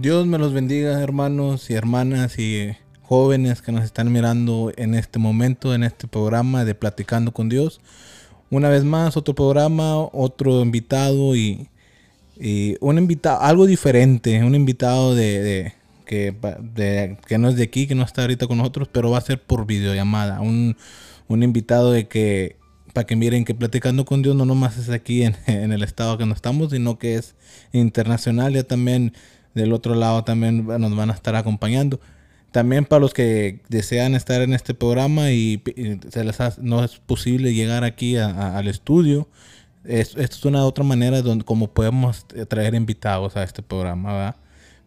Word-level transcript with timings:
Dios 0.00 0.26
me 0.26 0.38
los 0.38 0.54
bendiga, 0.54 0.98
hermanos 1.02 1.68
y 1.68 1.74
hermanas 1.74 2.38
y 2.38 2.70
jóvenes 3.02 3.60
que 3.60 3.70
nos 3.70 3.84
están 3.84 4.10
mirando 4.10 4.72
en 4.76 4.94
este 4.94 5.18
momento, 5.18 5.74
en 5.74 5.84
este 5.84 6.08
programa 6.08 6.64
de 6.64 6.74
Platicando 6.74 7.32
con 7.32 7.50
Dios. 7.50 7.82
Una 8.48 8.70
vez 8.70 8.82
más, 8.82 9.18
otro 9.18 9.34
programa, 9.34 9.98
otro 9.98 10.62
invitado 10.62 11.36
y, 11.36 11.68
un 12.80 12.96
invitado, 12.96 13.42
algo 13.42 13.66
diferente, 13.66 14.42
un 14.42 14.54
invitado 14.54 15.14
de, 15.14 15.74
que, 16.06 16.34
que 17.26 17.38
no 17.38 17.50
es 17.50 17.56
de 17.56 17.64
aquí, 17.64 17.86
que 17.86 17.94
no 17.94 18.02
está 18.02 18.22
ahorita 18.22 18.46
con 18.46 18.56
nosotros, 18.56 18.88
pero 18.90 19.10
va 19.10 19.18
a 19.18 19.22
ser 19.22 19.42
por 19.42 19.66
videollamada. 19.66 20.40
Un, 20.40 20.78
un 21.28 21.42
invitado 21.42 21.92
de 21.92 22.08
que, 22.08 22.56
para 22.94 23.06
que 23.06 23.16
miren 23.16 23.44
que 23.44 23.54
Platicando 23.54 24.06
con 24.06 24.22
Dios 24.22 24.34
no 24.34 24.46
nomás 24.46 24.78
es 24.78 24.88
aquí 24.88 25.24
en, 25.24 25.36
en 25.46 25.74
el 25.74 25.82
estado 25.82 26.16
que 26.16 26.24
no 26.24 26.32
estamos, 26.32 26.70
sino 26.70 26.98
que 26.98 27.16
es 27.16 27.34
internacional, 27.74 28.54
ya 28.54 28.62
también 28.62 29.12
del 29.54 29.72
otro 29.72 29.94
lado 29.94 30.24
también 30.24 30.66
nos 30.66 30.96
van 30.96 31.10
a 31.10 31.14
estar 31.14 31.34
acompañando. 31.36 32.00
También 32.52 32.84
para 32.84 33.00
los 33.00 33.14
que 33.14 33.60
desean 33.68 34.14
estar 34.14 34.42
en 34.42 34.54
este 34.54 34.74
programa 34.74 35.30
y, 35.30 35.62
se 36.10 36.24
les 36.24 36.58
no 36.58 36.82
es 36.82 36.98
posible 36.98 37.54
llegar 37.54 37.84
aquí 37.84 38.16
al 38.16 38.66
estudio, 38.66 39.28
esto 39.84 40.20
es 40.20 40.44
una 40.44 40.64
otra 40.64 40.84
manera 40.84 41.22
donde 41.22 41.44
como 41.44 41.72
podemos 41.72 42.26
traer 42.48 42.74
invitados 42.74 43.36
a 43.36 43.44
este 43.44 43.62
programa, 43.62 44.12
¿verdad? 44.12 44.36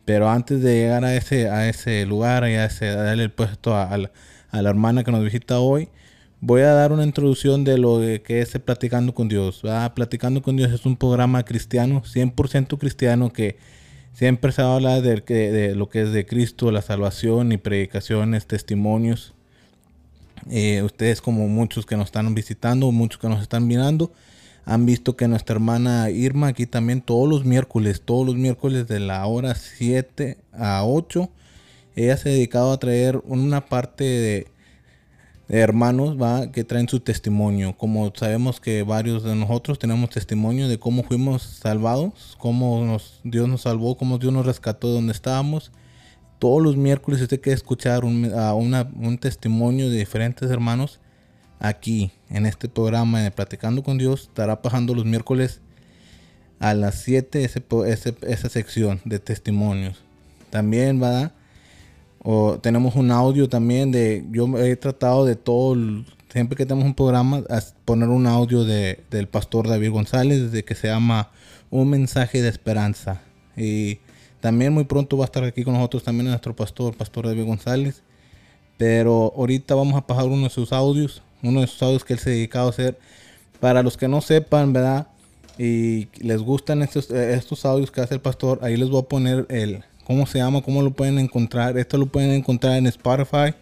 Pero 0.06 0.29
antes 0.29 0.62
de 0.62 0.81
llegar 0.81 1.06
a 1.06 1.16
ese, 1.16 1.50
a 1.50 1.69
ese 1.69 2.06
lugar 2.06 2.44
y 2.50 2.56
a, 2.56 2.66
ese, 2.66 2.88
darle 2.88 3.24
el 3.24 3.31
puesto 3.31 3.75
a, 3.75 3.97
la, 3.97 4.12
a, 4.51 4.62
la, 4.62 4.69
hermana 4.69 5.03
que 5.03 5.12
nos 5.12 5.24
visita 5.24 5.59
hoy, 5.59 5.88
voy 6.41 6.62
a 6.62 6.74
dar 6.74 6.91
una 6.91 7.06
introducción 7.06 7.63
de 7.63 7.78
lo 7.78 8.00
que 8.24 8.41
es 8.41 8.51
Platicando 8.59 9.13
con 9.13 9.30
Dios. 9.30 9.62
¿verdad? 9.63 9.94
Platicando 9.94 10.41
con 10.41 10.57
Dios 10.57 10.72
es 10.72 10.85
un 10.85 10.97
programa 10.97 11.44
cristiano, 11.44 12.03
100% 12.03 12.78
cristiano 12.78 13.31
que 13.31 13.57
Siempre 14.13 14.51
se 14.51 14.62
habla 14.62 15.01
de, 15.01 15.22
de 15.22 15.75
lo 15.75 15.90
que 15.90 16.03
es 16.03 16.13
de 16.13 16.25
Cristo, 16.25 16.72
la 16.72 16.81
salvación 16.81 17.51
y 17.51 17.57
predicaciones, 17.57 18.46
testimonios. 18.46 19.34
Eh, 20.50 20.84
ustedes 20.84 21.22
como 21.22 21.47
muchos 21.47 21.85
que 21.85 21.97
nos 21.97 22.07
están 22.07 22.34
visitando, 22.35 22.91
muchos 22.91 23.19
que 23.19 23.29
nos 23.29 23.41
están 23.41 23.66
mirando, 23.66 24.12
han 24.66 24.85
visto 24.85 25.16
que 25.16 25.28
nuestra 25.28 25.56
hermana 25.56 26.09
Irma 26.09 26.47
aquí 26.47 26.66
también 26.66 27.01
todos 27.01 27.28
los 27.28 27.44
miércoles, 27.44 28.01
todos 28.03 28.25
los 28.25 28.35
miércoles 28.35 28.88
de 28.88 29.00
la 29.00 29.25
hora 29.25 29.56
7 29.56 30.38
a 30.53 30.85
8, 30.85 31.30
ella 31.95 32.18
se 32.18 32.30
ha 32.30 32.31
dedicado 32.34 32.72
a 32.72 32.80
traer 32.80 33.22
una 33.25 33.66
parte 33.66 34.03
de, 34.03 34.47
hermanos 35.50 36.22
va 36.22 36.52
que 36.52 36.64
traen 36.64 36.88
su 36.88 37.00
testimonio. 37.00 37.76
Como 37.78 38.12
sabemos 38.16 38.59
que 38.59 38.84
varios 38.84 39.24
de 39.24 39.36
nosotros 39.36 39.80
tenemos 39.80 40.09
testimonio 40.09 40.68
de 40.68 40.80
cómo 40.80 41.04
fuimos 41.04 41.44
salvados, 41.44 42.36
cómo 42.40 42.86
nos, 42.86 43.20
Dios 43.24 43.48
nos 43.48 43.62
salvó, 43.62 43.98
cómo 43.98 44.18
Dios 44.18 44.34
nos 44.34 44.46
rescató 44.46 44.88
de 44.88 44.94
donde 44.96 45.14
estábamos. 45.14 45.72
Todos 46.40 46.62
los 46.62 46.76
miércoles 46.76 47.22
usted 47.22 47.42
quiere 47.42 47.56
escuchar 47.56 48.04
un, 48.04 48.34
un 48.34 49.18
testimonio 49.18 49.90
de 49.90 49.98
diferentes 49.98 50.50
hermanos 50.50 51.00
aquí 51.60 52.12
en 52.30 52.46
este 52.46 52.68
programa 52.68 53.22
de 53.22 53.31
Platicando 53.31 53.84
con 53.84 53.98
Dios. 53.98 54.24
Estará 54.24 54.62
pasando 54.62 54.94
los 54.94 55.06
miércoles 55.06 55.62
a 56.60 56.74
las 56.74 56.96
7 57.02 57.44
esa 57.44 58.50
sección 58.50 59.02
de 59.06 59.20
testimonios. 59.20 60.02
También 60.50 61.02
va 61.02 61.31
o 62.23 62.57
tenemos 62.57 62.95
un 62.95 63.11
audio 63.11 63.50
también 63.50 63.91
de, 63.91 64.25
yo 64.31 64.57
he 64.57 64.78
tratado 64.78 65.25
de 65.25 65.35
todo, 65.35 65.75
siempre 66.31 66.56
que 66.56 66.66
tenemos 66.66 66.85
un 66.85 66.95
programa, 66.95 67.44
poner 67.84 68.07
un 68.07 68.28
audio 68.28 68.63
de, 68.63 69.03
del 69.11 69.28
pastor 69.28 69.67
David 69.67 69.91
González, 69.91 70.53
de 70.53 70.63
que 70.63 70.73
se 70.73 70.88
llama 70.88 71.31
Un 71.69 71.89
mensaje 71.89 72.41
de 72.41 72.47
esperanza. 72.47 73.22
Y 73.57 74.00
también 74.39 74.73
muy 74.73 74.85
pronto 74.85 75.17
va 75.17 75.25
a 75.25 75.28
estar 75.28 75.44
aquí 75.44 75.63
con 75.63 75.73
nosotros 75.73 76.03
también 76.03 76.29
nuestro 76.29 76.56
pastor, 76.56 76.95
pastor 76.95 77.28
David 77.28 77.45
González. 77.45 78.03
Pero 78.78 79.33
ahorita 79.35 79.75
vamos 79.75 79.95
a 79.95 80.07
pasar 80.07 80.25
uno 80.25 80.44
de 80.44 80.50
sus 80.50 80.72
audios, 80.72 81.22
uno 81.44 81.59
de 81.59 81.67
sus 81.67 81.83
audios 81.83 82.06
que 82.06 82.13
él 82.13 82.19
se 82.19 82.29
ha 82.29 82.33
dedicado 82.33 82.67
a 82.67 82.69
hacer. 82.69 82.97
Para 83.59 83.83
los 83.83 83.97
que 83.97 84.07
no 84.07 84.22
sepan, 84.22 84.72
¿verdad? 84.72 85.07
Y 85.57 86.07
les 86.19 86.41
gustan 86.41 86.81
estos, 86.81 87.12
estos 87.12 87.66
audios 87.66 87.91
que 87.91 88.01
hace 88.01 88.16
el 88.16 88.22
pastor, 88.22 88.59
ahí 88.63 88.75
les 88.75 88.89
voy 88.89 89.01
a 89.01 89.07
poner 89.07 89.45
el, 89.50 89.83
cómo 90.03 90.25
se 90.25 90.40
llama, 90.40 90.62
cómo 90.62 90.81
lo 90.81 90.91
pueden 90.91 91.19
encontrar. 91.19 91.78
Esto 91.78 91.97
lo 91.97 92.08
pueden 92.08 92.31
encontrar 92.31 92.78
en 92.78 92.88
Spotify 92.88 93.53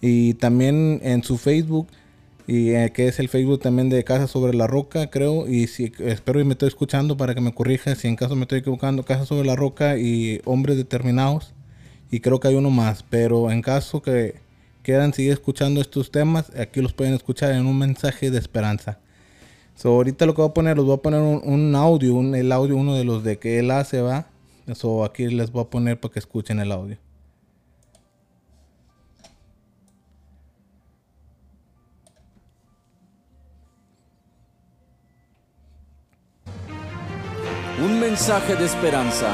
y 0.00 0.34
también 0.34 1.00
en 1.02 1.22
su 1.22 1.38
Facebook 1.38 1.88
y 2.46 2.70
eh, 2.70 2.92
que 2.92 3.08
es 3.08 3.18
el 3.18 3.28
Facebook 3.28 3.60
también 3.60 3.88
de 3.88 4.04
Casa 4.04 4.28
sobre 4.28 4.54
la 4.54 4.66
Roca, 4.66 5.10
creo. 5.10 5.48
Y 5.48 5.66
si 5.66 5.92
espero 5.98 6.40
y 6.40 6.44
me 6.44 6.52
estoy 6.52 6.68
escuchando 6.68 7.16
para 7.16 7.34
que 7.34 7.40
me 7.40 7.52
corrija 7.52 7.94
si 7.96 8.06
en 8.06 8.16
caso 8.16 8.36
me 8.36 8.42
estoy 8.42 8.60
equivocando, 8.60 9.04
Casa 9.04 9.26
sobre 9.26 9.46
la 9.46 9.56
Roca 9.56 9.98
y 9.98 10.40
Hombres 10.44 10.76
Determinados. 10.76 11.54
Y 12.10 12.20
creo 12.20 12.38
que 12.38 12.48
hay 12.48 12.54
uno 12.54 12.70
más, 12.70 13.04
pero 13.10 13.50
en 13.50 13.62
caso 13.62 14.00
que 14.00 14.36
quieran 14.82 15.12
seguir 15.12 15.32
escuchando 15.32 15.80
estos 15.80 16.12
temas, 16.12 16.52
aquí 16.56 16.80
los 16.80 16.92
pueden 16.92 17.14
escuchar 17.14 17.50
en 17.50 17.66
un 17.66 17.76
mensaje 17.76 18.30
de 18.30 18.38
esperanza. 18.38 19.00
So, 19.74 19.88
ahorita 19.90 20.24
lo 20.24 20.34
que 20.34 20.42
voy 20.42 20.50
a 20.50 20.54
poner, 20.54 20.76
los 20.76 20.86
voy 20.86 20.94
a 20.94 21.02
poner 21.02 21.20
un, 21.20 21.74
audio, 21.74 22.14
un, 22.14 22.34
el 22.36 22.52
audio, 22.52 22.76
uno 22.76 22.94
de 22.94 23.04
los 23.04 23.24
de 23.24 23.38
que 23.38 23.58
él 23.58 23.72
hace, 23.72 24.00
va 24.00 24.28
eso 24.66 25.04
aquí 25.04 25.28
les 25.28 25.50
voy 25.50 25.62
a 25.62 25.70
poner 25.70 26.00
para 26.00 26.12
que 26.12 26.18
escuchen 26.18 26.60
el 26.60 26.72
audio. 26.72 26.98
Un 37.78 38.00
mensaje 38.00 38.56
de 38.56 38.64
esperanza. 38.64 39.32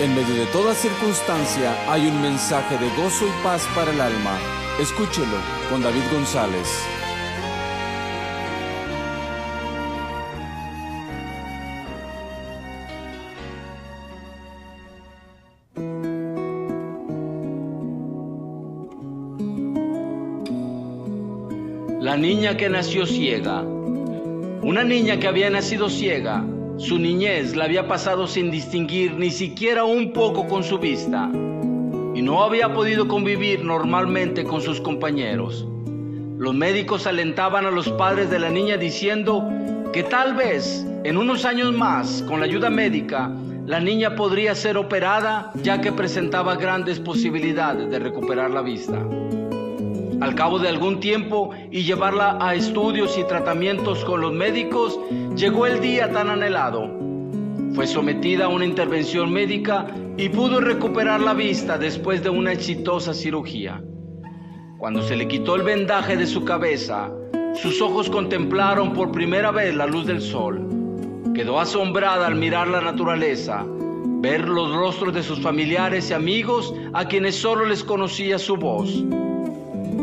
En 0.00 0.14
medio 0.14 0.34
de 0.34 0.46
toda 0.46 0.74
circunstancia 0.74 1.92
hay 1.92 2.06
un 2.06 2.22
mensaje 2.22 2.78
de 2.78 2.88
gozo 2.96 3.26
y 3.26 3.44
paz 3.44 3.62
para 3.74 3.92
el 3.92 4.00
alma. 4.00 4.38
Escúchelo 4.80 5.36
con 5.70 5.82
David 5.82 6.02
González. 6.10 7.01
La 22.12 22.18
niña 22.18 22.58
que 22.58 22.68
nació 22.68 23.06
ciega. 23.06 23.62
Una 23.62 24.84
niña 24.84 25.18
que 25.18 25.26
había 25.26 25.48
nacido 25.48 25.88
ciega, 25.88 26.44
su 26.76 26.98
niñez 26.98 27.56
la 27.56 27.64
había 27.64 27.88
pasado 27.88 28.26
sin 28.26 28.50
distinguir 28.50 29.14
ni 29.14 29.30
siquiera 29.30 29.84
un 29.84 30.12
poco 30.12 30.46
con 30.46 30.62
su 30.62 30.78
vista 30.78 31.30
y 32.14 32.20
no 32.20 32.44
había 32.44 32.74
podido 32.74 33.08
convivir 33.08 33.64
normalmente 33.64 34.44
con 34.44 34.60
sus 34.60 34.78
compañeros. 34.78 35.66
Los 36.36 36.54
médicos 36.54 37.06
alentaban 37.06 37.64
a 37.64 37.70
los 37.70 37.88
padres 37.88 38.28
de 38.28 38.40
la 38.40 38.50
niña 38.50 38.76
diciendo 38.76 39.48
que 39.94 40.02
tal 40.02 40.34
vez 40.34 40.86
en 41.04 41.16
unos 41.16 41.46
años 41.46 41.72
más, 41.72 42.22
con 42.28 42.40
la 42.40 42.44
ayuda 42.44 42.68
médica, 42.68 43.34
la 43.64 43.80
niña 43.80 44.16
podría 44.16 44.54
ser 44.54 44.76
operada 44.76 45.50
ya 45.62 45.80
que 45.80 45.92
presentaba 45.92 46.56
grandes 46.56 47.00
posibilidades 47.00 47.88
de 47.90 47.98
recuperar 47.98 48.50
la 48.50 48.60
vista. 48.60 49.02
Al 50.22 50.36
cabo 50.36 50.60
de 50.60 50.68
algún 50.68 51.00
tiempo 51.00 51.50
y 51.72 51.82
llevarla 51.82 52.38
a 52.40 52.54
estudios 52.54 53.18
y 53.18 53.24
tratamientos 53.24 54.04
con 54.04 54.20
los 54.20 54.32
médicos, 54.32 54.96
llegó 55.34 55.66
el 55.66 55.80
día 55.80 56.12
tan 56.12 56.30
anhelado. 56.30 56.88
Fue 57.74 57.88
sometida 57.88 58.44
a 58.44 58.48
una 58.48 58.64
intervención 58.64 59.32
médica 59.32 59.88
y 60.16 60.28
pudo 60.28 60.60
recuperar 60.60 61.20
la 61.20 61.34
vista 61.34 61.76
después 61.76 62.22
de 62.22 62.30
una 62.30 62.52
exitosa 62.52 63.12
cirugía. 63.14 63.82
Cuando 64.78 65.02
se 65.02 65.16
le 65.16 65.26
quitó 65.26 65.56
el 65.56 65.62
vendaje 65.62 66.16
de 66.16 66.28
su 66.28 66.44
cabeza, 66.44 67.10
sus 67.54 67.82
ojos 67.82 68.08
contemplaron 68.08 68.92
por 68.92 69.10
primera 69.10 69.50
vez 69.50 69.74
la 69.74 69.86
luz 69.86 70.06
del 70.06 70.20
sol. 70.20 70.68
Quedó 71.34 71.58
asombrada 71.58 72.28
al 72.28 72.36
mirar 72.36 72.68
la 72.68 72.80
naturaleza, 72.80 73.66
ver 74.20 74.48
los 74.48 74.72
rostros 74.72 75.14
de 75.14 75.24
sus 75.24 75.40
familiares 75.40 76.10
y 76.10 76.14
amigos 76.14 76.72
a 76.92 77.06
quienes 77.06 77.34
solo 77.34 77.66
les 77.66 77.82
conocía 77.82 78.38
su 78.38 78.56
voz. 78.56 79.04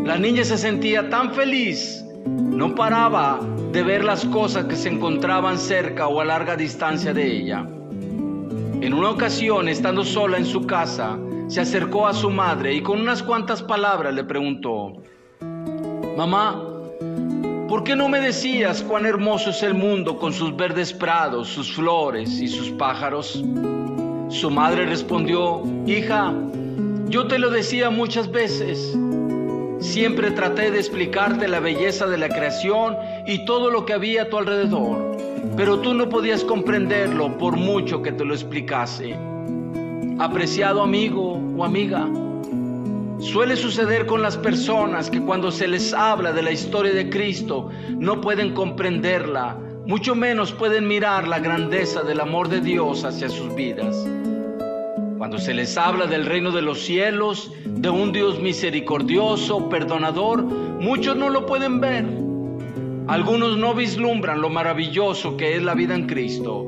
La 0.09 0.17
niña 0.17 0.44
se 0.44 0.57
sentía 0.57 1.07
tan 1.07 1.35
feliz, 1.35 2.03
no 2.25 2.73
paraba 2.73 3.39
de 3.71 3.83
ver 3.83 4.03
las 4.03 4.25
cosas 4.25 4.65
que 4.65 4.75
se 4.75 4.89
encontraban 4.89 5.59
cerca 5.59 6.07
o 6.07 6.19
a 6.19 6.25
larga 6.25 6.56
distancia 6.56 7.13
de 7.13 7.31
ella. 7.31 7.59
En 8.81 8.91
una 8.95 9.11
ocasión, 9.11 9.69
estando 9.69 10.03
sola 10.03 10.39
en 10.39 10.47
su 10.47 10.65
casa, 10.65 11.15
se 11.47 11.61
acercó 11.61 12.07
a 12.07 12.15
su 12.15 12.31
madre 12.31 12.73
y 12.73 12.81
con 12.81 13.00
unas 13.00 13.21
cuantas 13.21 13.61
palabras 13.61 14.15
le 14.15 14.23
preguntó, 14.23 14.94
Mamá, 16.17 16.59
¿por 17.67 17.83
qué 17.83 17.95
no 17.95 18.09
me 18.09 18.19
decías 18.19 18.81
cuán 18.81 19.05
hermoso 19.05 19.51
es 19.51 19.62
el 19.62 19.75
mundo 19.75 20.17
con 20.17 20.33
sus 20.33 20.55
verdes 20.57 20.91
prados, 20.91 21.50
sus 21.50 21.71
flores 21.75 22.41
y 22.41 22.47
sus 22.47 22.71
pájaros? 22.71 23.45
Su 24.29 24.50
madre 24.50 24.88
respondió, 24.88 25.62
Hija, 25.85 26.33
yo 27.09 27.27
te 27.27 27.38
lo 27.38 27.51
decía 27.51 27.91
muchas 27.91 28.31
veces 28.31 28.97
Siempre 29.79 30.31
traté 30.31 30.71
de 30.71 30.79
explicarte 30.79 31.47
la 31.47 31.61
belleza 31.61 32.05
de 32.05 32.17
la 32.17 32.27
creación 32.27 32.97
y 33.25 33.45
todo 33.45 33.71
lo 33.71 33.85
que 33.85 33.93
había 33.93 34.23
a 34.23 34.29
tu 34.29 34.37
alrededor, 34.37 35.17
pero 35.55 35.79
tú 35.79 35.93
no 35.93 36.09
podías 36.09 36.43
comprenderlo 36.43 37.37
por 37.37 37.55
mucho 37.55 38.01
que 38.01 38.11
te 38.11 38.25
lo 38.25 38.33
explicase. 38.33 39.17
apreciado 40.19 40.83
amigo 40.83 41.41
o 41.57 41.63
amiga. 41.63 42.05
Suele 43.19 43.55
suceder 43.55 44.05
con 44.05 44.21
las 44.21 44.35
personas 44.35 45.09
que 45.09 45.21
cuando 45.21 45.49
se 45.49 45.65
les 45.65 45.93
habla 45.93 46.33
de 46.33 46.41
la 46.41 46.51
historia 46.51 46.93
de 46.93 47.09
Cristo 47.09 47.69
no 47.89 48.19
pueden 48.19 48.53
comprenderla, 48.53 49.57
mucho 49.85 50.13
menos 50.13 50.51
pueden 50.51 50.89
mirar 50.89 51.25
la 51.25 51.39
grandeza 51.39 52.03
del 52.03 52.19
amor 52.19 52.49
de 52.49 52.59
Dios 52.59 53.05
hacia 53.05 53.29
sus 53.29 53.55
vidas. 53.55 54.05
Cuando 55.19 55.38
se 55.38 55.54
les 55.54 55.77
habla 55.77 56.07
del 56.07 56.25
reino 56.25 56.50
de 56.50 56.62
los 56.62 56.80
cielos, 56.80 57.51
de 57.66 57.89
un 57.89 58.13
Dios 58.13 58.39
misericordioso, 58.39 59.68
perdonador, 59.68 60.44
muchos 60.44 61.18
no 61.18 61.30
lo 61.30 61.45
pueden 61.45 61.81
ver. 61.81 62.06
Algunos 63.06 63.57
no 63.57 63.74
vislumbran 63.74 64.39
lo 64.39 64.50
maravilloso 64.50 65.36
que 65.36 65.57
es 65.57 65.62
la 65.62 65.74
vida 65.74 65.94
en 65.94 66.07
Cristo. 66.07 66.63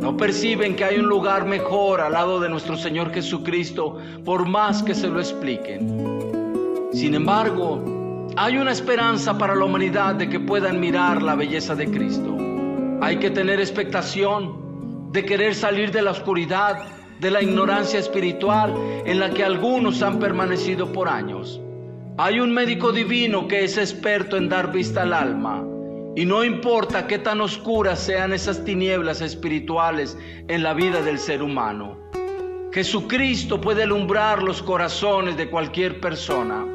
No 0.00 0.16
perciben 0.16 0.76
que 0.76 0.84
hay 0.84 1.00
un 1.00 1.08
lugar 1.08 1.44
mejor 1.44 2.00
al 2.00 2.12
lado 2.12 2.38
de 2.38 2.48
nuestro 2.48 2.76
Señor 2.76 3.12
Jesucristo, 3.12 3.98
por 4.24 4.46
más 4.46 4.84
que 4.84 4.94
se 4.94 5.08
lo 5.08 5.18
expliquen. 5.18 6.88
Sin 6.92 7.16
embargo, 7.16 8.28
hay 8.36 8.58
una 8.58 8.70
esperanza 8.70 9.36
para 9.36 9.56
la 9.56 9.64
humanidad 9.64 10.14
de 10.14 10.28
que 10.28 10.38
puedan 10.38 10.78
mirar 10.78 11.20
la 11.20 11.34
belleza 11.34 11.74
de 11.74 11.90
Cristo. 11.90 12.36
Hay 13.00 13.16
que 13.16 13.30
tener 13.30 13.58
expectación 13.58 15.10
de 15.10 15.24
querer 15.24 15.56
salir 15.56 15.90
de 15.90 16.02
la 16.02 16.12
oscuridad, 16.12 17.01
de 17.22 17.30
la 17.30 17.40
ignorancia 17.40 18.00
espiritual 18.00 18.74
en 19.06 19.20
la 19.20 19.30
que 19.30 19.44
algunos 19.44 20.02
han 20.02 20.18
permanecido 20.18 20.92
por 20.92 21.08
años. 21.08 21.60
Hay 22.18 22.40
un 22.40 22.52
médico 22.52 22.90
divino 22.90 23.46
que 23.46 23.62
es 23.62 23.78
experto 23.78 24.36
en 24.36 24.48
dar 24.48 24.72
vista 24.72 25.02
al 25.02 25.12
alma 25.12 25.64
y 26.16 26.26
no 26.26 26.42
importa 26.44 27.06
qué 27.06 27.20
tan 27.20 27.40
oscuras 27.40 28.00
sean 28.00 28.32
esas 28.32 28.64
tinieblas 28.64 29.20
espirituales 29.20 30.18
en 30.48 30.64
la 30.64 30.74
vida 30.74 31.00
del 31.00 31.20
ser 31.20 31.44
humano. 31.44 31.96
Jesucristo 32.72 33.60
puede 33.60 33.84
alumbrar 33.84 34.42
los 34.42 34.60
corazones 34.60 35.36
de 35.36 35.48
cualquier 35.48 36.00
persona. 36.00 36.66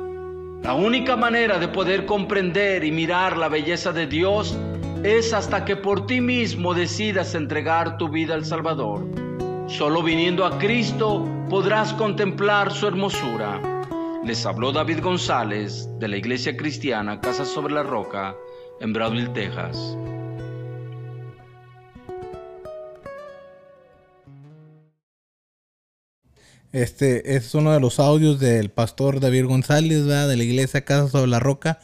La 0.63 0.73
única 0.75 1.17
manera 1.17 1.59
de 1.59 1.67
poder 1.67 2.05
comprender 2.05 2.85
y 2.85 2.91
mirar 2.91 3.35
la 3.35 3.49
belleza 3.49 3.91
de 3.91 4.07
Dios 4.07 4.57
es 5.03 5.33
hasta 5.33 5.65
que 5.65 5.75
por 5.75 6.05
ti 6.07 6.21
mismo 6.21 6.73
decidas 6.73 7.35
entregar 7.35 7.97
tu 7.97 8.07
vida 8.07 8.33
al 8.33 8.45
Salvador. 8.45 9.27
Solo 9.67 10.01
viniendo 10.01 10.45
a 10.45 10.57
Cristo 10.57 11.27
podrás 11.49 11.91
contemplar 11.93 12.71
su 12.71 12.87
hermosura. 12.87 13.61
Les 14.23 14.45
habló 14.45 14.71
David 14.71 15.01
González 15.01 15.89
de 15.99 16.07
la 16.07 16.15
Iglesia 16.15 16.55
Cristiana 16.55 17.19
Casa 17.19 17.43
sobre 17.43 17.73
la 17.73 17.83
Roca 17.83 18.33
en 18.79 18.93
Broadville, 18.93 19.29
Texas. 19.29 19.97
Este 26.71 27.35
es 27.35 27.53
uno 27.53 27.73
de 27.73 27.81
los 27.81 27.99
audios 27.99 28.39
del 28.39 28.69
pastor 28.69 29.19
David 29.19 29.47
González, 29.47 30.05
de 30.05 30.37
la 30.37 30.43
iglesia 30.43 30.85
Casa 30.85 31.09
sobre 31.09 31.27
la 31.27 31.39
Roca. 31.39 31.79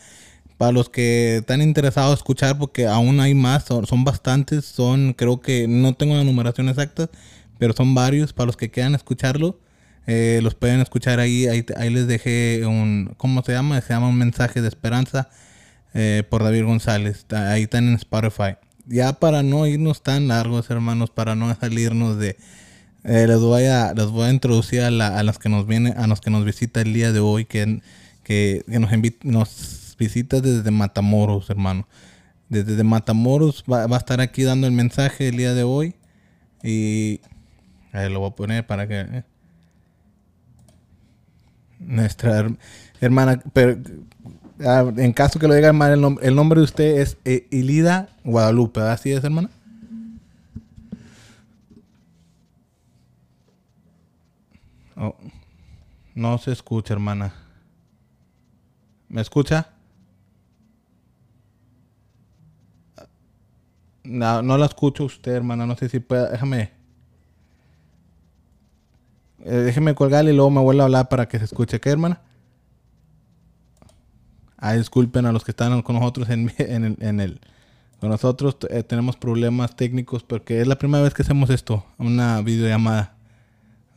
Para 0.57 0.71
los 0.71 0.87
que 0.87 1.37
están 1.37 1.61
interesados 1.61 2.11
en 2.11 2.17
escuchar, 2.17 2.57
porque 2.57 2.87
aún 2.87 3.19
hay 3.19 3.33
más, 3.33 3.65
son, 3.65 4.03
bastantes, 4.05 4.63
son, 4.63 5.13
creo 5.13 5.41
que 5.41 5.67
no 5.67 5.95
tengo 5.95 6.15
la 6.15 6.23
numeración 6.23 6.69
exacta, 6.69 7.09
pero 7.63 7.73
son 7.73 7.95
varios. 7.95 8.33
Para 8.33 8.47
los 8.47 8.57
que 8.57 8.69
quieran 8.69 8.93
escucharlo, 8.93 9.57
eh, 10.05 10.41
los 10.43 10.53
pueden 10.53 10.81
escuchar 10.81 11.21
ahí, 11.21 11.47
ahí. 11.47 11.65
Ahí 11.77 11.89
les 11.89 12.07
dejé 12.07 12.65
un, 12.65 13.13
¿cómo 13.15 13.41
se 13.41 13.53
llama? 13.53 13.79
Se 13.79 13.93
llama 13.93 14.09
un 14.09 14.17
mensaje 14.17 14.61
de 14.61 14.67
esperanza 14.67 15.29
eh, 15.93 16.23
por 16.29 16.43
David 16.43 16.65
González. 16.65 17.25
Ahí 17.31 17.63
están 17.63 17.87
en 17.87 17.93
Spotify. 17.93 18.57
Ya 18.85 19.13
para 19.13 19.43
no 19.43 19.65
irnos 19.65 20.03
tan 20.03 20.27
largos, 20.27 20.69
hermanos, 20.71 21.09
para 21.09 21.35
no 21.35 21.55
salirnos 21.55 22.19
de... 22.19 22.35
Eh, 23.05 23.33
voy 23.39 23.63
a, 23.63 23.93
les 23.93 24.07
voy 24.07 24.27
a 24.27 24.31
introducir 24.31 24.81
a, 24.81 24.91
la, 24.91 25.17
a 25.17 25.23
los 25.23 25.39
que 25.39 25.47
nos 25.47 25.65
vienen, 25.65 25.97
a 25.97 26.05
los 26.07 26.19
que 26.19 26.31
nos 26.31 26.43
visita 26.43 26.81
el 26.81 26.93
día 26.93 27.13
de 27.13 27.21
hoy, 27.21 27.45
que, 27.45 27.79
que, 28.25 28.65
nos, 28.67 28.91
nos 29.23 29.95
visita 29.97 30.41
desde 30.41 30.69
Matamoros, 30.69 31.49
hermano. 31.49 31.87
Desde 32.49 32.83
Matamoros 32.83 33.63
va, 33.71 33.85
a 33.85 33.97
estar 33.97 34.19
aquí 34.19 34.43
dando 34.43 34.67
el 34.67 34.73
mensaje 34.73 35.29
el 35.29 35.37
día 35.37 35.53
de 35.53 35.63
hoy. 35.63 35.95
Y 36.61 37.19
ahí 37.93 38.11
lo 38.11 38.19
voy 38.19 38.29
a 38.29 38.35
poner 38.35 38.67
para 38.67 38.87
que... 38.87 38.99
Eh. 38.99 39.23
Nuestra 41.79 42.47
hermana, 43.01 43.41
Ah, 44.65 44.85
en 44.95 45.13
caso 45.13 45.39
que 45.39 45.47
lo 45.47 45.55
diga 45.55 45.73
mal, 45.73 45.91
el, 46.21 46.35
nombre 46.35 46.59
de 46.59 46.63
usted 46.63 47.01
es 47.01 47.17
eh, 47.25 47.47
Ilida 47.49 48.09
Guadalupe, 48.23 48.81
¿así 48.81 49.11
es, 49.11 49.23
hermana? 49.23 49.49
Oh, 54.95 55.15
no 56.13 56.37
se 56.37 56.51
escucha, 56.51 56.93
hermana. 56.93 57.33
¿Me 59.09 59.21
escucha? 59.21 59.69
No, 64.03 64.41
no 64.41 64.57
la 64.57 64.67
escucho 64.67 65.05
usted, 65.05 65.31
hermana. 65.33 65.65
No 65.65 65.75
sé 65.75 65.89
si 65.89 65.99
puede. 65.99 66.29
Déjame. 66.31 66.82
Eh, 69.45 69.57
déjeme 69.57 69.93
colgarle 69.93 70.31
y 70.31 70.35
luego 70.35 70.49
me 70.49 70.61
vuelvo 70.61 70.81
a 70.81 70.85
hablar 70.85 71.09
para 71.09 71.27
que 71.27 71.37
se 71.37 71.45
escuche. 71.45 71.79
¿Qué, 71.79 71.89
hermana? 71.89 72.21
Ah, 74.57 74.73
disculpen 74.73 75.25
a 75.25 75.33
los 75.33 75.43
que 75.43 75.51
están 75.51 75.81
con 75.81 75.95
nosotros 75.95 76.29
en, 76.29 76.49
el, 77.19 77.41
con 77.99 78.09
nosotros 78.09 78.57
eh, 78.69 78.83
tenemos 78.83 79.17
problemas 79.17 79.75
técnicos 79.75 80.23
porque 80.23 80.61
es 80.61 80.67
la 80.67 80.77
primera 80.77 81.03
vez 81.03 81.13
que 81.13 81.23
hacemos 81.23 81.49
esto, 81.49 81.85
una 81.97 82.41
videollamada, 82.41 83.15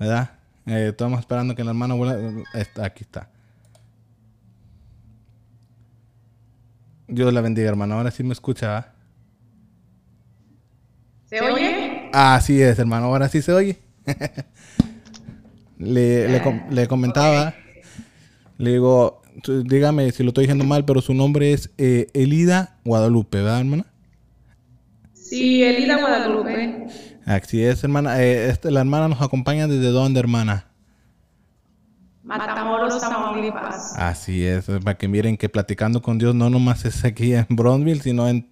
¿verdad? 0.01 0.31
Eh, 0.67 0.89
estamos 0.91 1.21
esperando 1.21 1.55
que 1.55 1.63
la 1.63 1.71
hermana 1.71 1.95
vuelva. 1.95 2.43
Está, 2.53 2.85
aquí 2.85 3.05
está. 3.05 3.31
Dios 7.07 7.33
la 7.33 7.41
bendiga, 7.41 7.69
hermano. 7.69 7.95
Ahora 7.95 8.11
sí 8.11 8.25
me 8.25 8.33
escucha. 8.33 8.93
¿Se 11.27 11.41
oye? 11.41 12.11
Así 12.13 12.61
es, 12.61 12.77
hermano. 12.81 13.07
Ahora 13.07 13.29
sí 13.29 13.41
se 13.43 13.53
oye. 13.53 13.79
le, 15.79 16.87
comentaba. 16.89 17.55
Le 18.59 18.73
digo, 18.73 19.23
dígame 19.65 20.11
si 20.13 20.23
lo 20.23 20.31
estoy 20.31 20.45
diciendo 20.45 20.65
mal, 20.65 20.85
pero 20.85 21.01
su 21.01 21.15
nombre 21.15 21.53
es 21.53 21.71
eh, 21.79 22.09
Elida 22.15 22.79
Guadalupe, 22.85 23.39
¿verdad, 23.39 23.61
hermana? 23.61 23.87
Sí, 25.13 25.63
Elida 25.63 25.99
Guadalupe. 25.99 26.87
Así 27.25 27.63
es, 27.63 27.83
hermana. 27.83 28.23
Eh, 28.23 28.49
este, 28.49 28.71
la 28.71 28.81
hermana 28.81 29.09
nos 29.09 29.21
acompaña 29.21 29.67
desde 29.67 29.89
dónde, 29.89 30.21
hermana? 30.21 30.67
Matamoros, 32.23 33.01
Tamaulipas. 33.01 33.97
Así 33.97 34.45
es, 34.45 34.67
para 34.83 34.97
que 34.97 35.07
miren 35.07 35.37
que 35.37 35.49
platicando 35.49 36.03
con 36.03 36.19
Dios 36.19 36.35
no 36.35 36.51
nomás 36.51 36.85
es 36.85 37.05
aquí 37.05 37.35
en 37.35 37.47
Bronzeville, 37.51 38.03
sino 38.03 38.29
en, 38.29 38.49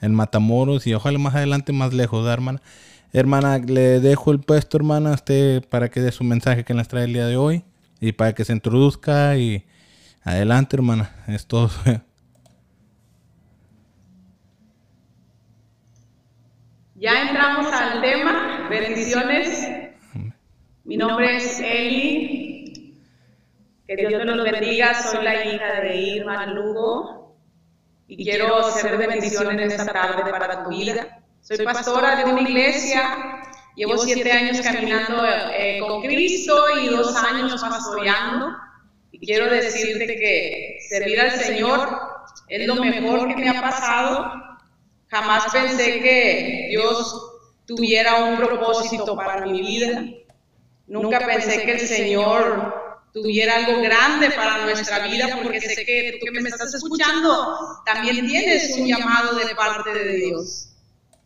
en 0.00 0.14
Matamoros 0.14 0.86
y 0.86 0.94
ojalá 0.94 1.18
más 1.18 1.34
adelante 1.34 1.72
más 1.72 1.92
lejos, 1.92 2.20
¿verdad, 2.20 2.34
hermana? 2.34 2.62
Hermana, 3.12 3.58
le 3.58 4.00
dejo 4.00 4.32
el 4.32 4.40
puesto, 4.40 4.76
hermana, 4.76 5.12
usted 5.12 5.64
para 5.68 5.88
que 5.88 6.00
dé 6.00 6.12
su 6.12 6.24
mensaje 6.24 6.64
que 6.64 6.74
nos 6.74 6.88
trae 6.88 7.04
el 7.04 7.12
día 7.12 7.26
de 7.26 7.36
hoy 7.36 7.64
y 8.00 8.12
para 8.12 8.34
que 8.34 8.44
se 8.44 8.52
introduzca 8.52 9.36
y 9.36 9.64
Adelante, 10.28 10.76
hermana. 10.76 11.10
Es 11.26 11.46
todo. 11.46 11.70
Ya 17.00 17.28
entramos 17.28 17.72
al 17.72 18.00
tema. 18.00 18.66
Bendiciones. 18.68 19.70
Mi 20.82 20.96
nombre 20.96 21.36
es 21.36 21.60
Eli. 21.60 22.92
Que 23.86 23.94
Dios 23.94 24.26
nos 24.26 24.42
bendiga. 24.42 24.94
Soy 24.94 25.22
la 25.22 25.44
hija 25.44 25.80
de 25.80 25.96
Irma 25.96 26.46
Lugo. 26.46 27.36
Y 28.08 28.16
quiero 28.24 28.64
ser 28.64 28.98
de 28.98 29.06
bendición 29.06 29.60
en 29.60 29.70
esta 29.70 29.86
tarde 29.92 30.28
para 30.28 30.64
tu 30.64 30.70
vida. 30.70 31.17
Soy 31.48 31.64
pastora 31.64 32.16
de 32.16 32.24
una 32.30 32.42
iglesia. 32.42 33.40
Llevo 33.74 33.96
siete 33.96 34.30
años 34.30 34.60
caminando 34.60 35.24
eh, 35.56 35.78
con 35.80 36.02
Cristo 36.02 36.78
y 36.78 36.88
dos 36.88 37.16
años 37.16 37.58
pastoreando. 37.58 38.54
Y 39.12 39.24
quiero 39.24 39.48
decirte 39.48 40.06
que 40.06 40.76
servir 40.90 41.18
al 41.18 41.30
Señor 41.30 41.88
es 42.48 42.66
lo 42.66 42.74
mejor 42.74 43.28
que 43.28 43.36
me 43.36 43.48
ha 43.48 43.62
pasado. 43.62 44.30
Jamás 45.06 45.50
pensé 45.50 46.00
que 46.00 46.66
Dios 46.68 47.18
tuviera 47.64 48.24
un 48.24 48.36
propósito 48.36 49.16
para 49.16 49.46
mi 49.46 49.62
vida. 49.62 50.04
Nunca 50.86 51.24
pensé 51.24 51.62
que 51.62 51.72
el 51.72 51.80
Señor 51.80 52.74
tuviera 53.14 53.56
algo 53.56 53.80
grande 53.80 54.30
para 54.32 54.66
nuestra 54.66 54.98
vida, 55.08 55.38
porque 55.42 55.62
sé 55.62 55.86
que 55.86 56.18
tú 56.20 56.30
que 56.30 56.42
me 56.42 56.50
estás 56.50 56.74
escuchando 56.74 57.80
también 57.86 58.26
tienes 58.26 58.76
un 58.76 58.86
llamado 58.86 59.34
de 59.34 59.54
parte 59.54 59.94
de 59.94 60.16
Dios. 60.16 60.67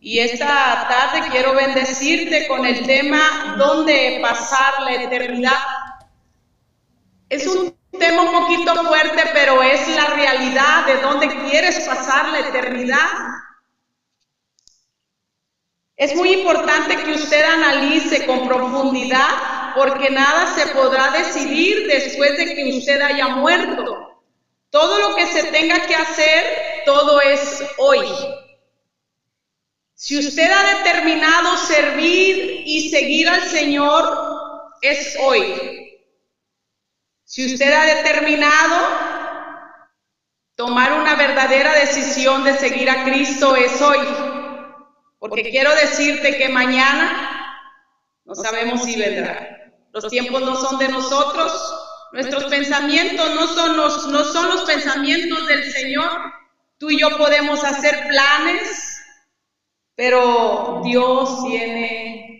Y 0.04 0.18
esta 0.18 0.88
tarde 0.88 1.28
quiero 1.30 1.54
bendecirte 1.54 2.48
con 2.48 2.66
el 2.66 2.84
tema 2.84 3.54
¿Dónde 3.56 4.18
pasar 4.20 4.82
la 4.82 4.94
eternidad? 4.94 5.52
Es 7.28 7.46
un 7.46 7.72
tema 7.96 8.22
un 8.22 8.32
poquito 8.32 8.74
fuerte, 8.82 9.22
pero 9.32 9.62
es 9.62 9.86
la 9.94 10.06
realidad 10.06 10.86
de 10.86 10.96
dónde 10.96 11.28
quieres 11.44 11.86
pasar 11.86 12.30
la 12.30 12.40
eternidad. 12.40 12.98
Es 15.96 16.16
muy 16.16 16.32
importante 16.32 16.96
que 17.04 17.12
usted 17.12 17.44
analice 17.44 18.26
con 18.26 18.48
profundidad 18.48 19.72
porque 19.76 20.10
nada 20.10 20.52
se 20.52 20.66
podrá 20.74 21.12
decidir 21.12 21.86
después 21.86 22.36
de 22.38 22.56
que 22.56 22.76
usted 22.76 23.00
haya 23.00 23.28
muerto. 23.28 24.20
Todo 24.68 24.98
lo 24.98 25.14
que 25.14 25.28
se 25.28 25.44
tenga 25.44 25.86
que 25.86 25.94
hacer, 25.94 26.82
todo 26.86 27.20
es 27.20 27.62
hoy. 27.78 28.08
Si 30.02 30.18
usted 30.18 30.50
ha 30.50 30.78
determinado 30.78 31.56
servir 31.58 32.64
y 32.66 32.90
seguir 32.90 33.28
al 33.28 33.40
Señor, 33.42 34.72
es 34.80 35.16
hoy. 35.22 35.96
Si 37.22 37.46
usted 37.46 37.72
ha 37.72 37.84
determinado 37.84 38.78
tomar 40.56 40.92
una 40.94 41.14
verdadera 41.14 41.72
decisión 41.74 42.42
de 42.42 42.54
seguir 42.54 42.90
a 42.90 43.04
Cristo, 43.04 43.54
es 43.54 43.80
hoy. 43.80 44.00
Porque 45.20 45.48
quiero 45.50 45.72
decirte 45.76 46.36
que 46.36 46.48
mañana 46.48 47.62
no 48.24 48.34
sabemos 48.34 48.82
si 48.82 48.98
vendrá. 48.98 49.72
Los 49.92 50.08
tiempos 50.08 50.42
no 50.42 50.56
son 50.56 50.80
de 50.80 50.88
nosotros, 50.88 51.52
Nuestros 52.10 52.44
pensamientos 52.46 53.34
no 53.36 53.46
son 53.46 53.76
los, 54.48 54.62
pensamientos 54.64 55.46
del 55.46 55.72
Señor. 55.72 56.10
Tú 56.76 56.90
y 56.90 57.00
yo 57.00 57.16
podemos 57.16 57.62
hacer 57.62 58.08
planes, 58.08 58.91
pero 59.94 60.80
Dios 60.84 61.44
tiene 61.44 62.32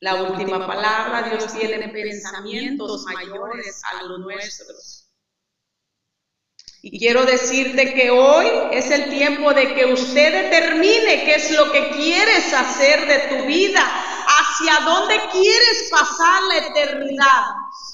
la 0.00 0.14
última 0.22 0.66
palabra, 0.66 1.28
Dios 1.28 1.52
tiene 1.52 1.88
pensamientos 1.88 3.04
mayores 3.04 3.82
a 3.92 4.04
los 4.04 4.20
nuestros. 4.20 5.08
Y 6.80 6.96
quiero 6.98 7.24
decirte 7.24 7.92
que 7.92 8.10
hoy 8.10 8.46
es 8.70 8.90
el 8.92 9.10
tiempo 9.10 9.52
de 9.52 9.74
que 9.74 9.86
usted 9.86 10.44
determine 10.44 11.24
qué 11.24 11.34
es 11.34 11.50
lo 11.50 11.72
que 11.72 11.90
quieres 11.90 12.52
hacer 12.52 13.06
de 13.06 13.36
tu 13.36 13.46
vida, 13.46 13.82
hacia 14.28 14.84
dónde 14.84 15.20
quieres 15.32 15.88
pasar 15.90 16.42
la 16.44 16.58
eternidad. 16.58 17.42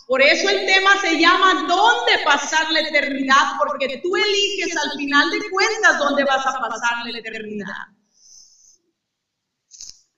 Por 0.07 0.21
eso 0.21 0.51
el 0.51 0.67
tema 0.67 1.01
se 1.01 1.19
llama 1.19 1.65
¿Dónde 1.67 2.25
pasar 2.27 2.71
la 2.73 2.81
eternidad? 2.81 3.57
Porque 3.59 4.01
tú 4.03 4.15
eliges 4.17 4.77
al 4.77 4.99
final 4.99 5.31
de 5.31 5.51
cuentas 5.51 5.99
dónde 5.99 6.25
vas 6.25 6.45
a 6.47 6.61
pasar 6.61 7.07
la 7.07 7.19
eternidad. 7.19 7.87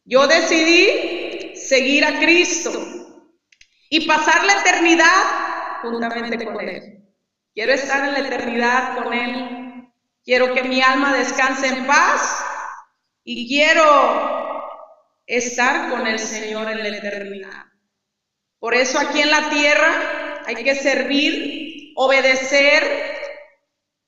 Yo 0.09 0.29
decidí 0.29 1.57
seguir 1.57 2.05
a 2.05 2.21
Cristo 2.21 2.71
y 3.91 4.07
pasar 4.07 4.45
la 4.45 4.61
eternidad 4.61 5.83
juntamente 5.83 6.45
con 6.45 6.61
Él. 6.61 7.05
Quiero 7.53 7.73
estar 7.73 8.07
en 8.07 8.13
la 8.13 8.21
eternidad 8.21 8.97
con 8.97 9.13
Él. 9.13 9.91
Quiero 10.25 10.55
que 10.55 10.63
mi 10.63 10.81
alma 10.81 11.13
descanse 11.13 11.67
en 11.67 11.87
paz 11.89 12.45
y 13.25 13.49
quiero 13.49 14.63
estar 15.27 15.91
con 15.91 16.07
el 16.07 16.21
Señor 16.21 16.71
en 16.71 16.85
la 16.85 16.89
eternidad. 16.97 17.65
Por 18.61 18.75
eso 18.75 19.01
aquí 19.01 19.21
en 19.21 19.31
la 19.33 19.51
tierra 19.51 20.43
hay 20.47 20.55
que 20.63 20.77
servir, 20.77 21.93
obedecer, 21.97 23.17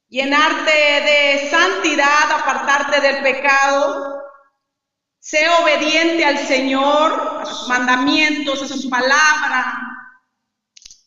llenarte 0.09 0.71
de 0.71 1.51
santidad, 1.51 2.31
apartarte 2.31 3.01
del 3.01 3.23
pecado. 3.23 4.28
Sé 5.31 5.47
obediente 5.61 6.25
al 6.25 6.39
Señor, 6.39 7.43
a 7.43 7.45
sus 7.45 7.69
mandamientos, 7.69 8.63
a 8.63 8.67
su 8.67 8.89
palabra. 8.89 9.79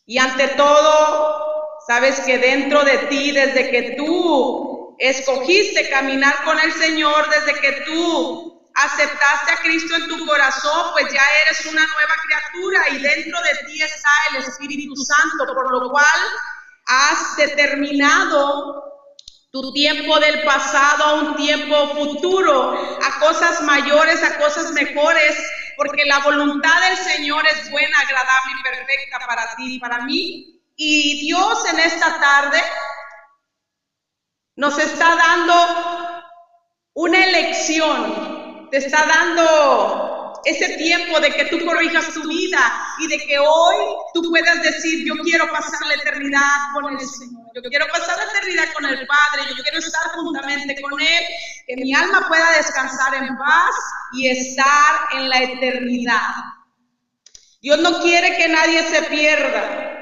Y 0.06 0.16
ante 0.16 0.46
todo, 0.46 1.80
sabes 1.88 2.20
que 2.20 2.38
dentro 2.38 2.84
de 2.84 2.98
ti, 3.08 3.32
desde 3.32 3.68
que 3.72 3.96
tú 3.98 4.94
escogiste 5.00 5.90
caminar 5.90 6.44
con 6.44 6.56
el 6.60 6.72
Señor, 6.72 7.28
desde 7.30 7.60
que 7.60 7.72
tú 7.84 8.70
aceptaste 8.76 9.50
a 9.50 9.60
Cristo 9.60 9.96
en 9.96 10.06
tu 10.06 10.24
corazón, 10.24 10.92
pues 10.92 11.12
ya 11.12 11.22
eres 11.44 11.66
una 11.66 11.84
nueva 11.84 12.14
criatura 12.24 12.90
y 12.90 12.98
dentro 13.02 13.40
de 13.42 13.66
ti 13.66 13.82
está 13.82 14.10
el 14.30 14.44
Espíritu 14.44 14.94
Santo, 14.94 15.52
por 15.52 15.68
lo 15.68 15.90
cual 15.90 16.20
has 16.86 17.36
determinado 17.38 18.91
tu 19.52 19.72
tiempo 19.72 20.18
del 20.18 20.42
pasado 20.42 21.04
a 21.04 21.14
un 21.14 21.36
tiempo 21.36 21.88
futuro, 21.94 22.72
a 22.72 23.20
cosas 23.20 23.62
mayores, 23.62 24.22
a 24.22 24.38
cosas 24.38 24.72
mejores, 24.72 25.36
porque 25.76 26.04
la 26.06 26.18
voluntad 26.20 26.80
del 26.88 26.96
Señor 26.96 27.46
es 27.46 27.70
buena, 27.70 27.96
agradable 28.00 28.52
y 28.58 28.62
perfecta 28.62 29.18
para 29.26 29.54
ti 29.56 29.76
y 29.76 29.78
para 29.78 30.00
mí. 30.00 30.60
Y 30.74 31.20
Dios 31.20 31.64
en 31.70 31.80
esta 31.80 32.18
tarde 32.18 32.62
nos 34.56 34.78
está 34.78 35.16
dando 35.16 35.54
una 36.94 37.24
elección 37.24 38.32
te 38.72 38.78
está 38.78 39.04
dando 39.04 40.01
ese 40.44 40.76
tiempo 40.76 41.20
de 41.20 41.30
que 41.32 41.44
tú 41.46 41.64
corrijas 41.64 42.12
tu 42.12 42.26
vida 42.28 42.60
y 42.98 43.08
de 43.08 43.18
que 43.18 43.38
hoy 43.38 43.76
tú 44.12 44.22
puedas 44.30 44.62
decir, 44.62 45.06
yo 45.06 45.14
quiero 45.22 45.50
pasar 45.50 45.86
la 45.86 45.94
eternidad 45.94 46.72
con 46.74 46.92
el 46.92 47.00
Señor, 47.00 47.46
yo 47.54 47.62
quiero 47.62 47.86
pasar 47.88 48.16
la 48.16 48.24
eternidad 48.24 48.72
con 48.74 48.86
el 48.86 49.06
Padre, 49.06 49.54
yo 49.56 49.62
quiero 49.62 49.78
estar 49.78 50.02
juntamente 50.14 50.80
con 50.80 51.00
Él, 51.00 51.24
que 51.66 51.76
mi 51.76 51.94
alma 51.94 52.26
pueda 52.28 52.50
descansar 52.56 53.14
en 53.14 53.36
paz 53.36 53.74
y 54.14 54.28
estar 54.28 55.08
en 55.12 55.28
la 55.28 55.42
eternidad. 55.42 56.34
Dios 57.60 57.78
no 57.78 58.00
quiere 58.02 58.36
que 58.36 58.48
nadie 58.48 58.82
se 58.82 59.02
pierda. 59.04 59.92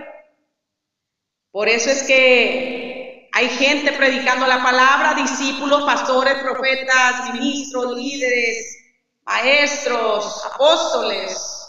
Por 1.51 1.69
eso 1.69 1.91
es 1.91 2.05
que 2.05 3.29
hay 3.33 3.49
gente 3.49 3.93
predicando 3.93 4.47
la 4.47 4.63
palabra, 4.63 5.15
discípulos, 5.15 5.85
pastores, 5.85 6.35
profetas, 6.39 7.35
ministros, 7.35 7.97
líderes, 7.97 8.80
maestros, 9.31 10.45
apóstoles, 10.45 11.69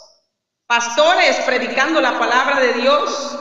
pastores 0.65 1.35
predicando 1.45 2.01
la 2.01 2.17
palabra 2.17 2.59
de 2.59 2.73
Dios. 2.73 3.37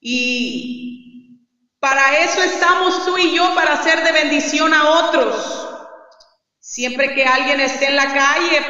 Y 0.00 1.48
para 1.80 2.20
eso 2.20 2.42
estamos 2.42 3.04
tú 3.04 3.18
y 3.18 3.34
yo, 3.34 3.54
para 3.56 3.74
hacer 3.74 4.04
de 4.04 4.12
bendición 4.12 4.72
a 4.72 5.08
otros. 5.08 5.68
Siempre 6.60 7.14
que 7.14 7.24
alguien 7.24 7.60
esté 7.60 7.86
en 7.88 7.96
la 7.96 8.14
calle, 8.14 8.64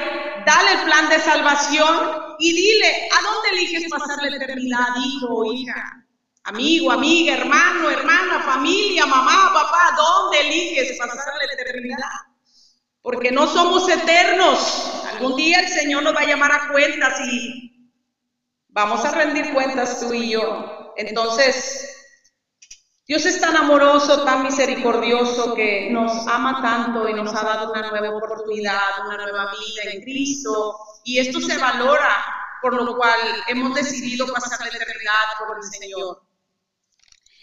dale 0.46 0.72
el 0.72 0.80
plan 0.80 1.10
de 1.10 1.18
salvación 1.18 2.36
y 2.38 2.52
dile, 2.54 3.08
¿a 3.12 3.22
dónde 3.22 3.50
eliges 3.50 3.90
pasar 3.90 4.22
la 4.22 4.34
eternidad, 4.34 4.96
hijo 5.04 5.44
hija? 5.52 6.06
Amigo, 6.44 6.90
amiga, 6.90 7.34
hermano, 7.34 7.90
hermana, 7.90 8.40
familia, 8.40 9.04
mamá, 9.04 9.52
papá, 9.52 9.94
¿dónde 9.94 10.40
eliges 10.40 10.98
pasar 10.98 11.34
la 11.36 11.52
eternidad? 11.52 12.31
Porque 13.02 13.30
no 13.30 13.46
somos 13.46 13.88
eternos. 13.88 15.02
Algún 15.12 15.36
día 15.36 15.60
el 15.60 15.68
Señor 15.68 16.02
nos 16.02 16.14
va 16.14 16.20
a 16.20 16.26
llamar 16.26 16.52
a 16.52 16.68
cuentas 16.72 17.20
y 17.28 17.90
vamos 18.68 19.04
a 19.04 19.10
rendir 19.10 19.52
cuentas 19.52 20.00
tú 20.00 20.14
y 20.14 20.30
yo. 20.30 20.94
Entonces, 20.96 21.92
Dios 23.06 23.26
es 23.26 23.40
tan 23.40 23.56
amoroso, 23.56 24.24
tan 24.24 24.44
misericordioso 24.44 25.54
que 25.54 25.90
nos 25.90 26.26
ama 26.28 26.62
tanto 26.62 27.08
y 27.08 27.14
nos 27.14 27.34
ha 27.34 27.42
dado 27.42 27.72
una 27.72 27.90
nueva 27.90 28.16
oportunidad, 28.16 29.04
una 29.04 29.16
nueva 29.16 29.52
vida 29.52 29.90
en 29.92 30.02
Cristo. 30.02 30.76
Y 31.04 31.18
esto 31.18 31.40
se 31.40 31.58
valora, 31.58 32.24
por 32.62 32.74
lo 32.74 32.96
cual 32.96 33.18
hemos 33.48 33.74
decidido 33.74 34.26
pasar 34.32 34.60
la 34.60 34.68
eternidad 34.68 35.46
por 35.46 35.56
el 35.56 35.64
Señor. 35.64 36.22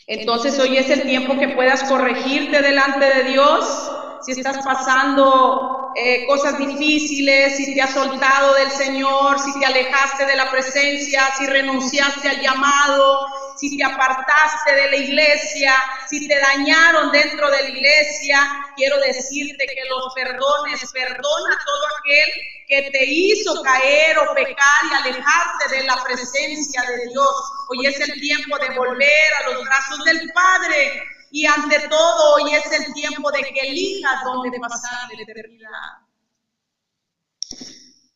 Entonces 0.08 0.58
hoy 0.58 0.78
es 0.78 0.90
el 0.90 1.04
tiempo 1.04 1.38
que 1.38 1.50
puedas 1.50 1.84
corregirte 1.84 2.62
delante 2.62 3.06
de 3.06 3.24
Dios. 3.26 3.89
Si 4.22 4.34
estás 4.34 4.64
pasando 4.66 5.94
eh, 5.96 6.26
cosas 6.28 6.58
difíciles, 6.58 7.56
si 7.56 7.74
te 7.74 7.82
has 7.82 7.94
soltado 7.94 8.54
del 8.56 8.70
Señor, 8.70 9.40
si 9.40 9.58
te 9.60 9.66
alejaste 9.66 10.26
de 10.26 10.36
la 10.36 10.52
presencia, 10.52 11.24
si 11.38 11.46
renunciaste 11.46 12.28
al 12.30 12.42
llamado, 12.42 13.28
si 13.56 13.78
te 13.78 13.84
apartaste 13.84 14.76
de 14.76 14.90
la 14.90 14.96
iglesia, 14.98 15.74
si 16.10 16.28
te 16.28 16.40
dañaron 16.40 17.12
dentro 17.12 17.50
de 17.50 17.64
la 17.64 17.70
iglesia, 17.70 18.40
quiero 18.76 18.98
decirte 19.00 19.66
que 19.66 19.90
los 19.90 20.14
perdones, 20.14 20.92
perdona 20.92 21.56
a 21.56 21.66
todo 21.66 21.86
aquel 22.00 22.30
que 22.68 22.92
te 22.92 23.06
hizo 23.06 23.62
caer 23.64 24.18
o 24.20 24.34
pecar 24.34 24.82
y 24.92 24.96
alejarte 24.96 25.76
de 25.76 25.84
la 25.84 26.04
presencia 26.04 26.82
de 26.84 27.08
Dios. 27.10 27.52
Hoy 27.70 27.86
es 27.86 28.00
el 28.00 28.14
tiempo 28.20 28.58
de 28.60 28.78
volver 28.78 29.34
a 29.40 29.50
los 29.50 29.64
brazos 29.64 30.06
del 30.06 30.32
Padre 30.34 31.19
y 31.32 31.46
ante 31.46 31.88
todo 31.88 32.36
hoy 32.36 32.54
es 32.54 32.72
el 32.72 32.94
tiempo 32.94 33.32
de 33.32 33.42
que 33.42 33.60
elijas 33.70 34.24
dónde 34.24 34.60
pasar 34.60 35.10
la 35.16 35.22
eternidad. 35.22 35.70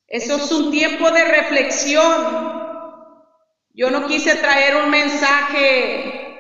Eso 0.08 0.36
es 0.38 0.52
un 0.52 0.72
tiempo 0.72 1.10
de 1.12 1.24
reflexión. 1.24 2.64
Yo 3.74 3.90
no 3.90 4.08
quise 4.08 4.36
traer 4.36 4.76
un 4.76 4.90
mensaje, 4.90 6.40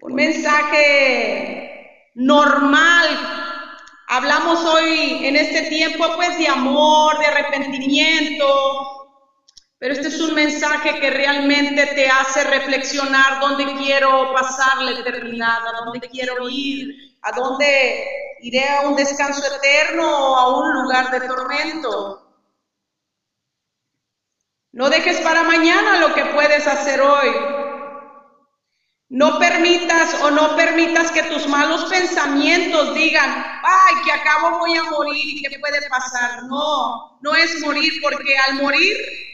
un 0.00 0.14
mensaje 0.14 2.10
normal 2.14 3.40
Hablamos 4.12 4.64
hoy 4.64 5.24
en 5.24 5.36
este 5.36 5.68
tiempo 5.68 6.04
pues 6.16 6.36
de 6.36 6.48
amor, 6.48 7.16
de 7.20 7.26
arrepentimiento, 7.26 8.99
pero 9.80 9.94
este 9.94 10.08
es 10.08 10.20
un 10.20 10.34
mensaje 10.34 11.00
que 11.00 11.08
realmente 11.08 11.86
te 11.94 12.06
hace 12.06 12.44
reflexionar 12.44 13.40
dónde 13.40 13.64
quiero 13.76 14.30
pasar 14.34 14.82
la 14.82 14.90
eternidad, 14.90 15.66
a 15.66 15.84
dónde 15.86 16.06
quiero 16.10 16.50
ir, 16.50 17.16
a 17.22 17.32
dónde 17.32 18.04
iré 18.42 18.68
a 18.68 18.82
un 18.82 18.94
descanso 18.94 19.42
eterno 19.56 20.04
o 20.06 20.36
a 20.36 20.58
un 20.58 20.82
lugar 20.82 21.10
de 21.10 21.26
tormento. 21.26 22.26
No 24.72 24.90
dejes 24.90 25.18
para 25.22 25.44
mañana 25.44 25.98
lo 26.00 26.14
que 26.14 26.26
puedes 26.26 26.66
hacer 26.66 27.00
hoy. 27.00 27.30
No 29.08 29.38
permitas 29.38 30.22
o 30.22 30.30
no 30.30 30.56
permitas 30.56 31.10
que 31.10 31.22
tus 31.22 31.48
malos 31.48 31.86
pensamientos 31.86 32.94
digan, 32.94 33.30
ay, 33.64 33.94
que 34.04 34.12
acabo 34.12 34.58
voy 34.58 34.76
a 34.76 34.84
morir 34.84 35.38
y 35.38 35.42
qué 35.42 35.58
puede 35.58 35.88
pasar. 35.88 36.42
No, 36.44 37.18
no 37.22 37.34
es 37.34 37.58
morir 37.60 37.94
porque 38.02 38.36
al 38.46 38.56
morir 38.62 39.29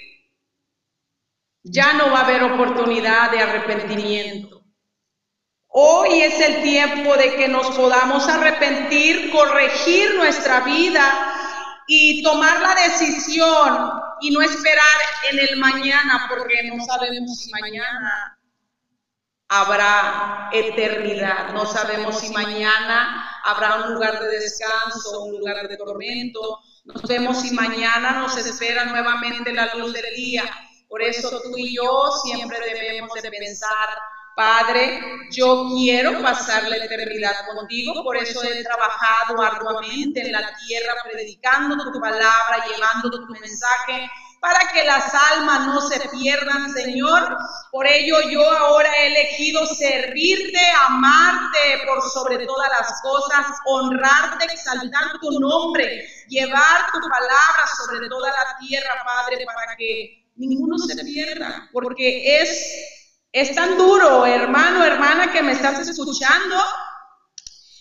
ya 1.69 1.95
no 1.95 2.13
va 2.13 2.21
a 2.21 2.25
haber 2.25 2.45
oportunidad 2.45 3.31
de 3.33 3.41
arrepentimiento. 3.41 4.63
Hoy 5.67 6.23
es 6.23 6.41
el 6.41 6.63
tiempo 6.63 7.17
de 7.17 7.35
que 7.35 7.49
nos 7.49 7.67
podamos 7.77 8.27
arrepentir, 8.29 9.31
corregir 9.33 10.15
nuestra 10.15 10.61
vida 10.61 11.35
y 11.89 12.23
tomar 12.23 12.61
la 12.61 12.75
decisión 12.75 13.91
y 14.21 14.31
no 14.31 14.43
esperar 14.43 14.85
en 15.31 15.41
el 15.41 15.57
mañana 15.57 16.27
porque 16.31 16.63
no 16.65 16.85
sabemos 16.85 17.37
si 17.41 17.51
mañana 17.51 18.39
habrá 19.49 20.51
eternidad. 20.53 21.53
No 21.53 21.67
sabemos 21.67 22.21
si 22.21 22.31
mañana 22.31 23.41
habrá 23.45 23.87
un 23.87 23.95
lugar 23.95 24.21
de 24.21 24.39
descanso, 24.39 25.25
un 25.25 25.39
lugar 25.39 25.69
de 25.69 25.77
tormento. 25.77 26.61
No 26.85 27.01
sabemos 27.01 27.43
si 27.43 27.51
mañana 27.51 28.13
nos 28.13 28.37
espera 28.37 28.85
nuevamente 28.85 29.53
la 29.53 29.75
luz 29.75 29.93
del 29.93 30.15
día. 30.15 30.45
Por 30.97 31.03
eso 31.03 31.43
tú 31.43 31.59
y 31.59 31.77
yo 31.77 32.11
siempre 32.25 32.59
debemos 32.59 33.13
de 33.21 33.31
pensar, 33.31 33.87
Padre, 34.35 35.29
yo 35.31 35.67
quiero 35.69 36.23
pasar 36.23 36.67
la 36.71 36.77
eternidad 36.77 37.35
contigo, 37.55 38.03
por 38.03 38.17
eso 38.17 38.43
he 38.43 38.65
trabajado 38.65 39.43
arduamente 39.43 40.23
en 40.23 40.33
la 40.33 40.57
tierra 40.57 40.95
predicando 41.05 41.93
tu 41.93 42.01
palabra, 42.01 42.65
llevando 42.67 43.11
tu 43.11 43.27
mensaje 43.27 44.11
para 44.41 44.73
que 44.73 44.85
las 44.85 45.13
almas 45.33 45.67
no 45.67 45.83
se 45.83 46.01
pierdan, 46.09 46.73
Señor. 46.73 47.37
Por 47.71 47.87
ello 47.87 48.17
yo 48.31 48.51
ahora 48.57 48.89
he 48.97 49.09
elegido 49.09 49.67
servirte, 49.67 50.61
amarte 50.89 51.83
por 51.87 52.01
sobre 52.09 52.47
todas 52.47 52.71
las 52.71 53.03
cosas, 53.03 53.49
honrarte, 53.67 54.47
exaltar 54.47 55.21
tu 55.21 55.41
nombre, 55.41 56.09
llevar 56.29 56.91
tu 56.91 57.01
palabra 57.01 57.67
sobre 57.85 58.09
toda 58.09 58.31
la 58.31 58.57
tierra, 58.61 59.05
Padre, 59.05 59.45
para 59.45 59.77
que 59.77 60.26
ninguno 60.37 60.79
se 60.79 60.97
pierda, 61.05 61.69
porque 61.73 62.41
es 62.41 62.49
es 63.37 63.55
tan 63.55 63.77
duro, 63.77 64.25
hermano, 64.25 64.83
hermana, 64.83 65.31
que 65.31 65.43
me 65.43 65.53
estás 65.53 65.79
escuchando, 65.87 66.57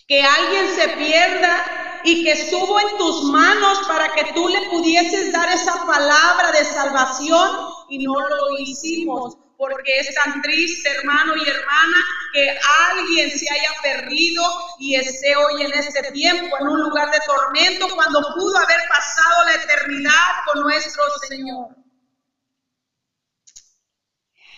que 0.06 0.22
alguien 0.22 0.68
se 0.74 0.88
pierda 0.88 2.02
y 2.04 2.24
que 2.24 2.32
estuvo 2.32 2.78
en 2.78 2.98
tus 2.98 3.24
manos 3.24 3.78
para 3.88 4.12
que 4.12 4.34
tú 4.34 4.48
le 4.48 4.68
pudieses 4.68 5.32
dar 5.32 5.48
esa 5.48 5.86
palabra 5.86 6.52
de 6.52 6.62
salvación 6.62 7.70
y 7.88 8.04
no 8.04 8.20
lo 8.20 8.58
hicimos. 8.58 9.38
Porque 9.56 10.00
es 10.00 10.14
tan 10.14 10.42
triste, 10.42 10.90
hermano 10.90 11.34
y 11.34 11.48
hermana, 11.48 12.04
que 12.34 12.54
alguien 12.90 13.30
se 13.30 13.50
haya 13.50 13.70
perdido 13.82 14.42
y 14.78 14.96
esté 14.96 15.34
hoy 15.36 15.62
en 15.62 15.72
este 15.72 16.12
tiempo 16.12 16.54
en 16.60 16.68
un 16.68 16.82
lugar 16.82 17.10
de 17.10 17.18
tormento 17.26 17.88
cuando 17.94 18.20
pudo 18.34 18.58
haber 18.58 18.80
pasado 18.90 19.44
la 19.46 19.54
eternidad 19.54 20.30
con 20.44 20.60
nuestro 20.64 21.02
Señor. 21.26 21.85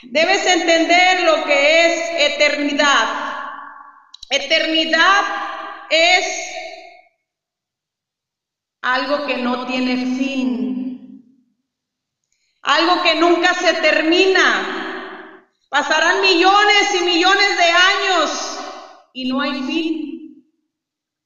Debes 0.02 0.46
entender 0.46 1.22
lo 1.22 1.44
que 1.44 1.86
es 1.86 2.32
eternidad. 2.32 3.28
Eternidad 4.30 5.24
es 5.90 6.26
algo 8.82 9.26
que 9.26 9.38
no 9.38 9.66
tiene 9.66 9.96
fin, 10.16 11.24
algo 12.62 13.02
que 13.02 13.16
nunca 13.16 13.54
se 13.54 13.74
termina. 13.74 15.44
Pasarán 15.68 16.20
millones 16.20 16.94
y 17.00 17.04
millones 17.04 17.56
de 17.56 17.64
años 17.64 18.58
y 19.12 19.28
no 19.28 19.40
hay 19.40 19.62
fin. 19.62 20.54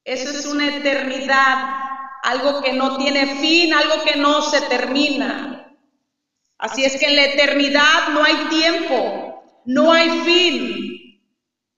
Eso 0.03 0.31
es 0.31 0.45
una 0.45 0.67
eternidad, 0.67 1.79
algo 2.23 2.61
que 2.61 2.73
no 2.73 2.97
tiene 2.97 3.35
fin, 3.37 3.73
algo 3.73 4.03
que 4.03 4.17
no 4.17 4.41
se 4.41 4.61
termina. 4.61 5.62
Así 6.63 6.85
es 6.85 6.97
que 6.97 7.07
en 7.07 7.17
la 7.17 7.25
eternidad 7.25 8.07
no 8.13 8.23
hay 8.23 8.37
tiempo, 8.45 9.43
no 9.65 9.91
hay 9.91 10.21
fin. 10.21 10.93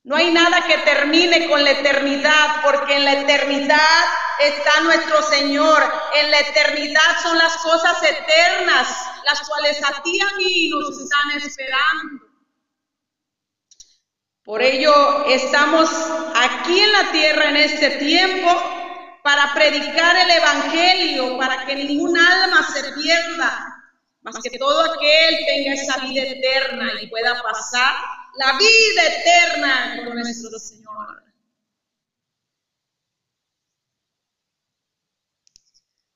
No 0.03 0.15
hay 0.15 0.29
nada 0.29 0.61
que 0.67 0.77
termine 0.77 1.49
con 1.49 1.63
la 1.63 1.71
eternidad, 1.71 2.61
porque 2.63 2.97
en 2.97 3.03
la 3.03 3.13
eternidad 3.13 4.03
está 4.39 4.81
nuestro 4.81 5.23
Señor. 5.23 5.81
En 6.13 6.29
la 6.29 6.39
eternidad 6.39 7.23
son 7.23 7.35
las 7.35 7.57
cosas 7.57 7.97
eternas, 8.03 8.87
las 9.25 9.49
cuales 9.49 9.83
a 9.83 10.03
ti 10.03 10.17
y 10.17 10.21
a 10.21 10.37
mí 10.37 10.69
nos 10.69 11.01
están 11.01 11.31
esperando. 11.31 12.23
Por 14.43 14.61
ello 14.61 15.25
estamos 15.25 15.89
aquí 16.35 16.79
en 16.79 16.91
la 16.91 17.11
tierra 17.11 17.49
en 17.49 17.57
este 17.57 17.89
tiempo 17.97 18.51
para 19.23 19.51
predicar 19.55 20.15
el 20.15 20.29
Evangelio, 20.29 21.39
para 21.39 21.65
que 21.65 21.73
ningún 21.73 22.15
alma 22.15 22.61
se 22.71 22.83
pierda, 22.93 23.75
más 24.25 24.39
que 24.41 24.57
todo 24.57 24.81
aquel 24.91 25.45
tenga 25.45 25.73
esa 25.73 25.97
vida 25.99 26.23
eterna 26.23 26.93
y 26.99 27.07
pueda 27.07 27.39
pasar 27.43 27.95
la 28.37 28.57
vida 28.57 29.03
eterna 29.03 30.03
con 30.03 30.15
nuestro 30.15 30.57
Señor. 30.57 31.23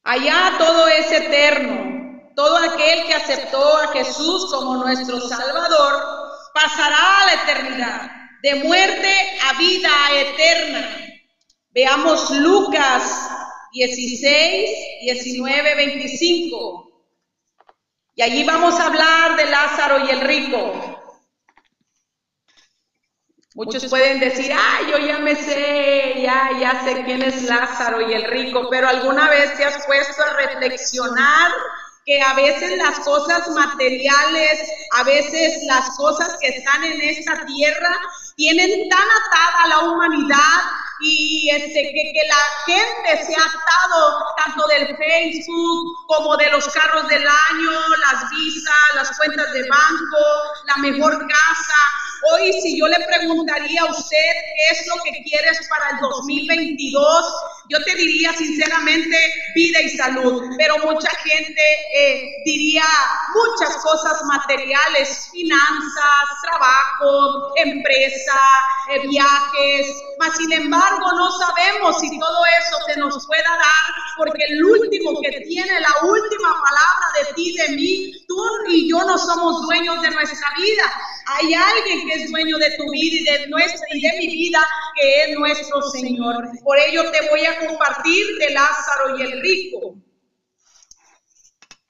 Allá 0.03 0.55
todo 0.57 0.87
es 0.87 1.11
eterno. 1.11 2.33
Todo 2.35 2.57
aquel 2.57 3.05
que 3.05 3.13
aceptó 3.13 3.77
a 3.77 3.87
Jesús 3.89 4.49
como 4.51 4.77
nuestro 4.77 5.21
Salvador 5.21 6.03
pasará 6.53 7.21
a 7.21 7.25
la 7.27 7.33
eternidad, 7.43 8.11
de 8.41 8.55
muerte 8.55 9.39
a 9.43 9.57
vida 9.59 9.89
eterna. 10.15 10.89
Veamos 11.69 12.31
Lucas 12.31 13.29
16, 13.71 14.69
19, 15.01 15.75
25. 15.75 16.88
Y 18.19 18.21
allí 18.21 18.43
vamos 18.43 18.77
a 18.77 18.87
hablar 18.87 19.37
de 19.37 19.45
Lázaro 19.45 20.05
y 20.05 20.09
el 20.09 20.19
rico. 20.19 21.23
Muchos 23.55 23.85
pueden 23.85 24.19
decir, 24.19 24.51
ah, 24.53 24.79
yo 24.91 24.97
ya 24.97 25.19
me 25.19 25.37
sé, 25.37 26.15
ya, 26.21 26.49
ya 26.59 26.83
sé 26.83 27.05
quién 27.05 27.21
es 27.21 27.43
Lázaro 27.43 28.01
y 28.01 28.13
el 28.13 28.25
rico, 28.25 28.67
pero 28.69 28.89
alguna 28.89 29.29
vez 29.29 29.55
te 29.55 29.63
has 29.63 29.85
puesto 29.85 30.21
a 30.21 30.33
reflexionar 30.33 31.53
que 32.05 32.21
a 32.21 32.33
veces 32.33 32.77
las 32.77 32.99
cosas 32.99 33.47
materiales, 33.51 34.69
a 34.97 35.03
veces 35.03 35.63
las 35.63 35.95
cosas 35.95 36.35
que 36.41 36.49
están 36.49 36.83
en 36.83 36.99
esta 36.99 37.45
tierra, 37.45 38.01
tienen 38.35 38.89
tan 38.89 38.99
atada 38.99 39.63
a 39.63 39.67
la 39.69 39.79
humanidad 39.91 40.59
y 41.01 41.49
este, 41.49 41.81
que, 41.81 42.11
que, 42.13 42.27
la 42.27 42.43
gente 42.65 43.25
se 43.25 43.35
ha 43.35 43.43
atado 43.43 44.25
tanto 44.43 44.67
del 44.67 44.87
Facebook 44.97 46.05
como 46.07 46.35
de 46.37 46.49
los 46.51 46.67
carros 46.67 47.07
del 47.07 47.25
año, 47.25 47.71
las 48.11 48.29
visas, 48.29 48.95
las 48.95 49.17
cuentas 49.17 49.51
de 49.53 49.61
banco, 49.69 50.17
la 50.65 50.77
mejor 50.77 51.17
casa. 51.19 52.08
Hoy 52.31 52.51
si 52.61 52.77
yo 52.77 52.87
le 52.87 52.97
preguntaría 53.05 53.81
a 53.81 53.91
usted 53.91 54.17
qué 54.57 54.79
es 54.79 54.87
lo 54.87 55.01
que 55.03 55.23
quieres 55.23 55.67
para 55.69 55.91
el 55.91 55.97
2022, 56.01 57.25
yo 57.69 57.77
te 57.83 57.95
diría 57.95 58.33
sinceramente 58.33 59.15
vida 59.55 59.81
y 59.81 59.89
salud, 59.89 60.43
pero 60.57 60.77
mucha 60.79 61.09
gente 61.09 61.61
eh, 61.93 62.41
diría 62.45 62.83
muchas 63.33 63.77
cosas 63.77 64.21
materiales, 64.25 65.29
finanzas, 65.31 66.25
trabajo, 66.41 67.53
empresa, 67.57 68.39
eh, 68.89 69.07
viajes, 69.07 69.87
mas 70.19 70.35
sin 70.35 70.51
embargo 70.51 71.11
no 71.13 71.31
sabemos 71.37 71.99
si 71.99 72.19
todo 72.19 72.43
eso 72.59 72.77
se 72.87 72.99
nos 72.99 73.25
pueda 73.27 73.49
dar, 73.49 73.93
porque 74.17 74.43
el 74.49 74.65
último 74.65 75.21
que 75.21 75.39
tiene 75.47 75.79
la 75.79 75.93
última 76.03 76.49
palabra 76.49 77.07
de 77.19 77.33
ti, 77.33 77.55
de 77.55 77.69
mí, 77.69 78.25
tú 78.27 78.39
y 78.69 78.89
yo 78.89 79.03
no 79.03 79.17
somos 79.17 79.61
dueños 79.61 80.01
de 80.01 80.11
nuestra 80.11 80.49
vida. 80.57 80.83
Hay 81.27 81.53
alguien 81.53 82.07
que 82.07 82.08
es 82.11 82.31
dueño 82.31 82.57
de 82.57 82.71
tu 82.77 82.89
vida 82.91 83.15
y 83.19 83.23
de 83.23 83.47
nuestra 83.47 83.87
y 83.91 84.01
de 84.01 84.17
mi 84.17 84.27
vida, 84.27 84.65
que 84.99 85.23
es 85.23 85.37
nuestro 85.37 85.81
Señor. 85.81 86.49
Por 86.63 86.77
ello 86.79 87.11
te 87.11 87.29
voy 87.29 87.45
a 87.45 87.57
compartir 87.59 88.25
de 88.39 88.49
Lázaro 88.51 89.17
y 89.17 89.21
el 89.21 89.41
rico. 89.41 89.95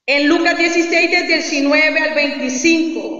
En 0.05 0.27
Lucas 0.27 0.57
16, 0.57 1.11
del 1.11 1.27
19 1.27 1.99
al 1.99 2.13
25. 2.15 3.19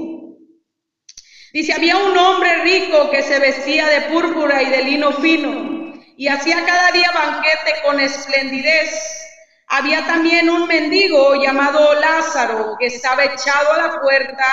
Dice, 1.54 1.74
había 1.74 1.98
un 1.98 2.18
hombre 2.18 2.64
rico 2.64 3.10
que 3.10 3.24
se 3.24 3.40
vestía 3.40 3.88
de 3.88 4.02
púrpura 4.02 4.62
y 4.62 4.70
de 4.70 4.84
lino 4.84 5.12
fino 5.14 5.94
y 6.20 6.28
hacía 6.28 6.66
cada 6.66 6.92
día 6.92 7.12
banquete 7.12 7.82
con 7.84 8.00
esplendidez. 8.00 8.92
Había 9.68 10.06
también 10.06 10.50
un 10.50 10.68
mendigo 10.68 11.42
llamado 11.42 11.94
Lázaro 11.94 12.76
que 12.78 12.88
estaba 12.88 13.24
echado 13.24 13.72
a 13.72 13.88
la 13.88 14.02
puerta 14.02 14.46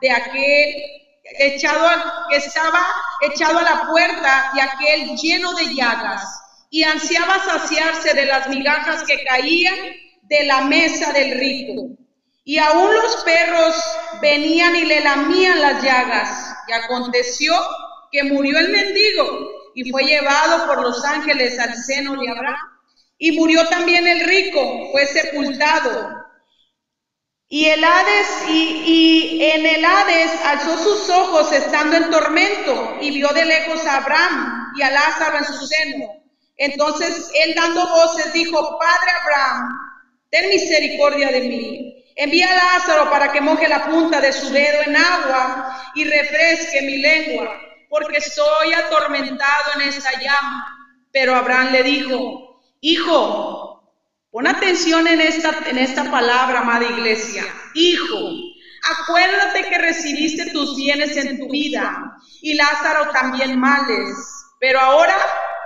de 0.00 0.10
aquel 0.10 1.01
echado 1.24 1.88
que 2.28 2.36
estaba 2.36 2.86
echado 3.20 3.58
a 3.58 3.62
la 3.62 3.86
puerta 3.86 4.50
de 4.54 4.60
aquel 4.60 5.16
lleno 5.16 5.52
de 5.54 5.74
llagas 5.74 6.42
y 6.70 6.84
ansiaba 6.84 7.38
saciarse 7.44 8.14
de 8.14 8.26
las 8.26 8.48
migajas 8.48 9.02
que 9.04 9.22
caían 9.24 9.76
de 10.22 10.44
la 10.44 10.62
mesa 10.62 11.12
del 11.12 11.38
rico. 11.38 11.88
Y 12.44 12.58
aún 12.58 12.92
los 12.92 13.16
perros 13.24 13.76
venían 14.20 14.74
y 14.74 14.84
le 14.84 15.00
lamían 15.00 15.60
las 15.60 15.82
llagas. 15.82 16.54
Y 16.66 16.72
aconteció 16.72 17.54
que 18.10 18.24
murió 18.24 18.58
el 18.58 18.70
mendigo 18.70 19.50
y 19.74 19.90
fue 19.90 20.04
llevado 20.04 20.66
por 20.66 20.80
los 20.80 21.04
ángeles 21.04 21.58
al 21.58 21.76
seno 21.76 22.20
de 22.20 22.28
Abraham. 22.30 22.56
Y 23.18 23.32
murió 23.32 23.68
también 23.68 24.06
el 24.06 24.20
rico, 24.20 24.88
fue 24.90 25.06
sepultado. 25.06 26.22
Y 27.54 27.66
el 27.66 27.84
Hades, 27.84 28.48
y, 28.48 29.38
en 29.42 29.66
el 29.66 29.84
Hades 29.84 30.30
alzó 30.42 30.74
sus 30.78 31.10
ojos 31.10 31.52
estando 31.52 31.98
en 31.98 32.10
tormento 32.10 32.96
y 32.98 33.10
vio 33.10 33.28
de 33.28 33.44
lejos 33.44 33.84
a 33.84 33.98
Abraham 33.98 34.72
y 34.74 34.80
a 34.80 34.90
Lázaro 34.90 35.36
en 35.36 35.44
su 35.44 35.66
seno. 35.66 36.06
Entonces 36.56 37.30
él 37.34 37.52
dando 37.54 37.86
voces 37.88 38.32
dijo, 38.32 38.78
Padre 38.78 39.10
Abraham, 39.20 39.68
ten 40.30 40.48
misericordia 40.48 41.28
de 41.28 41.40
mí. 41.40 42.04
Envía 42.16 42.50
a 42.50 42.78
Lázaro 42.78 43.10
para 43.10 43.30
que 43.30 43.42
moje 43.42 43.68
la 43.68 43.84
punta 43.84 44.18
de 44.18 44.32
su 44.32 44.48
dedo 44.48 44.84
en 44.86 44.96
agua 44.96 45.92
y 45.94 46.04
refresque 46.04 46.80
mi 46.80 47.02
lengua, 47.02 47.54
porque 47.90 48.16
estoy 48.16 48.72
atormentado 48.72 49.72
en 49.74 49.90
esta 49.90 50.10
llama. 50.18 51.04
Pero 51.12 51.36
Abraham 51.36 51.72
le 51.72 51.82
dijo, 51.82 52.62
Hijo, 52.80 53.61
pon 54.32 54.46
atención 54.46 55.06
en 55.06 55.20
esta, 55.20 55.50
en 55.68 55.78
esta 55.78 56.10
palabra, 56.10 56.60
amada 56.60 56.84
iglesia. 56.84 57.44
Hijo, 57.74 58.30
acuérdate 58.98 59.68
que 59.68 59.78
recibiste 59.78 60.50
tus 60.50 60.74
bienes 60.74 61.16
en 61.16 61.38
tu 61.38 61.48
vida 61.50 62.16
y 62.40 62.54
Lázaro 62.54 63.10
también 63.12 63.60
males. 63.60 64.16
Pero 64.58 64.80
ahora 64.80 65.14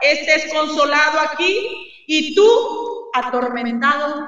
este 0.00 0.34
es 0.34 0.52
consolado 0.52 1.20
aquí 1.20 2.04
y 2.08 2.34
tú 2.34 3.10
atormentado. 3.14 4.26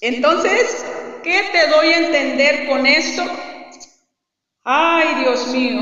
Entonces, 0.00 0.84
¿qué 1.22 1.48
te 1.52 1.68
doy 1.68 1.88
a 1.88 1.98
entender 1.98 2.68
con 2.68 2.86
esto? 2.86 3.24
Ay, 4.62 5.14
Dios 5.20 5.46
mío. 5.48 5.80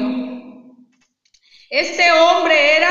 Este 1.70 2.12
hombre 2.12 2.76
era 2.76 2.90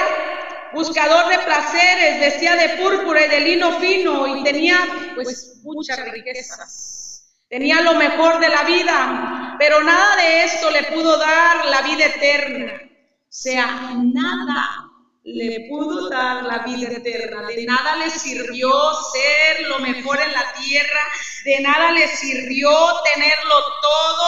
buscador 0.73 1.29
de 1.29 1.39
placeres, 1.39 2.19
vestía 2.19 2.55
de 2.55 2.69
púrpura 2.77 3.25
y 3.25 3.29
de 3.29 3.39
lino 3.41 3.79
fino 3.79 4.37
y 4.37 4.43
tenía 4.43 4.77
pues 5.15 5.59
muchas 5.63 5.99
riquezas. 6.11 7.01
Tenía 7.49 7.81
lo 7.81 7.95
mejor 7.95 8.39
de 8.39 8.47
la 8.47 8.63
vida, 8.63 9.55
pero 9.59 9.83
nada 9.83 10.15
de 10.15 10.43
esto 10.45 10.71
le 10.71 10.83
pudo 10.83 11.17
dar 11.17 11.65
la 11.65 11.81
vida 11.81 12.05
eterna. 12.05 12.71
O 12.83 13.33
sea, 13.33 13.91
nada 14.01 14.91
le 15.23 15.67
pudo 15.69 16.09
dar 16.09 16.43
la 16.43 16.59
vida 16.59 16.89
eterna. 16.89 17.47
De 17.47 17.65
nada 17.65 17.95
le 17.97 18.09
sirvió 18.09 18.71
ser 19.11 19.67
lo 19.67 19.79
mejor 19.79 20.19
en 20.21 20.31
la 20.31 20.53
tierra, 20.53 21.01
de 21.45 21.59
nada 21.59 21.91
le 21.91 22.07
sirvió 22.07 22.71
tenerlo 23.13 23.55
todo, 23.81 24.20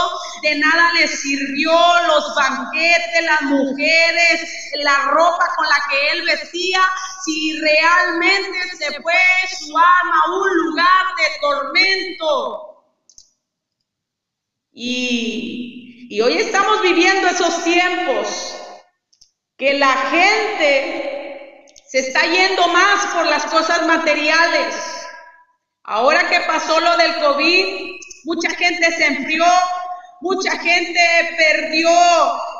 de 0.43 0.55
nada 0.57 0.91
le 0.93 1.07
sirvió 1.07 1.71
los 2.07 2.35
banquetes, 2.35 3.23
las 3.23 3.41
mujeres, 3.43 4.71
la 4.75 5.05
ropa 5.05 5.47
con 5.55 5.67
la 5.67 5.77
que 5.89 6.11
él 6.11 6.25
vestía, 6.25 6.81
si 7.23 7.57
realmente 7.59 8.59
se 8.77 9.01
fue 9.01 9.13
su 9.57 9.75
alma 9.77 10.21
a 10.25 10.31
un 10.33 10.57
lugar 10.57 11.05
de 11.17 11.39
tormento. 11.39 12.69
Y, 14.73 16.07
y 16.09 16.21
hoy 16.21 16.37
estamos 16.37 16.81
viviendo 16.81 17.29
esos 17.29 17.63
tiempos 17.63 18.57
que 19.57 19.75
la 19.75 19.93
gente 20.11 21.65
se 21.87 21.99
está 21.99 22.21
yendo 22.23 22.67
más 22.67 23.05
por 23.13 23.25
las 23.27 23.45
cosas 23.45 23.85
materiales. 23.85 24.75
Ahora 25.83 26.29
que 26.29 26.41
pasó 26.41 26.79
lo 26.79 26.97
del 26.97 27.15
COVID, 27.15 27.99
mucha 28.25 28.49
gente 28.51 28.91
se 28.91 29.05
enfrió, 29.05 29.45
mucha 30.23 30.57
gente 30.57 31.01
perdió 31.37 31.89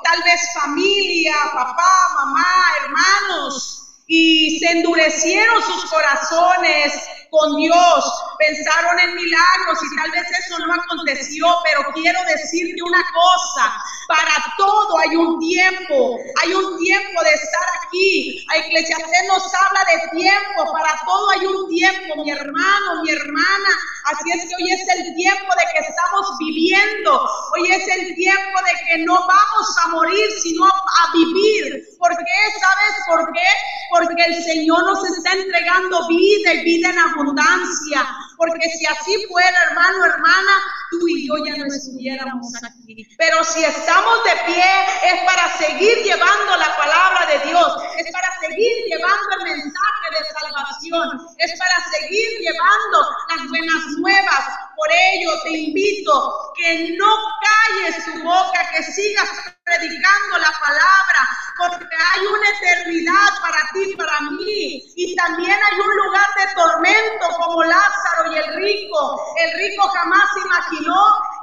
tal 0.04 0.21
vez 0.23 0.54
familia, 0.54 1.34
papá, 1.54 2.10
mamá, 2.15 2.65
hermanos, 2.84 3.84
y 4.06 4.60
se 4.60 4.69
endurecieron 4.69 5.63
sus 5.63 5.89
corazones 5.89 6.93
con 7.32 7.56
Dios, 7.56 8.06
pensaron 8.43 8.99
en 8.99 9.15
milagros 9.15 9.79
y 9.82 9.95
tal 9.95 10.12
vez 10.12 10.23
eso 10.39 10.60
no 10.60 10.73
aconteció, 10.73 11.47
pero 11.63 11.82
quiero 11.93 12.19
decirte 12.25 12.82
una 12.84 13.03
cosa, 13.13 13.82
para 14.08 14.36
todo 14.58 14.97
hay 14.99 15.15
un 15.15 15.39
tiempo, 15.39 16.19
hay 16.41 16.53
un 16.53 16.77
tiempo 16.79 17.23
de 17.23 17.34
estar 17.34 17.65
aquí. 17.82 18.45
A 18.49 18.58
Eclesiastés 18.58 19.27
nos 19.27 19.43
habla 19.53 19.82
de 19.91 20.19
tiempo, 20.19 20.71
para 20.73 20.99
todo 21.06 21.29
hay 21.32 21.45
un 21.45 21.69
tiempo, 21.69 22.23
mi 22.23 22.32
hermano, 22.32 23.03
mi 23.03 23.12
hermana. 23.12 23.69
Así 24.06 24.32
es 24.32 24.49
que 24.49 24.56
hoy 24.56 24.71
es 24.71 24.82
el 24.97 25.15
tiempo 25.15 25.47
de 25.56 25.63
que 25.73 25.88
estamos 25.88 26.38
viviendo, 26.39 27.29
hoy 27.56 27.71
es 27.71 27.88
el 27.88 28.15
tiempo 28.15 28.60
de 28.65 28.86
que 28.86 28.97
no 29.06 29.13
vamos 29.13 29.77
a 29.84 29.88
morir, 29.89 30.29
sino 30.41 30.65
a 30.65 31.13
vivir. 31.13 31.88
¿Por 31.97 32.12
qué? 32.12 32.60
¿Sabes 32.60 32.95
por 33.08 33.32
qué? 33.32 33.47
Porque 33.91 34.23
el 34.25 34.43
Señor 34.43 34.84
nos 34.84 35.06
está 35.06 35.32
entregando 35.32 36.08
vida 36.08 36.53
y 36.53 36.63
vida 36.65 36.89
en 36.89 36.99
abundancia. 36.99 38.06
Porque 38.37 38.69
si 38.69 38.85
así 38.85 39.25
fuera, 39.27 39.57
hermano, 39.69 40.05
hermana, 40.05 40.51
tú 40.99 41.08
y 41.08 41.27
yo 41.27 41.34
ya 41.45 41.56
no 41.58 41.65
estuviéramos 41.65 42.47
aquí. 42.63 43.08
Pero 43.17 43.43
si 43.43 43.63
estamos 43.63 44.23
de 44.23 44.53
pie, 44.53 44.69
es 45.03 45.21
para 45.25 45.58
seguir 45.58 45.97
llevando 46.03 46.58
la 46.58 46.75
palabra 46.77 47.25
de 47.27 47.39
Dios, 47.49 47.73
es 47.97 48.12
para 48.12 48.29
seguir 48.39 48.73
llevando 48.88 49.29
el 49.38 49.43
mensaje 49.43 50.08
de 50.12 50.39
salvación, 50.39 51.27
es 51.38 51.51
para 51.58 51.77
seguir 51.91 52.29
llevando 52.39 52.99
las 53.29 53.49
buenas 53.49 53.84
nuevas. 53.99 54.43
Por 54.75 54.89
ello 54.91 55.32
te 55.43 55.51
invito 55.51 56.53
que 56.58 56.95
no 56.97 57.17
calles 57.41 58.06
tu 58.06 58.23
boca, 58.23 58.69
que 58.75 58.84
sigas 58.84 59.29
predicando 59.63 60.38
la 60.39 60.51
palabra, 60.60 61.21
porque 61.58 61.95
hay 61.95 62.25
una 62.25 62.49
eternidad 62.49 63.29
para 63.41 63.60
ti, 63.73 63.95
para 63.95 64.21
mí, 64.32 64.84
y 64.95 65.15
también 65.15 65.58
hay 65.58 65.79
un 65.79 65.95
lugar 66.06 66.27
de 66.38 66.53
tormento 66.53 67.27
como 67.38 67.63
Lázaro 67.63 68.34
y 68.34 68.38
el 68.38 68.56
rico. 68.56 69.36
El 69.38 69.60
rico 69.60 69.88
jamás 69.89 70.29
imaginó 70.43 70.82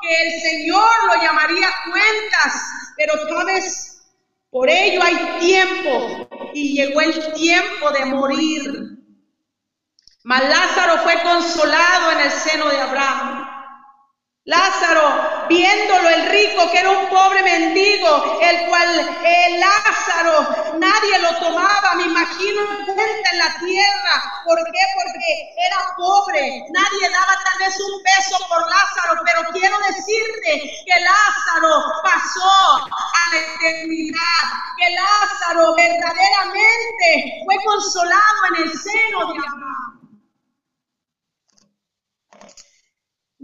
que 0.03 0.22
el 0.22 0.40
Señor 0.40 0.90
lo 1.07 1.22
llamaría 1.22 1.68
cuentas, 1.90 2.55
pero 2.96 3.14
sabes, 3.29 4.03
por 4.50 4.68
ello 4.68 5.03
hay 5.03 5.16
tiempo 5.40 6.29
y 6.53 6.74
llegó 6.74 7.00
el 7.00 7.33
tiempo 7.35 7.90
de 7.90 8.05
morir. 8.07 9.00
Mas 10.22 10.42
Lázaro 10.42 10.98
fue 11.03 11.22
consolado 11.22 12.12
en 12.12 12.20
el 12.20 12.31
seno 12.31 12.68
de 12.68 12.81
Abraham. 12.81 13.39
Lázaro, 14.46 15.46
viéndolo 15.50 16.09
el 16.09 16.31
rico, 16.31 16.70
que 16.72 16.79
era 16.79 16.90
un 16.90 17.11
pobre 17.11 17.42
mendigo, 17.42 18.40
el 18.40 18.68
cual 18.68 19.18
el 19.22 19.61
Lázaro 19.61 20.48
nadie 20.79 21.18
lo 21.18 21.37
tomaba, 21.37 21.94
me 21.96 22.05
imagino 22.05 22.62
en 22.88 23.38
la 23.38 23.55
tierra. 23.59 24.42
¿Por 24.46 24.57
qué? 24.57 24.81
Porque 24.96 25.66
era 25.66 25.76
pobre, 25.94 26.64
nadie 26.70 27.11
daba 27.12 27.38
tal 27.44 27.59
vez 27.59 27.79
un 27.81 28.03
peso 28.03 28.38
por 28.48 28.66
Lázaro, 28.66 29.22
pero 29.26 29.42
quiero 29.53 29.76
decirte 29.87 30.72
que 30.87 31.00
Lázaro 31.00 31.85
pasó 32.03 32.88
a 32.88 33.35
la 33.35 33.40
eternidad, 33.40 34.42
que 34.79 34.90
Lázaro 34.90 35.74
verdaderamente 35.76 37.42
fue 37.44 37.57
consolado 37.62 38.46
en 38.55 38.62
el 38.62 38.72
seno 38.72 39.33
de 39.33 39.38
Abraham. 39.38 40.00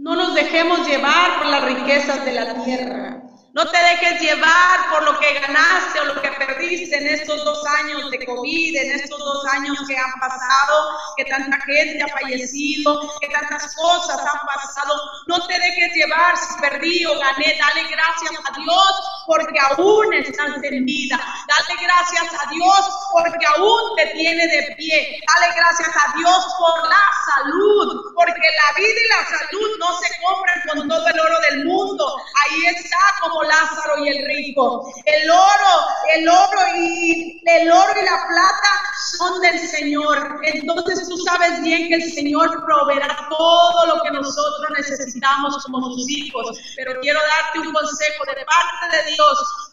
No 0.07 0.15
nos 0.15 0.35
dejemos 0.35 0.87
llevar 0.87 1.39
por 1.39 1.47
las 1.47 1.65
riquezas 1.65 2.23
de 2.23 2.31
la 2.31 2.63
tierra. 2.63 3.21
No 3.51 3.65
te 3.65 3.77
dejes 3.77 4.21
llevar 4.21 4.89
por 4.89 5.03
lo 5.03 5.19
que 5.19 5.33
ganaste 5.33 5.99
o 5.99 6.05
lo 6.05 6.21
que 6.21 6.31
perdiste 6.31 6.95
en 6.95 7.07
estos 7.07 7.43
dos 7.43 7.61
años 7.65 8.09
de 8.09 8.25
COVID, 8.25 8.75
en 8.77 8.91
estos 8.91 9.19
dos 9.19 9.45
años 9.47 9.77
que 9.85 9.97
han 9.97 10.13
pasado, 10.17 10.97
que 11.17 11.25
tanta 11.25 11.59
gente 11.59 12.01
ha 12.01 12.07
fallecido, 12.07 13.19
que 13.19 13.27
tantas 13.27 13.75
cosas 13.75 14.17
han 14.17 14.47
pasado. 14.47 14.95
No 15.27 15.45
te 15.45 15.59
dejes 15.59 15.93
llevar 15.93 16.37
si 16.37 16.57
perdí 16.61 17.05
o 17.05 17.19
gané. 17.19 17.57
Dale 17.59 17.89
gracias 17.89 18.31
a 18.45 18.57
Dios 18.57 19.16
porque 19.27 19.59
aún 19.59 20.13
estás 20.13 20.55
en 20.63 20.85
vida. 20.85 21.19
Dale 21.47 21.81
gracias 21.83 22.33
a 22.33 22.49
Dios 22.49 22.89
porque 23.11 23.45
aún 23.57 23.95
te 23.97 24.07
tiene 24.15 24.47
de 24.47 24.75
pie. 24.77 25.19
Dale 25.35 25.53
gracias 25.53 25.89
a 25.89 26.17
Dios 26.17 26.45
por 26.57 26.89
la 26.89 27.03
salud, 27.35 28.13
porque 28.15 28.31
la 28.31 28.77
vida 28.77 28.99
y 29.05 29.09
la 29.09 29.37
salud 29.37 29.69
no 29.79 29.99
se 29.99 30.09
compran 30.25 30.61
con 30.69 30.87
todo 30.87 31.07
el 31.07 31.19
oro 31.19 31.39
del 31.51 31.65
mundo. 31.65 32.17
Ahí 32.41 32.65
está 32.67 32.97
como 33.21 33.43
Lázaro 33.43 34.03
y 34.05 34.09
el 34.09 34.25
rico. 34.25 34.91
El 35.05 35.29
oro, 35.29 35.73
el 36.15 36.29
oro 36.29 36.61
y 36.77 37.41
el 37.45 37.71
oro 37.71 37.91
y 38.01 38.05
la 38.05 38.27
plata 38.27 38.69
son 39.17 39.41
del 39.41 39.59
Señor, 39.59 40.39
entonces 40.43 41.07
tú 41.07 41.17
sabes 41.17 41.61
bien 41.61 41.87
que 41.87 41.95
el 41.95 42.11
Señor 42.11 42.63
proveerá 42.65 43.27
todo 43.29 43.85
lo 43.87 44.01
que 44.03 44.11
nosotros 44.11 44.69
necesitamos 44.77 45.63
como 45.63 45.81
sus 45.91 46.09
hijos. 46.09 46.57
Pero 46.75 46.99
quiero 47.01 47.19
darte 47.19 47.67
un 47.67 47.73
consejo 47.73 48.25
de 48.25 48.45
parte 48.45 48.97
de 48.97 49.11
Dios. 49.11 49.16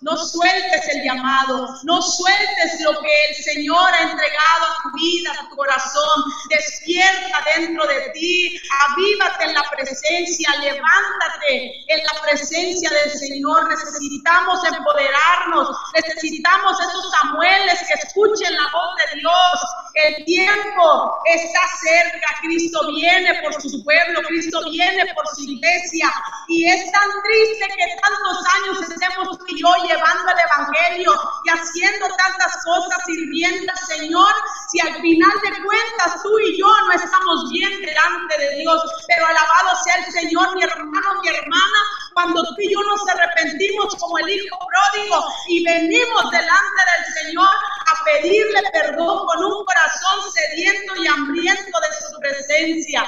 No 0.01 0.17
sueltes 0.17 0.89
el 0.89 1.05
llamado, 1.05 1.67
no 1.85 2.03
sueltes 2.03 2.81
lo 2.81 3.01
que 3.01 3.25
el 3.31 3.37
Señor 3.37 3.95
ha 3.95 4.03
entregado 4.03 4.65
a 4.67 4.83
tu 4.83 4.99
vida, 4.99 5.33
a 5.33 5.49
tu 5.49 5.57
corazón. 5.57 6.25
Despierta 6.51 7.39
dentro 7.57 7.87
de 7.87 8.11
ti, 8.11 8.61
avívate 8.91 9.45
en 9.45 9.55
la 9.55 9.63
presencia, 9.71 10.51
levántate 10.61 11.85
en 11.89 12.05
la 12.05 12.21
presencia 12.23 12.91
del 12.91 13.11
Señor. 13.13 13.69
Necesitamos 13.69 14.61
empoderarnos, 14.65 15.69
necesitamos 15.95 16.79
esos 16.81 17.11
Samueles 17.21 17.79
que 17.79 18.07
escuchen 18.07 18.55
la 18.55 18.71
voz 18.73 18.97
de 18.97 19.21
Dios. 19.21 19.61
El 19.95 20.25
tiempo 20.25 21.15
está 21.25 21.61
cerca, 21.81 22.27
Cristo 22.43 22.87
viene 22.89 23.41
por 23.43 23.55
su 23.63 23.83
pueblo, 23.85 24.21
Cristo 24.27 24.61
viene 24.71 25.07
por 25.15 25.27
su 25.29 25.43
iglesia. 25.45 26.13
Y 26.49 26.69
es 26.69 26.91
tan 26.91 27.09
triste 27.23 27.67
que 27.77 27.97
tantos 28.03 28.45
años 28.57 28.91
estemos 28.91 29.34
tú 29.37 29.45
y 29.49 29.61
yo 29.61 29.69
llevando 29.87 30.31
el 30.31 30.39
Evangelio 30.39 31.13
y 31.45 31.51
haciendo 31.51 32.07
tantas 32.17 32.65
cosas, 32.65 32.99
sirviendo 33.07 33.73
al 33.73 33.87
Señor, 33.87 34.33
si 34.71 34.81
al 34.81 34.95
final 35.01 35.33
de 35.43 35.65
cuentas 35.65 36.23
tú 36.23 36.39
y 36.41 36.59
yo 36.59 36.67
no 36.67 36.93
estamos 36.93 37.51
bien 37.51 37.81
delante 37.81 38.39
de 38.39 38.57
Dios. 38.57 38.83
Pero 39.07 39.27
alabado 39.27 39.77
sea 39.85 39.97
el 39.97 40.13
Señor, 40.13 40.55
mi 40.55 40.63
hermano, 40.63 41.21
mi 41.23 41.29
hermana, 41.29 41.79
cuando 42.15 42.43
tú 42.43 42.55
y 42.59 42.73
yo 42.73 42.83
nos 42.83 43.09
arrepentimos 43.09 43.95
como 43.97 44.19
el 44.19 44.29
Hijo 44.29 44.59
pródigo 44.59 45.25
y 45.49 45.65
venimos 45.65 46.31
delante 46.31 46.83
del 46.97 47.25
Señor 47.25 47.49
a 47.49 48.05
pedirle 48.05 48.63
perdón 48.73 49.27
con 49.27 49.45
un 49.45 49.65
corazón 49.65 50.33
sediento 50.33 50.97
y 50.97 51.07
hambriento 51.07 51.81
de 51.81 52.07
su 52.09 52.21
presencia 52.21 53.05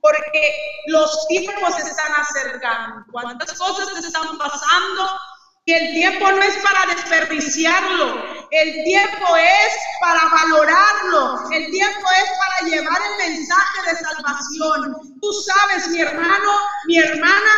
porque 0.00 0.54
los 0.86 1.26
tiempos 1.28 1.74
se 1.74 1.82
están 1.82 2.12
acercando. 2.14 3.04
¿Cuántas 3.10 3.52
cosas 3.58 3.88
están 4.02 4.38
pasando? 4.38 5.10
El 5.72 5.92
tiempo 5.92 6.30
no 6.30 6.42
es 6.42 6.56
para 6.58 6.94
desperdiciarlo, 6.94 8.24
el 8.50 8.84
tiempo 8.84 9.36
es 9.36 9.72
para 10.00 10.22
valorarlo, 10.30 11.50
el 11.52 11.70
tiempo 11.70 12.06
es 12.22 12.30
para 12.38 12.70
llevar 12.70 12.98
el 13.10 13.28
mensaje 13.30 13.90
de 13.90 13.96
salvación. 13.96 15.18
Tú 15.20 15.32
sabes, 15.32 15.88
mi 15.88 16.00
hermano, 16.00 16.50
mi 16.86 16.98
hermana, 16.98 17.50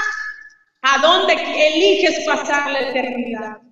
a 0.83 0.98
dónde 0.98 1.33
eliges 1.35 2.25
pasar 2.27 2.70
la 2.70 2.81
eternidad. 2.81 3.72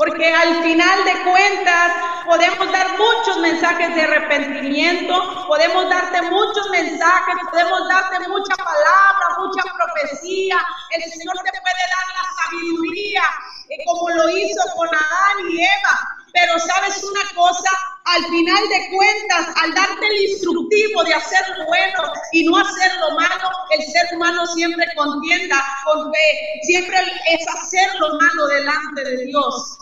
Porque 0.00 0.26
al 0.32 0.62
final 0.62 1.04
de 1.04 1.30
cuentas 1.30 1.92
podemos 2.24 2.72
dar 2.72 2.86
muchos 2.96 3.36
mensajes 3.36 3.94
de 3.94 4.00
arrepentimiento, 4.00 5.46
podemos 5.46 5.90
darte 5.90 6.22
muchos 6.22 6.70
mensajes, 6.70 7.34
podemos 7.50 7.86
darte 7.86 8.26
mucha 8.26 8.56
palabra, 8.56 9.36
mucha 9.40 9.62
profecía. 9.62 10.56
El 10.92 11.02
Señor 11.02 11.34
te 11.44 11.50
puede 11.60 11.84
dar 11.92 12.06
la 12.16 12.44
sabiduría, 12.44 13.22
eh, 13.68 13.76
como 13.84 14.08
lo 14.08 14.30
hizo 14.30 14.62
con 14.74 14.88
Adán 14.88 15.50
y 15.50 15.64
Eva. 15.64 16.16
Pero 16.32 16.58
sabes 16.60 17.04
una 17.04 17.34
cosa, 17.36 17.70
al 18.04 18.24
final 18.24 18.68
de 18.70 18.96
cuentas, 18.96 19.54
al 19.62 19.74
darte 19.74 20.06
el 20.06 20.30
instructivo 20.30 21.04
de 21.04 21.12
hacer 21.12 21.44
lo 21.58 21.66
bueno 21.66 22.12
y 22.32 22.46
no 22.46 22.56
hacer 22.56 22.90
lo 23.00 23.10
malo, 23.16 23.50
el 23.76 23.84
ser 23.84 24.16
humano 24.16 24.46
siempre 24.46 24.86
contienda 24.96 25.62
con 25.84 26.10
fe, 26.10 26.60
siempre 26.62 26.96
es 27.28 27.46
hacer 27.48 27.94
lo 27.96 28.18
malo 28.18 28.46
delante 28.46 29.04
de 29.04 29.26
Dios. 29.26 29.79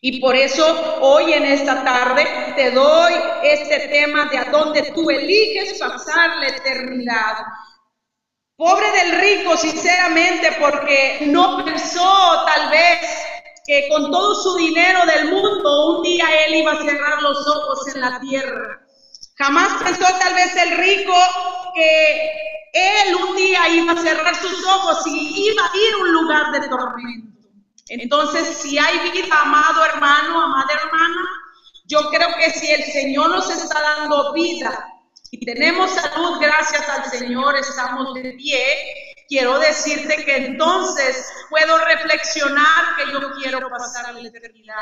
Y 0.00 0.20
por 0.20 0.36
eso 0.36 0.64
hoy 1.00 1.32
en 1.32 1.44
esta 1.44 1.82
tarde 1.82 2.24
te 2.54 2.70
doy 2.70 3.14
este 3.42 3.88
tema 3.88 4.26
de 4.26 4.38
a 4.38 4.44
dónde 4.44 4.92
tú 4.94 5.10
eliges 5.10 5.76
pasar 5.78 6.36
la 6.36 6.48
eternidad. 6.48 7.38
Pobre 8.56 8.90
del 8.92 9.20
rico, 9.20 9.56
sinceramente, 9.56 10.56
porque 10.60 11.18
no 11.26 11.64
pensó 11.64 12.44
tal 12.46 12.70
vez 12.70 13.00
que 13.66 13.88
con 13.88 14.10
todo 14.10 14.34
su 14.36 14.56
dinero 14.56 15.00
del 15.04 15.32
mundo 15.32 15.98
un 15.98 16.02
día 16.02 16.26
él 16.46 16.54
iba 16.54 16.72
a 16.72 16.82
cerrar 16.82 17.20
los 17.20 17.46
ojos 17.48 17.94
en 17.94 18.00
la 18.00 18.20
tierra. 18.20 18.80
Jamás 19.36 19.82
pensó 19.82 20.06
tal 20.18 20.34
vez 20.34 20.56
el 20.56 20.76
rico 20.78 21.14
que 21.74 22.32
él 22.72 23.14
un 23.16 23.36
día 23.36 23.68
iba 23.68 23.92
a 23.92 23.96
cerrar 23.96 24.34
sus 24.36 24.64
ojos 24.64 25.06
y 25.06 25.50
iba 25.50 25.62
a 25.64 25.76
ir 25.76 25.94
a 25.94 25.98
un 25.98 26.12
lugar 26.12 26.52
de 26.52 26.68
tormento. 26.68 27.37
Entonces, 27.88 28.58
si 28.58 28.78
hay 28.78 29.10
vida, 29.10 29.34
amado 29.42 29.84
hermano, 29.84 30.40
amada 30.42 30.72
hermana, 30.82 31.28
yo 31.86 32.10
creo 32.10 32.28
que 32.36 32.50
si 32.50 32.70
el 32.70 32.84
Señor 32.84 33.30
nos 33.30 33.50
está 33.50 33.80
dando 33.80 34.32
vida 34.32 34.86
y 35.30 35.44
tenemos 35.44 35.90
salud 35.90 36.38
gracias 36.40 36.88
al 36.88 37.10
Señor, 37.10 37.56
estamos 37.56 38.14
de 38.14 38.32
pie, 38.32 39.14
quiero 39.28 39.58
decirte 39.58 40.24
que 40.24 40.36
entonces 40.36 41.26
puedo 41.50 41.78
reflexionar 41.78 42.96
que 42.96 43.12
yo 43.12 43.30
quiero 43.40 43.68
pasar 43.70 44.14
la 44.14 44.28
eternidad. 44.28 44.74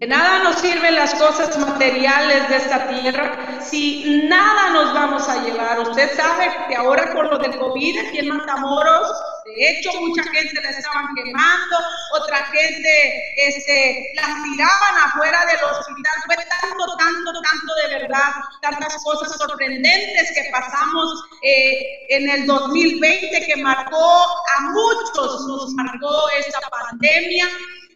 De 0.00 0.06
nada 0.06 0.38
nos 0.44 0.58
sirven 0.60 0.94
las 0.94 1.12
cosas 1.12 1.58
materiales 1.58 2.48
de 2.48 2.56
esta 2.56 2.88
tierra 2.88 3.60
si 3.60 4.22
nada 4.24 4.70
nos 4.70 4.94
vamos 4.94 5.28
a 5.28 5.44
llevar. 5.44 5.78
Usted 5.78 6.16
sabe 6.16 6.50
que 6.66 6.74
ahora 6.74 7.12
con 7.12 7.28
lo 7.28 7.36
del 7.36 7.58
COVID 7.58 8.06
aquí 8.06 8.20
en 8.20 8.28
Matamoros, 8.28 9.12
de 9.44 9.70
hecho 9.70 9.92
mucha 10.00 10.22
gente 10.22 10.58
la 10.62 10.70
estaban 10.70 11.14
quemando, 11.14 11.76
otra 12.18 12.38
gente 12.46 13.34
este, 13.46 14.12
las 14.14 14.42
tiraban 14.42 14.96
afuera 15.04 15.44
del 15.44 15.64
hospital. 15.64 16.14
Fue 16.24 16.36
tanto, 16.36 16.96
tanto, 16.96 17.32
tanto 17.32 17.74
de 17.84 17.98
verdad, 17.98 18.32
tantas 18.62 19.04
cosas 19.04 19.36
sorprendentes 19.36 20.32
que 20.34 20.48
pasamos 20.50 21.24
eh, 21.42 22.06
en 22.08 22.30
el 22.30 22.46
2020 22.46 23.46
que 23.46 23.62
marcó 23.62 24.24
a 24.56 24.60
muchos, 24.62 25.46
nos 25.46 25.74
marcó 25.74 26.30
esta 26.38 26.60
pandemia 26.70 27.46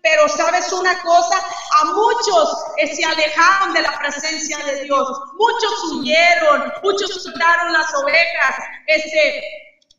pero 0.05 0.29
sabes 0.29 0.71
una 0.71 1.01
cosa, 1.01 1.43
a 1.81 1.85
muchos 1.87 2.65
se 2.95 3.05
alejaron 3.07 3.73
de 3.73 3.81
la 3.81 3.99
presencia 3.99 4.59
de 4.59 4.85
Dios, 4.85 5.09
muchos 5.33 5.93
huyeron, 5.93 6.71
muchos 6.83 7.23
soltaron 7.23 7.73
las 7.73 7.87
ovejas, 7.95 8.57
este, 8.87 9.43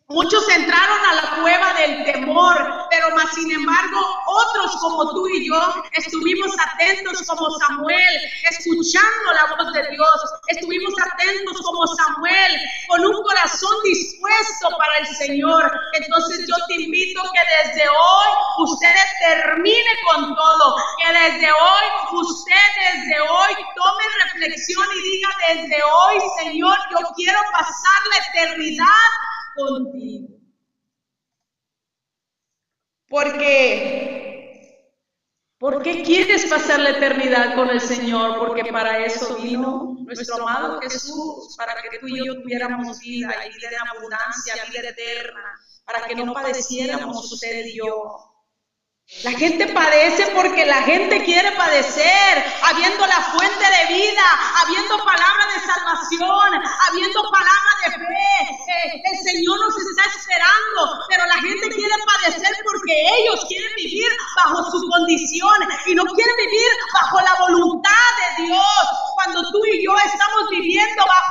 Muchos 0.10 0.48
entraron 0.50 1.00
a 1.04 1.13
la 1.15 1.41
cueva 1.41 1.74
del 1.74 2.04
temor, 2.06 2.88
pero 2.91 3.10
más 3.15 3.34
sin 3.34 3.50
embargo 3.50 4.00
otros 4.28 4.78
como 4.80 5.10
tú 5.10 5.28
y 5.30 5.48
yo 5.48 5.84
estuvimos 5.94 6.52
atentos 6.60 7.24
como 7.28 7.50
Samuel, 7.50 8.20
escuchando 8.48 9.34
la 9.34 9.56
voz 9.56 9.74
de 9.74 9.82
Dios. 9.89 10.15
Estuvimos 10.50 10.94
atentos 11.12 11.60
como 11.60 11.88
Samuel, 11.88 12.62
con 12.88 13.04
un 13.04 13.24
corazón 13.24 13.76
dispuesto 13.84 14.70
para 14.78 15.00
el 15.00 15.08
Señor. 15.08 15.72
Entonces 15.94 16.46
yo 16.48 16.56
te 16.68 16.84
invito 16.84 17.24
que 17.24 17.70
desde 17.70 17.89
hoy 17.89 18.28
usted 18.60 18.96
termine 19.22 19.89
con 20.12 20.36
todo, 20.36 20.76
que 21.00 21.13
desde 21.13 21.52
hoy 21.52 21.86
usted 22.12 22.65
desde 22.94 23.22
hoy 23.22 23.56
tome 23.76 24.04
reflexión 24.26 24.86
y 24.98 25.02
diga 25.02 25.30
desde 25.48 25.84
hoy, 25.84 26.20
Señor, 26.44 26.78
yo 26.91 27.08
quiero 27.15 27.39
pasar 27.52 28.00
la 28.12 28.39
eternidad 28.39 28.86
contigo. 29.56 30.36
Porque, 33.08 34.91
¿por 35.58 35.82
qué 35.84 36.04
quieres 36.04 36.46
pasar 36.48 36.80
la 36.80 36.89
eternidad 36.91 37.56
con 37.56 37.70
el 37.70 37.80
Señor? 37.80 38.39
Porque 38.39 38.65
para 38.72 39.06
eso 39.06 39.38
vino 39.38 39.96
nuestro 40.00 40.36
amado 40.48 40.80
Jesús, 40.82 41.56
para 41.58 41.76
que 41.82 42.00
tú 42.00 42.08
y 42.08 42.26
yo 42.26 42.41
tuviéramos 42.41 43.00
vida 43.00 43.34
y 43.48 43.54
vida 43.54 43.70
en 43.70 43.98
abundancia, 43.98 44.56
vida 44.70 44.89
eterna, 44.89 45.60
para 45.86 46.06
que 46.08 46.15
no 46.15 46.34
padeciéramos 46.34 47.32
usted 47.32 47.65
y 47.65 47.78
yo. 47.78 48.35
La 49.24 49.32
gente 49.34 49.68
padece 49.68 50.32
porque 50.34 50.65
la 50.65 50.82
gente 50.82 51.24
quiere 51.24 51.52
padecer, 51.52 52.44
habiendo 52.63 53.06
la 53.06 53.22
fuente 53.38 53.63
de 53.63 53.94
vida, 53.94 54.24
habiendo 54.63 54.98
palabra 54.98 55.46
de 55.54 55.62
salvación, 55.62 56.63
habiendo 56.89 57.22
palabra 57.30 57.72
de 57.86 57.91
fe. 58.02 58.36
Eh, 58.65 59.04
el 59.06 59.18
Señor 59.22 59.60
nos 59.60 59.78
está 59.78 60.10
esperando, 60.10 61.06
pero 61.08 61.24
la 61.28 61.36
gente 61.36 61.70
quiere 61.70 61.94
padecer 62.04 62.50
porque 62.65 62.94
ellos 63.20 63.46
quieren 63.48 63.72
vivir 63.78 64.10
bajo 64.38 64.72
su 64.72 64.82
condición 64.89 65.56
y 65.86 65.94
no 65.94 66.04
quieren 66.04 66.36
vivir 66.38 66.72
bajo 66.96 67.22
la 67.22 67.36
voluntad 67.46 68.10
de 68.38 68.46
Dios. 68.46 68.86
Cuando 69.13 69.44
tú 69.52 69.62
y 69.65 69.86
yo 69.86 69.96
estamos 70.04 70.50
viviendo 70.50 71.06
bajo 71.06 71.25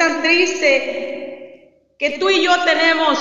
tan 0.00 0.22
triste 0.22 1.94
que 1.98 2.18
tú 2.18 2.30
y 2.30 2.42
yo 2.42 2.64
tenemos 2.64 3.18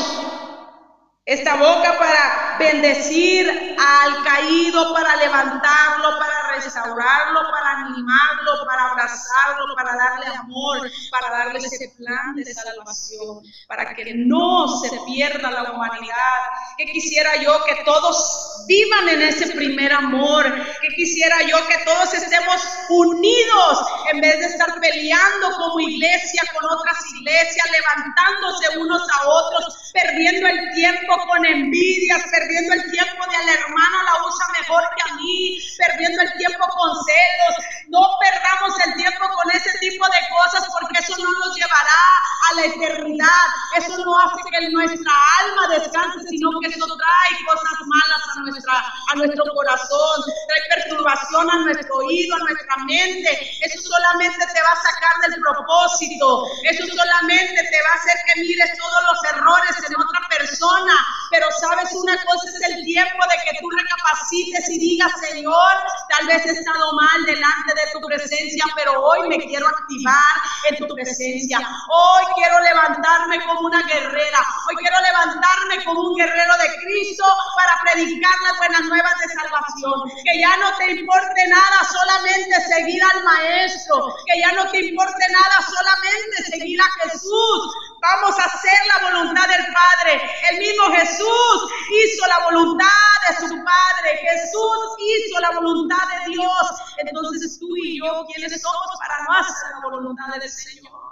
esta 1.26 1.56
boca 1.56 1.98
para 2.00 2.58
bendecir 2.58 3.46
al 3.78 4.24
caído, 4.24 4.94
para 4.94 5.18
levantarlo, 5.18 6.18
para 6.18 6.39
restaurarlo, 6.62 7.42
para 7.52 7.72
animarlo, 7.86 8.66
para 8.66 8.92
abrazarlo, 8.92 9.76
para 9.76 9.96
darle 9.96 10.28
amor, 10.38 10.90
para 11.12 11.30
darle 11.30 11.60
ese 11.60 11.94
plan 11.98 12.36
de 12.36 12.54
salvación, 12.54 13.42
para 13.68 13.94
que 13.94 14.14
no 14.14 14.68
se 14.80 14.90
pierda 15.06 15.52
la 15.52 15.72
humanidad. 15.72 16.40
Que 16.78 16.86
quisiera 16.86 17.36
yo 17.38 17.64
que 17.66 17.84
todos 17.84 18.66
vivan 18.68 19.10
en 19.10 19.22
ese 19.24 19.48
primer 19.52 19.92
amor, 19.92 20.46
que 20.82 20.88
quisiera 20.96 21.42
yo 21.44 21.58
que 21.68 21.78
todos 21.86 22.14
estemos 22.14 22.62
unidos 22.90 23.86
en 24.14 24.22
vez 24.22 24.40
de 24.40 24.46
estar 24.46 24.80
peleando 24.80 25.52
como 25.58 25.80
iglesia 25.80 26.42
con 26.54 26.66
otras 26.66 26.98
iglesias, 27.16 27.66
levantándose 27.72 28.78
unos 28.80 29.02
a 29.02 29.28
otros, 29.28 29.92
perdiendo 29.94 30.48
el 30.48 30.72
tiempo 30.76 31.18
con 31.28 31.46
envidias, 31.46 32.22
perdiendo 32.32 32.74
el 32.74 32.92
tiempo 32.92 33.26
de 33.30 33.36
al 33.36 33.50
hermano 33.50 34.04
la 34.04 34.28
usa 34.28 34.46
mejor 34.60 34.84
que 34.96 35.12
a 35.12 35.16
mí, 35.16 35.60
perdiendo 35.78 36.22
el 36.22 36.34
tiempo 36.38 36.49
con 36.58 36.92
celos. 37.06 37.56
No 37.90 38.02
perdamos 38.22 38.74
el 38.86 38.94
tiempo 38.96 39.26
con 39.34 39.52
ese 39.52 39.72
tipo 39.80 40.06
de 40.06 40.22
cosas 40.30 40.68
porque 40.72 41.00
eso 41.00 41.16
no 41.18 41.32
nos 41.32 41.56
llevará 41.56 42.02
a 42.50 42.54
la 42.56 42.66
eternidad. 42.66 43.48
Eso 43.78 43.98
no 44.06 44.18
hace 44.20 44.42
que 44.50 44.70
nuestra 44.70 45.14
alma 45.42 45.68
descanse, 45.74 46.20
sino 46.30 46.50
que 46.62 46.70
eso 46.70 46.86
trae 46.86 47.46
cosas 47.46 47.78
malas 47.86 48.24
a, 48.30 48.40
nuestra, 48.42 48.94
a 49.10 49.16
nuestro 49.16 49.44
corazón, 49.54 50.18
trae 50.48 50.82
perturbación 50.82 51.50
a 51.50 51.56
nuestro 51.66 51.96
oído, 51.98 52.36
a 52.36 52.40
nuestra 52.40 52.76
mente. 52.86 53.58
Eso 53.62 53.82
solamente 53.82 54.46
te 54.46 54.62
va 54.62 54.72
a 54.72 54.82
sacar 54.82 55.30
del 55.30 55.42
propósito. 55.42 56.46
Eso 56.64 56.86
solamente 56.86 57.58
te 57.58 57.80
va 57.84 57.90
a 57.90 57.98
hacer 57.98 58.18
que 58.28 58.42
mires 58.42 58.78
todos 58.78 59.02
los 59.10 59.20
errores 59.34 59.76
en 59.88 59.96
otra 59.98 60.20
persona. 60.30 60.94
Pero 61.32 61.48
sabes 61.60 61.90
una 61.94 62.18
cosa 62.26 62.50
es 62.50 62.62
el 62.70 62.84
tiempo 62.86 63.22
de 63.30 63.38
que 63.46 63.58
tú 63.60 63.70
recapacites 63.70 64.70
y 64.70 64.80
digas, 64.80 65.12
Señor, 65.22 65.74
tal 66.10 66.28
vez 66.30 66.46
he 66.46 66.52
estado 66.52 66.94
mal 66.94 67.26
delante 67.26 67.74
de 67.74 67.92
tu 67.92 68.00
presencia, 68.06 68.64
pero 68.76 69.02
hoy 69.02 69.28
me 69.28 69.38
quiero 69.40 69.68
activar 69.68 70.36
en 70.70 70.78
tu 70.78 70.94
presencia. 70.94 71.58
Hoy 71.58 72.24
quiero 72.36 72.60
levantarme 72.62 73.44
como 73.46 73.62
una 73.62 73.82
guerrera. 73.82 74.40
Hoy 74.68 74.76
quiero 74.78 74.98
levantarme 75.02 75.84
como 75.84 76.02
un 76.02 76.16
guerrero 76.16 76.54
de 76.62 76.70
Cristo 76.86 77.26
para 77.58 77.82
predicar 77.82 78.36
las 78.46 78.58
buenas 78.58 78.84
nuevas 78.84 79.14
de 79.20 79.28
salvación. 79.34 79.98
Que 80.24 80.40
ya 80.40 80.56
no 80.58 80.78
te 80.78 80.92
importe 80.92 81.48
nada, 81.48 81.78
solamente 81.90 82.62
seguir 82.62 83.02
al 83.04 83.24
Maestro. 83.24 84.16
Que 84.28 84.40
ya 84.40 84.52
no 84.54 84.70
te 84.70 84.86
importe 84.86 85.26
nada, 85.32 85.56
solamente 85.66 86.36
seguir 86.52 86.80
a 86.80 87.10
Jesús. 87.10 87.62
Vamos 88.02 88.40
a 88.40 88.44
hacer 88.44 88.80
la 88.88 89.12
voluntad 89.12 89.48
del 89.48 89.66
Padre. 89.74 90.22
El 90.52 90.60
mismo 90.60 90.86
Jesús 90.96 91.72
hizo 91.92 92.28
la 92.28 92.46
voluntad 92.46 92.88
de 93.30 93.48
su 93.48 93.64
Padre. 93.64 94.18
Jesús 94.18 94.80
hizo 95.00 95.40
la 95.40 95.52
voluntad 95.52 96.08
de 96.26 96.32
Dios. 96.34 96.68
Entonces 96.98 97.60
tú 97.60 97.68
y 97.78 98.00
yo, 98.00 98.26
¿quiénes 98.34 98.62
somos 98.62 98.98
para 99.00 99.24
no 99.24 99.34
hacer 99.38 99.72
la 99.82 99.90
voluntad 99.90 100.28
del 100.40 100.50
Señor? 100.50 101.09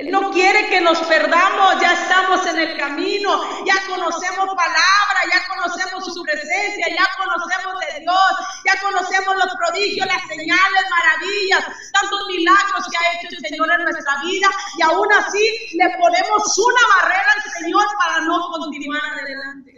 Él 0.00 0.10
no 0.10 0.30
quiere 0.30 0.66
que 0.70 0.80
nos 0.80 0.98
perdamos, 1.00 1.78
ya 1.78 1.92
estamos 1.92 2.46
en 2.46 2.58
el 2.58 2.78
camino, 2.78 3.64
ya 3.66 3.74
conocemos 3.86 4.46
palabra, 4.56 5.20
ya 5.30 5.46
conocemos 5.46 6.06
su 6.06 6.22
presencia, 6.22 6.86
ya 6.88 7.06
conocemos 7.18 7.78
de 7.80 8.00
Dios, 8.00 8.32
ya 8.64 8.80
conocemos 8.80 9.36
los 9.36 9.54
prodigios, 9.56 10.06
las 10.06 10.26
señales, 10.26 10.84
maravillas, 10.88 11.64
tantos 11.92 12.26
milagros 12.28 12.88
que 12.90 12.96
ha 12.96 13.12
hecho 13.12 13.28
el 13.30 13.46
Señor 13.46 13.70
en 13.72 13.84
nuestra 13.84 14.22
vida 14.22 14.48
y 14.78 14.82
aún 14.84 15.12
así 15.12 15.68
le 15.74 15.90
ponemos 16.00 16.58
una 16.58 16.96
barrera 16.96 17.32
al 17.36 17.52
Señor 17.60 17.84
para 18.02 18.20
no 18.20 18.40
continuar 18.52 19.02
adelante. 19.04 19.69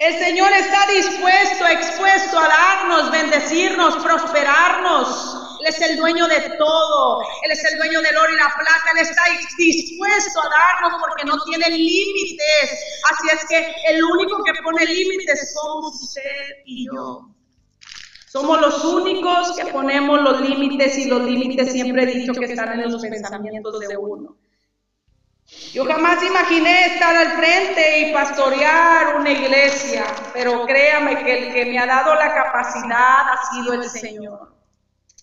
El 0.00 0.18
Señor 0.18 0.50
está 0.54 0.86
dispuesto, 0.86 1.66
expuesto 1.66 2.38
a 2.38 2.48
darnos, 2.48 3.10
bendecirnos, 3.10 4.02
prosperarnos. 4.02 5.58
Él 5.60 5.66
es 5.66 5.80
el 5.82 5.98
dueño 5.98 6.26
de 6.26 6.40
todo. 6.56 7.20
Él 7.42 7.50
es 7.50 7.62
el 7.70 7.76
dueño 7.76 8.00
del 8.00 8.16
oro 8.16 8.32
y 8.32 8.36
la 8.36 8.48
plata. 8.48 8.92
Él 8.94 9.00
está 9.02 9.22
dispuesto 9.58 10.40
a 10.40 10.48
darnos 10.48 11.02
porque 11.02 11.26
no 11.26 11.38
tiene 11.44 11.68
límites. 11.68 12.80
Así 13.10 13.28
es 13.30 13.46
que 13.46 13.74
el 13.88 14.02
único 14.02 14.42
que 14.42 14.54
pone 14.64 14.86
límites 14.86 15.52
somos 15.52 16.00
usted 16.00 16.62
y 16.64 16.86
yo. 16.86 17.28
Somos 18.26 18.58
los 18.58 18.82
únicos 18.82 19.54
que 19.54 19.66
ponemos 19.66 20.18
los 20.22 20.40
límites 20.40 20.96
y 20.96 21.10
los 21.10 21.24
límites 21.24 21.72
siempre 21.72 22.04
he 22.04 22.06
dicho 22.06 22.32
que 22.32 22.46
están 22.46 22.80
en 22.80 22.90
los 22.90 23.02
pensamientos 23.02 23.78
de 23.78 23.98
uno. 23.98 24.34
Yo 25.72 25.84
jamás 25.84 26.22
imaginé 26.22 26.86
estar 26.86 27.14
al 27.14 27.32
frente 27.32 28.00
y 28.00 28.12
pastorear 28.12 29.16
una 29.16 29.30
iglesia, 29.30 30.04
pero 30.32 30.66
créame 30.66 31.22
que 31.24 31.38
el 31.38 31.54
que 31.54 31.66
me 31.66 31.78
ha 31.78 31.86
dado 31.86 32.14
la 32.14 32.34
capacidad 32.34 33.32
ha 33.32 33.38
sido 33.52 33.74
el 33.74 33.88
Señor. 33.88 34.52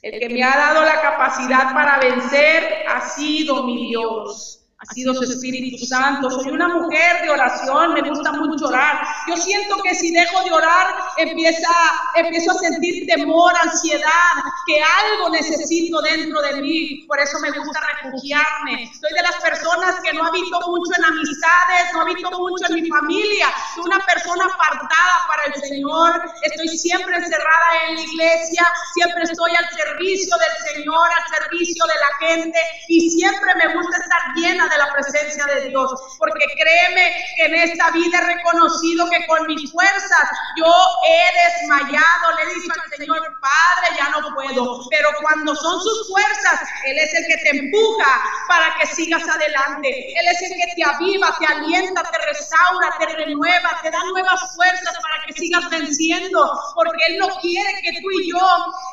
El 0.01 0.19
que 0.19 0.29
me 0.29 0.43
ha 0.43 0.55
dado 0.55 0.83
la 0.83 1.01
capacidad 1.01 1.73
para 1.73 1.99
vencer 1.99 2.85
ha 2.87 3.01
sido 3.09 3.63
mi 3.63 3.87
Dios 3.87 4.66
ha 4.79 4.93
sido 4.93 5.13
su 5.15 5.23
Espíritu 5.23 5.83
Santo. 5.85 6.29
Soy 6.29 6.51
una 6.51 6.67
mujer 6.67 7.23
de 7.23 7.31
oración, 7.31 7.93
me 7.95 8.07
gusta 8.07 8.31
mucho 8.33 8.67
orar. 8.67 9.01
Yo 9.27 9.35
siento 9.35 9.75
que 9.81 9.95
si 9.95 10.11
dejo 10.13 10.43
de 10.43 10.51
orar, 10.51 10.93
empieza, 11.17 11.69
empiezo 12.15 12.51
a 12.51 12.59
sentir 12.59 13.07
temor, 13.07 13.53
ansiedad, 13.57 14.37
que 14.67 14.79
algo 14.79 15.29
necesito 15.29 15.99
dentro 16.01 16.41
de 16.41 16.61
mí. 16.61 17.05
Por 17.07 17.19
eso 17.19 17.39
me 17.39 17.49
gusta 17.57 17.79
refugiarme. 18.03 18.91
Soy 19.01 19.13
de 19.15 19.23
las 19.23 19.35
personas 19.41 19.95
que 20.03 20.13
no 20.13 20.25
habito 20.25 20.59
mucho 20.67 20.91
en 20.95 21.05
amistades, 21.05 21.93
no 21.93 22.01
habito 22.01 22.29
mucho 22.37 22.65
en 22.69 22.75
mi 22.75 22.87
familia. 22.87 23.47
Soy 23.73 23.85
una 23.85 23.99
persona 24.05 24.45
apartada 24.45 25.25
para 25.27 25.55
el 25.55 25.61
Señor. 25.61 26.21
Estoy 26.43 26.67
siempre 26.77 27.15
encerrada 27.15 27.67
en 27.89 27.95
la 27.95 28.01
iglesia, 28.01 28.67
siempre 28.93 29.23
estoy 29.23 29.51
al 29.55 29.69
servicio 29.71 30.37
del 30.37 30.73
Señor, 30.75 31.07
al 31.09 31.35
servicio 31.41 31.83
de 31.87 31.93
la 31.95 32.27
gente 32.27 32.59
y 32.89 33.09
siempre 33.09 33.55
me 33.55 33.73
gusta 33.73 33.97
estar 33.97 34.21
llena 34.35 34.66
de 34.69 34.77
la 34.77 34.93
presencia 34.93 35.45
de 35.45 35.69
Dios, 35.69 35.91
porque 36.17 36.45
créeme 36.59 37.25
que 37.35 37.45
en 37.45 37.55
esta 37.55 37.91
vida 37.91 38.19
he 38.19 38.35
reconocido 38.35 39.09
que 39.09 39.25
con 39.27 39.45
mis 39.47 39.71
fuerzas 39.71 40.29
yo 40.57 40.71
he 41.07 41.61
desmayado, 41.61 42.35
le 42.35 42.43
he 42.43 42.55
dicho 42.55 42.71
al 42.73 42.97
Señor, 42.97 43.21
Padre, 43.41 43.97
ya 43.97 44.09
no 44.09 44.33
puedo, 44.33 44.87
pero 44.89 45.09
cuando 45.21 45.55
son 45.55 45.81
sus 45.81 46.07
fuerzas, 46.09 46.61
Él 46.85 46.97
es 46.97 47.13
el 47.13 47.25
que 47.27 47.37
te 47.37 47.57
empuja 47.57 48.21
para 48.47 48.75
que 48.79 48.87
sigas 48.87 49.27
adelante, 49.27 49.89
Él 49.89 50.27
es 50.27 50.41
el 50.41 50.57
que 50.57 50.75
te 50.75 50.83
aviva, 50.83 51.35
te 51.39 51.45
alienta, 51.45 52.03
te 52.03 52.17
restaura, 52.25 52.95
te 52.99 53.05
renueva, 53.15 53.79
te 53.81 53.91
da 53.91 54.03
nuevas 54.11 54.55
fuerzas 54.55 54.93
para 55.01 55.25
que 55.25 55.33
sigas 55.33 55.69
venciendo, 55.69 56.51
porque 56.75 57.03
Él 57.07 57.17
no 57.17 57.29
quiere 57.39 57.81
que 57.81 58.01
tú 58.01 58.11
y 58.11 58.31
yo, 58.31 58.47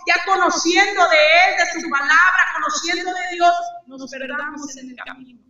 ya 0.06 0.24
conociendo 0.24 1.08
de 1.08 1.16
Él, 1.16 1.56
de 1.56 1.80
su 1.80 1.90
palabra, 1.90 2.52
conociendo 2.54 3.10
de 3.12 3.34
Dios, 3.34 3.54
nos 3.86 4.10
perdamos 4.10 4.76
en 4.76 4.90
el 4.90 4.96
camino. 4.96 5.43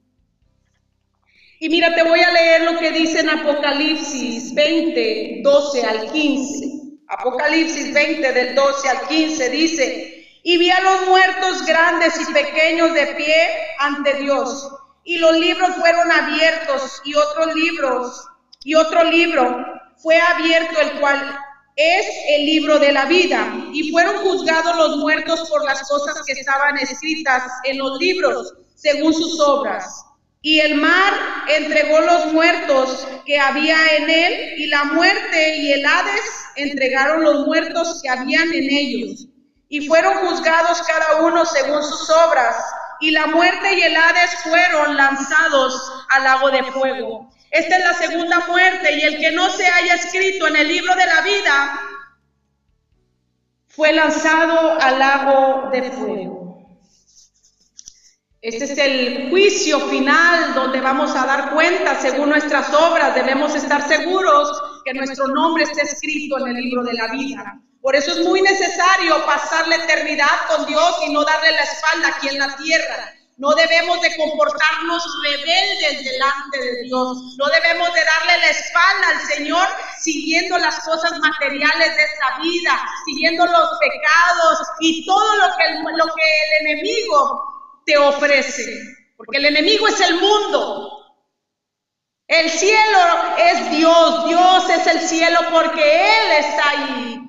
Y 1.65 1.71
mira, 1.71 1.95
te 1.95 2.03
voy 2.03 2.21
a 2.21 2.31
leer 2.31 2.61
lo 2.71 2.79
que 2.79 2.91
dice 2.91 3.21
en 3.21 3.31
Apocalipsis 3.31 4.53
20, 4.53 5.41
12 5.43 5.83
al 5.83 6.13
15. 6.13 6.67
Apocalipsis 7.09 7.95
20 7.95 8.33
del 8.35 8.55
12 8.55 8.89
al 8.91 9.09
15 9.09 9.49
dice, 9.49 10.27
y 10.43 10.59
vi 10.59 10.69
a 10.69 10.81
los 10.83 11.09
muertos 11.09 11.65
grandes 11.65 12.21
y 12.21 12.31
pequeños 12.35 12.93
de 12.93 13.07
pie 13.17 13.49
ante 13.79 14.13
Dios, 14.13 14.69
y 15.05 15.17
los 15.17 15.39
libros 15.39 15.75
fueron 15.77 16.13
abiertos, 16.13 17.01
y 17.03 17.15
otros 17.15 17.55
libros, 17.55 18.27
y 18.63 18.75
otro 18.75 19.03
libro 19.05 19.65
fue 19.97 20.21
abierto, 20.21 20.79
el 20.83 21.01
cual 21.01 21.35
es 21.77 22.07
el 22.29 22.45
libro 22.45 22.79
de 22.79 22.93
la 22.93 23.07
vida, 23.07 23.51
y 23.73 23.91
fueron 23.91 24.19
juzgados 24.19 24.77
los 24.77 24.99
muertos 24.99 25.49
por 25.49 25.65
las 25.65 25.89
cosas 25.89 26.23
que 26.27 26.33
estaban 26.35 26.77
escritas 26.77 27.43
en 27.65 27.79
los 27.79 27.99
libros, 27.99 28.53
según 28.75 29.15
sus 29.15 29.41
obras. 29.41 30.05
Y 30.45 30.61
el 30.61 30.75
mar 30.75 31.15
entregó 31.49 32.01
los 32.03 32.35
muertos 32.35 33.09
que 33.25 33.41
había 33.41 33.79
en 33.97 34.11
él, 34.11 34.53
y 34.59 34.67
la 34.67 34.85
muerte 34.85 35.57
y 35.57 35.73
el 35.73 35.87
Hades 35.87 36.45
entregaron 36.57 37.25
los 37.25 37.47
muertos 37.47 38.03
que 38.03 38.11
habían 38.11 38.53
en 38.53 38.69
ellos. 38.71 39.27
Y 39.71 39.89
fueron 39.89 40.13
juzgados 40.19 40.83
cada 40.83 41.23
uno 41.23 41.47
según 41.47 41.83
sus 41.83 42.11
obras, 42.11 42.57
y 43.01 43.11
la 43.13 43.25
muerte 43.29 43.73
y 43.73 43.85
el 43.85 43.97
Hades 43.97 44.35
fueron 44.43 44.99
lanzados 44.99 46.05
al 46.11 46.25
lago 46.25 46.51
de 46.51 46.63
fuego. 46.65 47.31
Esta 47.51 47.79
es 47.79 47.85
la 47.85 47.95
segunda 47.95 48.41
muerte 48.41 48.97
y 48.97 49.01
el 49.01 49.19
que 49.19 49.33
no 49.33 49.49
se 49.49 49.67
haya 49.67 49.95
escrito 49.95 50.47
en 50.49 50.57
el 50.57 50.69
libro 50.69 50.95
de 50.95 51.07
la 51.07 51.23
vida 51.23 51.81
fue 53.69 53.95
lanzado 53.95 54.79
al 54.79 54.99
lago 54.99 55.71
de 55.73 55.91
fuego. 55.91 56.44
Este 58.45 58.65
es 58.65 58.77
el 58.77 59.31
juicio 59.31 59.81
final 59.89 60.53
donde 60.53 60.79
vamos 60.79 61.17
a 61.17 61.25
dar 61.25 61.55
cuenta 61.55 61.99
según 61.99 62.29
nuestras 62.29 62.75
obras. 62.75 63.15
Debemos 63.15 63.55
estar 63.55 63.89
seguros 63.89 64.63
que 64.85 64.93
nuestro 64.93 65.29
nombre 65.29 65.65
esté 65.65 65.81
escrito 65.81 66.37
en 66.47 66.55
el 66.55 66.63
libro 66.63 66.83
de 66.83 66.93
la 66.93 67.07
vida. 67.07 67.59
Por 67.81 67.97
eso 67.97 68.13
es 68.13 68.19
muy 68.19 68.43
necesario 68.43 69.25
pasar 69.25 69.67
la 69.67 69.77
eternidad 69.77 70.47
con 70.47 70.67
Dios 70.67 70.95
y 71.07 71.15
no 71.15 71.25
darle 71.25 71.53
la 71.53 71.63
espalda 71.63 72.09
aquí 72.09 72.29
en 72.29 72.39
la 72.39 72.55
tierra. 72.57 73.15
No 73.39 73.55
debemos 73.55 74.03
de 74.03 74.15
comportarnos 74.15 75.03
rebeldes 75.23 76.05
delante 76.05 76.59
de 76.61 76.83
Dios. 76.83 77.37
No 77.39 77.47
debemos 77.47 77.95
de 77.95 78.01
darle 78.05 78.39
la 78.43 78.51
espalda 78.51 79.09
al 79.09 79.21
Señor 79.27 79.67
siguiendo 80.03 80.59
las 80.59 80.81
cosas 80.81 81.19
materiales 81.19 81.97
de 81.97 82.03
esta 82.03 82.39
vida, 82.43 82.79
siguiendo 83.07 83.47
los 83.47 83.71
pecados 83.81 84.59
y 84.81 85.07
todo 85.07 85.35
lo 85.37 85.45
que, 85.57 85.65
el, 85.65 85.83
lo 85.97 86.05
que 86.15 86.23
el 86.61 86.67
enemigo 86.67 87.54
te 87.85 87.97
ofrece. 87.99 88.81
Porque 89.17 89.39
el 89.39 89.47
enemigo 89.47 89.87
es 89.89 90.01
el 90.01 90.21
mundo. 90.21 90.91
El 92.27 92.51
cielo 92.51 92.99
es 93.39 93.71
Dios. 93.71 94.29
Dios 94.29 94.71
es 94.71 94.87
el 94.87 95.01
cielo 95.01 95.41
porque 95.53 95.83
Él 95.83 96.33
está 96.41 96.71
ahí. 96.71 97.24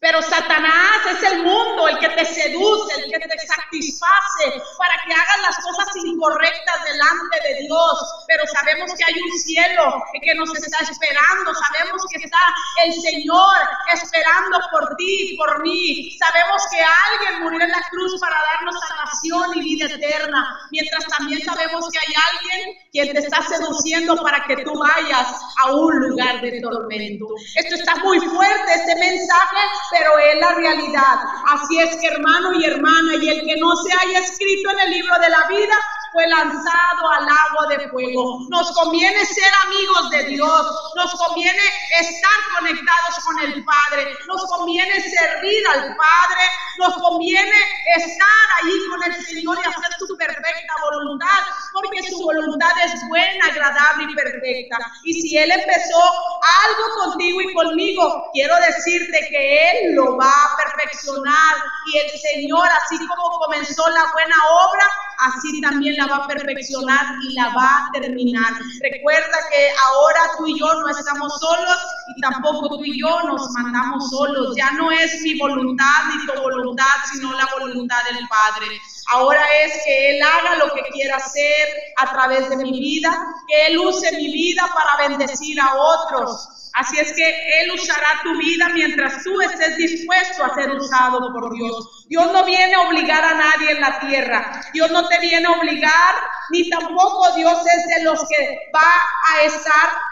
Pero 0.00 0.22
Satanás 0.22 1.00
es 1.10 1.22
el 1.32 1.42
mundo, 1.42 1.88
el 1.88 1.98
que 1.98 2.08
te 2.10 2.24
seduce, 2.24 2.94
el 3.00 3.10
que 3.10 3.18
te 3.18 3.38
satisface 3.46 4.62
para 4.78 4.94
que 5.04 5.12
hagas 5.12 5.42
las 5.42 5.56
cosas 5.64 5.88
incorrectas 6.04 6.84
delante 6.84 7.40
de 7.48 7.62
Dios. 7.66 8.24
Pero 8.28 8.44
sabemos 8.46 8.92
que 8.94 9.04
hay 9.04 9.14
un 9.20 9.38
cielo 9.38 10.02
que 10.22 10.34
nos 10.34 10.54
está 10.54 10.78
esperando. 10.78 11.52
Sabemos 11.54 12.02
que 12.10 12.24
está 12.24 12.38
el 12.84 12.92
Señor 12.92 13.56
esperando 13.92 14.58
por 14.70 14.96
ti 14.96 15.32
y 15.32 15.36
por 15.36 15.62
mí. 15.62 16.16
Sabemos 16.18 16.62
que 16.70 16.78
alguien 16.78 17.42
murió 17.42 17.60
en 17.62 17.70
la 17.70 17.82
cruz 17.90 18.20
para 18.20 18.36
darnos 18.52 18.76
salvación 18.80 19.58
y 19.58 19.62
vida 19.62 19.86
eterna. 19.86 20.60
Mientras 20.70 21.04
también 21.06 21.42
sabemos 21.42 21.88
que 21.90 21.98
hay 21.98 22.14
alguien 22.32 22.76
quien 22.92 23.12
te 23.12 23.18
está 23.18 23.42
seduciendo 23.42 24.16
para 24.22 24.44
que 24.44 24.58
tú 24.64 24.78
vayas 24.78 25.28
a 25.64 25.72
un 25.72 26.08
lugar 26.08 26.40
de 26.40 26.60
tormento. 26.60 27.26
Esto 27.56 27.74
está 27.74 27.96
muy 27.96 28.20
fuerte, 28.20 28.74
este 28.74 28.94
mensaje 28.96 29.58
pero 29.90 30.18
es 30.18 30.40
la 30.40 30.54
realidad. 30.54 31.18
Así 31.46 31.78
es 31.78 31.96
que 31.96 32.08
hermano 32.08 32.52
y 32.54 32.64
hermana, 32.64 33.16
y 33.20 33.28
el 33.28 33.40
que 33.44 33.56
no 33.56 33.74
se 33.76 33.92
haya 33.92 34.20
escrito 34.20 34.70
en 34.70 34.80
el 34.80 34.90
libro 34.90 35.18
de 35.18 35.28
la 35.28 35.46
vida, 35.48 35.76
fue 36.12 36.26
lanzado 36.26 37.10
al 37.10 37.28
agua 37.28 37.66
de 37.70 37.88
fuego. 37.88 38.40
Nos 38.48 38.72
conviene 38.72 39.24
ser 39.24 39.52
amigos 39.66 40.10
de 40.10 40.24
Dios, 40.24 40.92
nos 40.94 41.12
conviene 41.14 41.62
estar 42.00 42.58
conectados 42.58 43.24
con 43.24 43.38
el 43.40 43.64
Padre, 43.64 44.12
nos 44.26 44.44
conviene 44.46 45.00
servir 45.00 45.66
al 45.68 45.96
Padre, 45.96 46.42
nos 46.78 46.94
conviene 46.94 47.56
estar 47.96 48.46
ahí 48.62 48.78
con 48.90 49.02
el 49.04 49.24
Señor 49.24 49.58
y 49.58 49.68
hacer 49.68 49.92
su 49.98 50.16
perfecta 50.16 50.74
voluntad, 50.90 51.42
porque 51.72 52.02
su 52.10 52.22
voluntad 52.22 52.72
es 52.84 53.08
buena, 53.08 53.46
agradable 53.46 54.04
y 54.10 54.14
perfecta. 54.14 54.78
Y 55.04 55.14
si 55.14 55.38
Él 55.38 55.50
empezó 55.50 56.00
algo 56.64 57.04
contigo 57.04 57.40
y 57.42 57.54
conmigo, 57.54 58.30
quiero 58.32 58.54
decirte 58.56 59.26
que 59.30 59.70
Él 59.70 59.94
lo 59.94 60.16
va 60.16 60.30
a 60.30 60.56
perfeccionar 60.56 61.56
y 61.92 61.98
el 61.98 62.10
Señor, 62.10 62.68
así 62.82 62.98
como 63.06 63.38
comenzó 63.38 63.88
la 63.90 64.04
buena 64.12 64.36
obra, 64.66 64.86
así 65.18 65.60
también 65.60 65.96
la 65.96 66.06
va 66.06 66.16
a 66.16 66.26
perfeccionar 66.26 67.16
y 67.22 67.34
la 67.34 67.48
va 67.54 67.88
a 67.88 67.90
terminar. 67.92 68.52
Recuerda 68.80 69.38
que 69.50 69.70
ahora 69.88 70.20
tú 70.38 70.46
y 70.46 70.58
yo 70.58 70.66
no 70.80 70.88
estamos 70.88 71.32
solos 71.40 71.78
y 72.16 72.20
tampoco 72.20 72.68
tú 72.68 72.84
y 72.84 73.00
yo 73.00 73.22
nos 73.24 73.50
mandamos 73.50 74.08
solos. 74.10 74.54
Ya 74.56 74.70
no 74.72 74.90
es 74.90 75.20
mi 75.22 75.38
voluntad 75.38 76.04
ni 76.08 76.26
tu 76.26 76.40
voluntad, 76.40 76.84
sino 77.12 77.32
la 77.32 77.48
voluntad 77.58 78.02
del 78.04 78.26
Padre. 78.28 78.80
Ahora 79.10 79.42
es 79.64 79.84
que 79.84 80.10
Él 80.10 80.22
haga 80.22 80.56
lo 80.56 80.74
que 80.74 80.82
quiera 80.92 81.16
hacer 81.16 81.68
a 81.96 82.10
través 82.12 82.50
de 82.50 82.56
mi 82.56 82.78
vida, 82.78 83.10
que 83.46 83.66
Él 83.66 83.78
use 83.78 84.12
mi 84.12 84.30
vida 84.32 84.68
para 84.74 85.08
bendecir 85.08 85.58
a 85.60 85.74
otros. 85.74 86.70
Así 86.74 86.98
es 86.98 87.12
que 87.12 87.60
Él 87.60 87.72
usará 87.72 88.20
tu 88.22 88.36
vida 88.38 88.68
mientras 88.68 89.24
tú 89.24 89.40
estés 89.40 89.76
dispuesto 89.76 90.44
a 90.44 90.54
ser 90.54 90.70
usado 90.70 91.32
por 91.32 91.52
Dios. 91.54 92.06
Dios 92.08 92.32
no 92.32 92.44
viene 92.44 92.74
a 92.74 92.82
obligar 92.82 93.24
a 93.24 93.34
nadie 93.34 93.72
en 93.72 93.80
la 93.80 93.98
tierra. 93.98 94.62
Dios 94.72 94.90
no 94.90 95.08
te 95.08 95.18
viene 95.20 95.46
a 95.46 95.52
obligar, 95.52 96.14
ni 96.50 96.68
tampoco 96.68 97.32
Dios 97.32 97.58
es 97.66 97.96
de 97.96 98.04
los 98.04 98.20
que 98.28 98.70
va 98.74 98.92
a 99.32 99.44
estar 99.44 100.07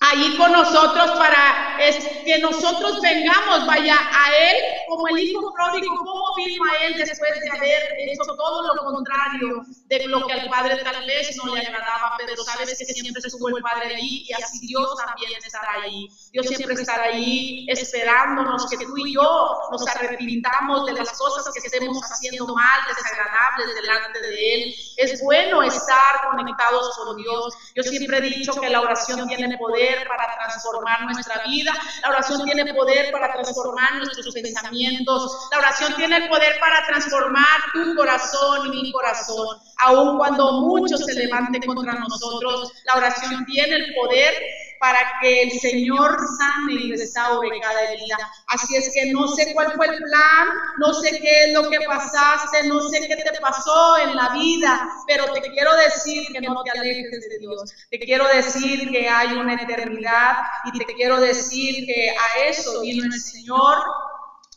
ahí 0.00 0.36
con 0.36 0.52
nosotros 0.52 1.10
para 1.12 1.76
que 2.24 2.38
nosotros 2.38 3.00
vengamos, 3.00 3.66
vaya 3.66 3.96
a 3.96 4.34
Él 4.34 4.56
como 4.88 5.08
el 5.08 5.18
Hijo 5.18 5.52
pródigo, 5.54 5.96
como 5.96 6.34
vino 6.36 6.64
a 6.64 6.84
Él 6.84 6.94
después 6.96 7.40
de 7.40 7.50
haber 7.50 7.82
hecho 7.98 8.24
todo 8.36 8.74
lo 8.74 8.84
contrario 8.84 9.62
de 9.86 10.06
lo 10.06 10.26
que 10.26 10.32
al 10.34 10.48
Padre 10.48 10.82
tal 10.82 11.06
vez 11.06 11.36
no 11.36 11.54
le 11.54 11.60
agradaba, 11.60 12.14
pero 12.18 12.36
sabes 12.44 12.76
que 12.78 12.84
siempre 12.84 13.22
estuvo 13.24 13.48
el 13.48 13.62
Padre 13.62 13.96
allí 13.96 14.26
y 14.28 14.32
así 14.32 14.66
Dios 14.66 14.96
también 14.96 15.32
estará 15.44 15.82
ahí. 15.82 16.08
Dios 16.32 16.46
siempre 16.46 16.74
estará 16.74 17.04
ahí 17.04 17.66
esperándonos 17.68 18.68
que 18.68 18.76
tú 18.78 18.96
y 18.98 19.14
yo 19.14 19.58
nos 19.70 19.86
arrepintamos 19.88 20.86
de 20.86 20.92
las 20.92 21.18
cosas 21.18 21.52
que 21.52 21.66
estemos 21.66 21.98
haciendo 22.02 22.54
mal, 22.54 22.80
desagradables 22.88 23.74
delante 23.74 24.20
de 24.20 24.54
Él. 24.54 24.74
Es 24.96 25.22
bueno 25.22 25.62
estar 25.62 26.30
conectados 26.30 26.96
con 26.96 27.16
Dios. 27.16 27.54
Yo 27.74 27.82
siempre 27.82 28.18
he 28.18 28.20
dicho 28.20 28.52
que 28.60 28.68
la 28.68 28.80
oración 28.80 29.26
tiene 29.28 29.56
poder 29.58 29.85
para 30.08 30.34
transformar 30.36 31.02
nuestra 31.02 31.42
vida. 31.46 31.72
La 32.02 32.08
oración 32.10 32.44
tiene 32.44 32.72
poder 32.74 33.10
para 33.12 33.32
transformar 33.32 33.96
nuestros 33.96 34.34
pensamientos. 34.34 35.48
La 35.50 35.58
oración 35.58 35.94
tiene 35.96 36.16
el 36.16 36.28
poder 36.28 36.58
para 36.60 36.86
transformar 36.86 37.60
tu 37.72 37.94
corazón 37.94 38.66
y 38.66 38.82
mi 38.82 38.92
corazón. 38.92 39.58
Aun 39.78 40.18
cuando 40.18 40.62
muchos 40.62 41.04
se 41.04 41.14
levanten 41.14 41.62
contra 41.62 41.94
nosotros, 41.94 42.72
la 42.84 42.94
oración 42.94 43.44
tiene 43.46 43.76
el 43.76 43.94
poder 43.94 44.34
para 44.80 44.98
que 45.20 45.42
el 45.42 45.50
Señor 45.52 46.16
sane 46.38 46.74
y 46.74 46.92
restaure 46.92 47.60
cada 47.60 47.82
herida. 47.90 48.16
Así 48.48 48.76
es 48.76 48.90
que 48.92 49.12
no 49.12 49.28
sé 49.28 49.52
cuál 49.54 49.72
fue 49.72 49.86
el 49.86 49.96
plan, 49.96 50.48
no 50.78 50.92
sé 50.94 51.18
qué 51.20 51.44
es 51.44 51.52
lo 51.52 51.68
que 51.68 51.80
pasaste, 51.86 52.68
no 52.68 52.80
sé 52.88 53.00
qué 53.06 53.16
te 53.16 53.40
pasó 53.40 53.98
en 53.98 54.16
la 54.16 54.30
vida, 54.30 54.88
pero 55.06 55.32
te 55.32 55.40
quiero 55.52 55.74
decir 55.76 56.26
que 56.32 56.40
no 56.40 56.62
te 56.62 56.78
alejes 56.78 57.28
de 57.28 57.38
Dios. 57.38 57.72
Te 57.90 57.98
quiero 57.98 58.26
decir 58.28 58.90
que 58.90 59.08
hay 59.08 59.32
una 59.32 59.54
eternidad 59.54 60.36
y 60.64 60.78
te 60.78 60.84
quiero 60.94 61.20
decir 61.20 61.86
que 61.86 62.10
a 62.10 62.44
eso 62.46 62.80
vino 62.82 63.04
el 63.04 63.12
Señor 63.12 63.76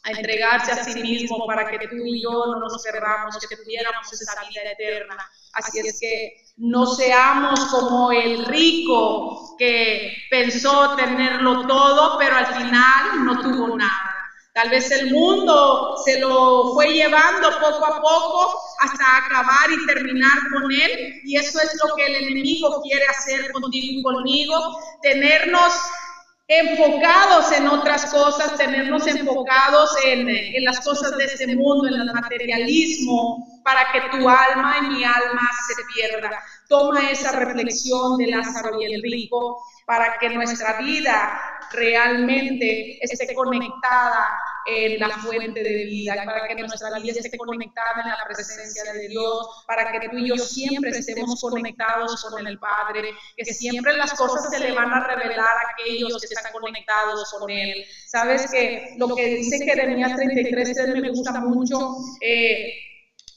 a 0.09 0.17
entregarse 0.17 0.71
a 0.71 0.83
sí 0.83 1.01
mismo 1.01 1.45
para 1.45 1.69
que 1.69 1.87
tú 1.87 1.95
y 1.95 2.21
yo 2.23 2.29
no 2.29 2.59
nos 2.59 2.81
cerramos, 2.81 3.37
que 3.37 3.55
tuviéramos 3.55 4.11
esa 4.11 4.41
vida 4.49 4.71
eterna. 4.71 5.17
Así 5.53 5.79
es 5.79 5.99
que 5.99 6.35
no 6.57 6.85
seamos 6.85 7.59
como 7.65 8.11
el 8.11 8.45
rico 8.45 9.55
que 9.57 10.13
pensó 10.29 10.95
tenerlo 10.95 11.67
todo, 11.67 12.17
pero 12.17 12.35
al 12.35 12.47
final 12.47 13.25
no 13.25 13.41
tuvo 13.41 13.77
nada. 13.77 14.15
Tal 14.53 14.71
vez 14.71 14.91
el 14.91 15.11
mundo 15.13 15.95
se 16.03 16.19
lo 16.19 16.73
fue 16.73 16.91
llevando 16.93 17.49
poco 17.61 17.85
a 17.85 18.01
poco 18.01 18.59
hasta 18.79 19.17
acabar 19.17 19.71
y 19.71 19.85
terminar 19.85 20.37
con 20.51 20.71
él. 20.71 21.21
Y 21.23 21.37
eso 21.37 21.59
es 21.61 21.79
lo 21.83 21.95
que 21.95 22.05
el 22.05 22.15
enemigo 22.15 22.81
quiere 22.81 23.05
hacer 23.05 23.51
contigo 23.51 23.99
y 23.99 24.03
conmigo, 24.03 24.79
tenernos 25.01 25.73
enfocados 26.51 27.51
en 27.51 27.67
otras 27.67 28.11
cosas, 28.11 28.57
tenernos 28.57 29.05
enfocados 29.05 29.95
en, 30.03 30.27
en, 30.27 30.65
las 30.65 30.79
cosas 30.79 31.15
de 31.15 31.25
este 31.25 31.55
mundo, 31.55 31.87
en 31.87 31.93
el 31.93 32.11
materialismo, 32.11 33.61
para 33.63 33.91
que 33.91 34.17
tu 34.17 34.27
alma 34.27 34.77
y 34.79 34.87
mi 34.87 35.03
alma 35.03 35.47
se 35.67 35.83
pierda. 35.93 36.43
Toma 36.67 37.11
esa 37.11 37.33
reflexión 37.33 38.17
de 38.17 38.27
Lázaro 38.27 38.81
y 38.81 38.91
el 38.91 39.01
rico 39.03 39.63
para 39.85 40.17
que 40.17 40.29
nuestra 40.29 40.79
vida 40.79 41.39
realmente 41.71 42.97
esté 43.03 43.31
conectada 43.35 44.27
la 44.97 45.09
fuente 45.09 45.63
de 45.63 45.85
vida, 45.85 46.23
para 46.25 46.47
que 46.47 46.55
nuestra 46.55 46.99
vida 46.99 47.19
esté 47.19 47.37
conectada 47.37 48.01
en 48.03 48.09
la 48.09 48.17
presencia 48.25 48.93
de 48.93 49.07
Dios, 49.07 49.63
para 49.67 49.91
que 49.91 50.09
tú 50.09 50.17
y 50.17 50.29
yo 50.29 50.37
siempre 50.37 50.91
estemos 50.91 51.39
conectados 51.41 52.25
con 52.29 52.45
el 52.45 52.59
Padre, 52.59 53.11
que 53.35 53.53
siempre 53.53 53.93
las 53.97 54.13
cosas 54.13 54.49
se 54.49 54.59
le 54.59 54.71
van 54.73 54.91
a 54.91 55.07
revelar 55.07 55.39
a 55.39 55.71
aquellos 55.73 56.19
que 56.19 56.33
están 56.33 56.51
conectados 56.51 57.33
con 57.39 57.49
Él. 57.49 57.85
Sabes 58.07 58.49
que 58.51 58.95
lo 58.97 59.15
que 59.15 59.35
dice 59.35 59.63
Jeremías 59.63 60.15
33 60.15 60.87
me 61.01 61.09
gusta 61.09 61.39
mucho. 61.39 61.95
Eh, 62.21 62.88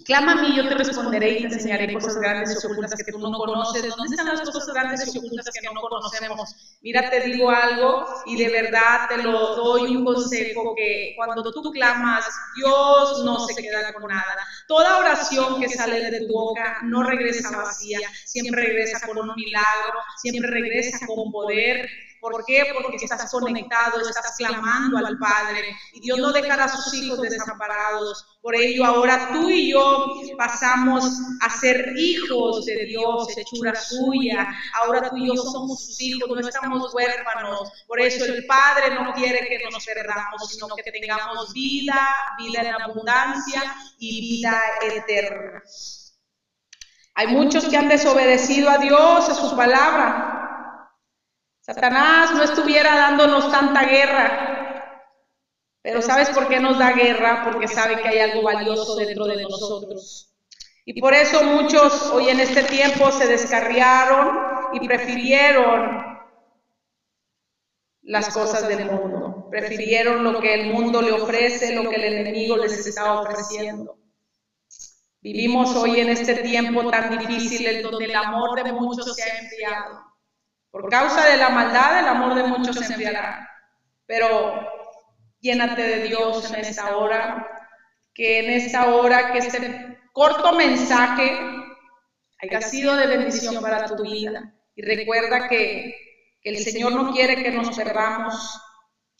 Clama 0.04 0.32
a 0.32 0.34
mí, 0.36 0.56
yo 0.56 0.68
te 0.68 0.74
responderé 0.74 1.38
y 1.38 1.48
te 1.48 1.54
enseñaré 1.54 1.92
cosas 1.92 2.16
grandes 2.16 2.52
y 2.62 2.66
ocultas 2.66 2.94
que 3.04 3.12
tú 3.12 3.18
no 3.18 3.30
conoces. 3.38 3.82
¿Dónde 3.88 4.16
están 4.16 4.26
las 4.26 4.40
cosas 4.40 4.74
grandes 4.74 5.14
y 5.14 5.18
ocultas 5.18 5.46
que 5.52 5.66
no 5.66 5.80
conocemos? 5.80 6.78
Mira, 6.82 7.10
te 7.10 7.20
digo 7.20 7.50
algo 7.50 8.06
y 8.26 8.36
de 8.36 8.48
verdad 8.50 9.08
te 9.08 9.22
lo 9.22 9.54
doy 9.54 9.96
un 9.96 10.04
consejo 10.04 10.74
que 10.76 11.14
cuando 11.16 11.42
tú 11.50 11.70
clamas, 11.70 12.24
Dios 12.56 13.22
no 13.24 13.38
se 13.46 13.62
queda 13.62 13.92
con 13.92 14.08
nada. 14.08 14.36
Toda 14.66 14.98
oración 14.98 15.60
que 15.60 15.68
sale 15.68 16.10
de 16.10 16.20
tu 16.20 16.32
boca 16.32 16.78
no 16.84 17.02
regresa 17.02 17.56
vacía, 17.56 18.00
siempre 18.24 18.62
regresa 18.62 19.06
con 19.06 19.18
un 19.18 19.34
milagro, 19.34 19.98
siempre 20.16 20.50
regresa 20.50 21.06
con 21.06 21.30
poder 21.30 21.88
¿Por 22.22 22.44
qué? 22.44 22.62
Porque 22.72 23.04
estás 23.04 23.28
conectado, 23.32 24.00
estás 24.00 24.36
clamando 24.38 24.96
al 24.96 25.18
Padre 25.18 25.76
y 25.92 25.98
Dios 26.02 26.20
no 26.20 26.30
dejará 26.30 26.66
a 26.66 26.68
sus 26.68 26.94
hijos 26.94 27.20
desamparados. 27.20 28.38
Por 28.40 28.54
ello, 28.54 28.84
ahora 28.84 29.30
tú 29.32 29.50
y 29.50 29.72
yo 29.72 30.06
pasamos 30.38 31.04
a 31.40 31.50
ser 31.50 31.92
hijos 31.96 32.64
de 32.64 32.86
Dios, 32.86 33.36
hechura 33.36 33.74
suya. 33.74 34.46
Ahora 34.84 35.10
tú 35.10 35.16
y 35.16 35.26
yo 35.26 35.34
somos 35.34 35.84
sus 35.84 36.00
hijos, 36.00 36.30
no 36.30 36.48
estamos 36.48 36.94
huérfanos. 36.94 37.72
Por 37.88 38.00
eso 38.00 38.24
el 38.24 38.46
Padre 38.46 38.94
no 38.94 39.12
quiere 39.14 39.40
que 39.48 39.58
nos 39.72 39.84
perdamos, 39.84 40.48
sino 40.48 40.68
que 40.76 40.92
tengamos 40.92 41.52
vida, 41.52 42.08
vida 42.38 42.60
en 42.60 42.82
abundancia 42.82 43.64
y 43.98 44.20
vida 44.20 44.62
eterna. 44.80 45.60
Hay 47.14 47.26
muchos 47.26 47.64
que 47.64 47.76
han 47.76 47.88
desobedecido 47.88 48.70
a 48.70 48.78
Dios, 48.78 49.28
a 49.28 49.34
su 49.34 49.56
palabra, 49.56 50.42
Satanás 51.62 52.34
no 52.34 52.42
estuviera 52.42 52.96
dándonos 52.96 53.48
tanta 53.52 53.84
guerra. 53.84 55.00
Pero 55.80 56.02
¿sabes 56.02 56.28
por 56.30 56.48
qué 56.48 56.58
nos 56.58 56.76
da 56.76 56.90
guerra? 56.92 57.44
Porque 57.44 57.68
sabe 57.68 58.02
que 58.02 58.08
hay 58.08 58.18
algo 58.18 58.42
valioso 58.42 58.96
dentro 58.96 59.26
de 59.26 59.42
nosotros. 59.42 60.34
Y 60.84 61.00
por 61.00 61.14
eso 61.14 61.44
muchos 61.44 62.10
hoy 62.10 62.30
en 62.30 62.40
este 62.40 62.64
tiempo 62.64 63.12
se 63.12 63.28
descarriaron 63.28 64.72
y 64.72 64.88
prefirieron 64.88 66.18
las 68.02 68.34
cosas 68.34 68.66
del 68.66 68.86
mundo. 68.86 69.46
Prefirieron 69.48 70.24
lo 70.24 70.40
que 70.40 70.54
el 70.54 70.72
mundo 70.72 71.00
le 71.00 71.12
ofrece, 71.12 71.76
lo 71.76 71.88
que 71.88 71.94
el 71.94 72.12
enemigo 72.12 72.56
les 72.56 72.84
está 72.84 73.20
ofreciendo. 73.20 73.98
Vivimos 75.20 75.76
hoy 75.76 76.00
en 76.00 76.08
este 76.08 76.34
tiempo 76.42 76.90
tan 76.90 77.16
difícil 77.16 77.64
en 77.68 77.82
donde 77.82 78.06
el 78.06 78.16
amor 78.16 78.60
de 78.60 78.72
muchos 78.72 79.14
se 79.14 79.22
ha 79.22 79.38
enfriado. 79.38 80.11
Por 80.72 80.88
causa 80.88 81.26
de 81.26 81.36
la 81.36 81.50
maldad, 81.50 81.98
el 81.98 82.08
amor 82.08 82.34
de 82.34 82.44
muchos 82.44 82.74
se 82.74 82.86
enfriará. 82.86 83.46
Pero 84.06 84.66
llénate 85.38 85.82
de 85.82 86.04
Dios 86.04 86.50
en 86.50 86.60
esta 86.64 86.96
hora, 86.96 87.46
que 88.14 88.38
en 88.38 88.50
esta 88.50 88.86
hora, 88.94 89.32
que 89.32 89.38
este 89.38 89.98
corto 90.12 90.52
mensaje 90.54 91.38
haya 92.40 92.62
sido 92.62 92.96
de 92.96 93.06
bendición 93.06 93.60
para 93.60 93.84
tu 93.84 94.02
vida. 94.02 94.54
Y 94.74 94.80
recuerda 94.80 95.46
que, 95.46 95.94
el 96.42 96.56
Señor 96.58 96.92
no 96.92 97.12
quiere 97.12 97.40
que 97.40 97.52
nos 97.52 97.76
perdamos, 97.76 98.60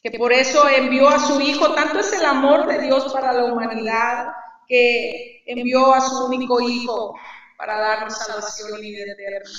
que 0.03 0.11
por 0.19 0.33
eso 0.33 0.69
envió 0.69 1.09
a 1.09 1.21
su 1.21 1.41
Hijo, 1.41 1.75
tanto 1.75 2.01
es 2.01 2.13
el 2.15 2.25
amor 2.25 2.67
de 2.67 2.81
Dios 2.81 3.13
para 3.13 3.33
la 3.33 3.45
humanidad, 3.45 4.27
que 4.67 5.45
envió 5.47 5.93
a 5.93 6.01
su 6.01 6.25
único 6.25 6.61
Hijo 6.63 7.15
para 7.59 7.79
darnos 7.79 8.19
salvación 8.19 8.83
y 8.83 8.91
vida 8.91 9.13
eterna. 9.13 9.51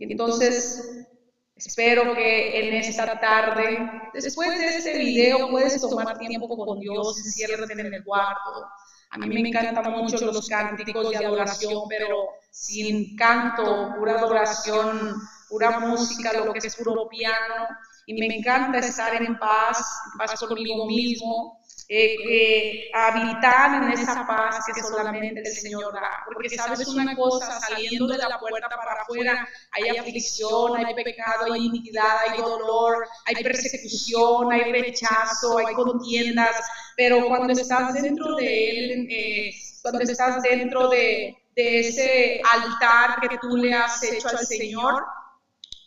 Entonces, 0.00 1.06
espero 1.54 2.14
que 2.14 2.68
en 2.68 2.74
esta 2.74 3.20
tarde, 3.20 3.78
después 4.14 4.58
de 4.58 4.66
este 4.66 4.98
video, 4.98 5.50
puedes 5.50 5.80
tomar 5.80 6.18
tiempo 6.18 6.48
con 6.48 6.80
Dios, 6.80 7.18
enciérrate 7.18 7.74
en 7.74 7.92
el 7.92 8.02
cuarto. 8.04 8.66
A 9.10 9.18
mí 9.18 9.42
me 9.42 9.48
encantan 9.48 9.92
mucho 9.92 10.24
los 10.24 10.48
cánticos 10.48 11.10
de 11.10 11.16
adoración, 11.16 11.82
pero 11.88 12.28
sin 12.50 13.14
canto, 13.16 13.94
pura 13.98 14.18
adoración, 14.18 15.20
pura 15.48 15.80
música, 15.80 16.32
lo 16.32 16.52
que 16.52 16.66
es 16.66 16.76
puro 16.76 17.08
piano. 17.08 17.66
Y 18.10 18.14
me 18.14 18.34
encanta 18.34 18.78
estar 18.78 19.14
en 19.22 19.38
paz, 19.38 19.78
en 20.12 20.18
paz 20.18 20.40
conmigo 20.40 20.84
mismo, 20.84 21.60
eh, 21.88 22.16
eh, 22.28 22.90
habitar 22.92 23.84
en 23.84 23.92
esa 23.92 24.26
paz 24.26 24.58
que 24.66 24.82
solamente 24.82 25.38
el 25.38 25.46
Señor 25.46 25.92
da. 25.92 26.24
Porque 26.24 26.48
sabes 26.48 26.88
una 26.88 27.14
cosa, 27.14 27.60
saliendo 27.60 28.08
de 28.08 28.18
la 28.18 28.36
puerta 28.40 28.68
para 28.68 29.02
afuera, 29.02 29.48
hay 29.70 29.96
aflicción, 29.96 30.76
hay 30.84 30.92
pecado, 30.92 31.52
hay 31.52 31.66
iniquidad, 31.66 32.18
hay 32.26 32.40
dolor, 32.40 33.06
hay 33.26 33.44
persecución, 33.44 34.50
hay 34.50 34.72
rechazo, 34.72 35.58
hay 35.58 35.72
contiendas, 35.72 36.56
pero 36.96 37.24
cuando 37.28 37.52
estás 37.52 37.94
dentro 37.94 38.34
de 38.34 38.70
Él, 38.70 39.06
eh, 39.08 39.52
cuando 39.82 40.00
estás 40.00 40.42
dentro 40.42 40.88
de, 40.88 41.36
de 41.54 41.78
ese 41.78 42.42
altar 42.52 43.20
que 43.20 43.38
tú 43.38 43.56
le 43.56 43.72
has 43.72 44.02
hecho 44.02 44.28
al 44.30 44.44
Señor, 44.44 45.04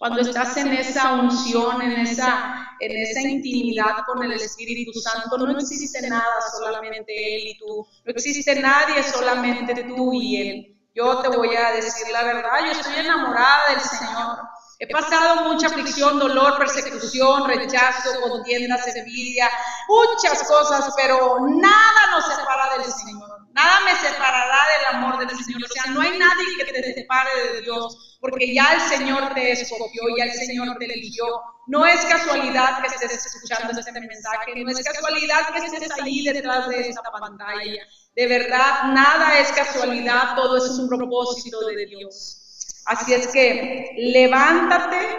cuando 0.04 0.20
estás 0.20 0.58
en 0.58 0.74
esa 0.74 1.14
unción, 1.14 1.82
en 1.82 1.94
esa, 2.06 2.76
en 2.82 2.92
esa 2.92 3.22
intimidad 3.22 4.04
con 4.06 4.22
el 4.22 4.34
Espíritu 4.34 4.92
Santo, 5.00 5.38
no 5.38 5.58
existe 5.58 6.10
nada, 6.10 6.42
solamente 6.60 7.14
Él 7.16 7.48
y 7.48 7.58
tú. 7.58 7.88
No 8.04 8.12
existe 8.12 8.54
nadie, 8.60 9.02
solamente 9.02 9.74
tú 9.96 10.12
y 10.12 10.42
Él. 10.42 10.78
Yo 10.94 11.20
te 11.20 11.30
voy 11.30 11.56
a 11.56 11.72
decir 11.72 12.06
la 12.12 12.22
verdad, 12.26 12.66
yo 12.66 12.72
estoy 12.72 12.96
enamorada 12.98 13.70
del 13.70 13.80
Señor. 13.80 14.40
He 14.80 14.88
pasado 14.88 15.50
mucha 15.50 15.68
aflicción, 15.68 16.20
dolor, 16.20 16.58
persecución, 16.58 17.48
rechazo, 17.48 18.10
contiendas, 18.30 18.86
envidia, 18.94 19.50
muchas 19.88 20.44
cosas, 20.44 20.94
pero 20.98 21.48
nada 21.48 22.12
nos 22.12 22.26
separa 22.26 22.78
del 22.78 22.92
Señor. 22.92 23.43
Nada 23.54 23.82
me 23.86 23.96
separará 23.96 24.58
del 24.74 24.96
amor 24.96 25.20
del 25.20 25.30
Señor. 25.38 25.64
O 25.64 25.68
sea, 25.68 25.92
no 25.92 26.02
hay 26.02 26.18
nadie 26.18 26.46
que 26.58 26.74
te 26.74 26.94
separe 26.94 27.30
de 27.54 27.62
Dios, 27.62 28.18
porque 28.20 28.54
ya 28.54 28.74
el 28.74 28.82
Señor 28.82 29.34
te 29.36 29.52
escogió, 29.52 30.04
ya 30.18 30.26
el 30.26 30.34
Señor 30.34 30.76
te 30.80 30.86
eligió. 30.86 31.26
No 31.68 31.86
es 31.86 32.04
casualidad 32.06 32.82
que 32.82 32.88
estés 32.88 33.26
escuchando 33.26 33.80
este 33.80 33.92
mensaje, 33.92 34.64
no 34.64 34.72
es 34.72 34.84
casualidad 34.84 35.54
que 35.54 35.60
estés 35.60 35.92
ahí 36.02 36.24
detrás 36.24 36.68
de 36.68 36.90
esta 36.90 37.12
pantalla. 37.12 37.84
De 38.16 38.28
verdad, 38.28 38.92
nada 38.92 39.40
es 39.40 39.52
casualidad, 39.52 40.36
todo 40.36 40.58
es 40.58 40.72
un 40.72 40.90
propósito 40.90 41.66
de 41.68 41.86
Dios. 41.86 42.40
Así 42.86 43.14
es 43.14 43.28
que 43.28 43.94
levántate 43.98 45.18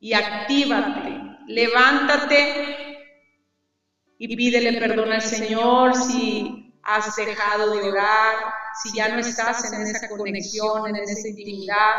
y 0.00 0.12
actívate. 0.12 1.22
Levántate 1.48 2.96
y 4.18 4.36
pídele 4.36 4.80
perdón 4.80 5.12
al 5.12 5.22
Señor 5.22 5.94
si 5.94 6.65
has 6.86 7.14
dejado 7.16 7.70
de 7.72 7.82
orar, 7.90 8.36
si 8.82 8.96
ya 8.96 9.08
no 9.08 9.18
estás 9.18 9.72
en 9.72 9.82
esa 9.82 10.08
conexión, 10.08 10.88
en 10.88 10.96
esa 10.96 11.28
intimidad, 11.28 11.96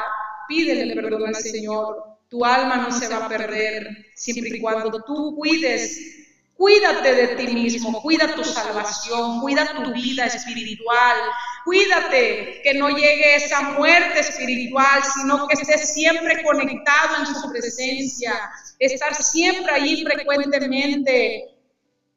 pídele 0.47 0.95
perdón 0.95 1.27
al 1.27 1.35
Señor. 1.35 2.17
Tu 2.29 2.43
alma 2.43 2.75
no 2.77 2.91
se 2.91 3.07
va 3.07 3.25
a 3.25 3.29
perder 3.29 3.87
siempre 4.15 4.57
y 4.57 4.61
cuando 4.61 5.01
tú 5.03 5.35
cuides 5.37 6.17
Cuídate 6.57 7.13
de 7.13 7.27
ti 7.35 7.53
mismo, 7.53 8.01
cuida 8.01 8.33
tu 8.33 8.43
salvación, 8.43 9.41
cuida 9.41 9.75
tu 9.75 9.93
vida 9.93 10.25
espiritual, 10.25 11.15
cuídate 11.63 12.61
que 12.63 12.73
no 12.73 12.89
llegue 12.89 13.35
esa 13.35 13.61
muerte 13.61 14.21
espiritual, 14.21 15.03
sino 15.03 15.47
que 15.47 15.53
estés 15.53 15.93
siempre 15.93 16.41
conectado 16.41 17.17
en 17.19 17.27
su 17.27 17.51
presencia, 17.51 18.33
estar 18.79 19.13
siempre 19.13 19.71
allí 19.71 20.03
frecuentemente 20.03 21.56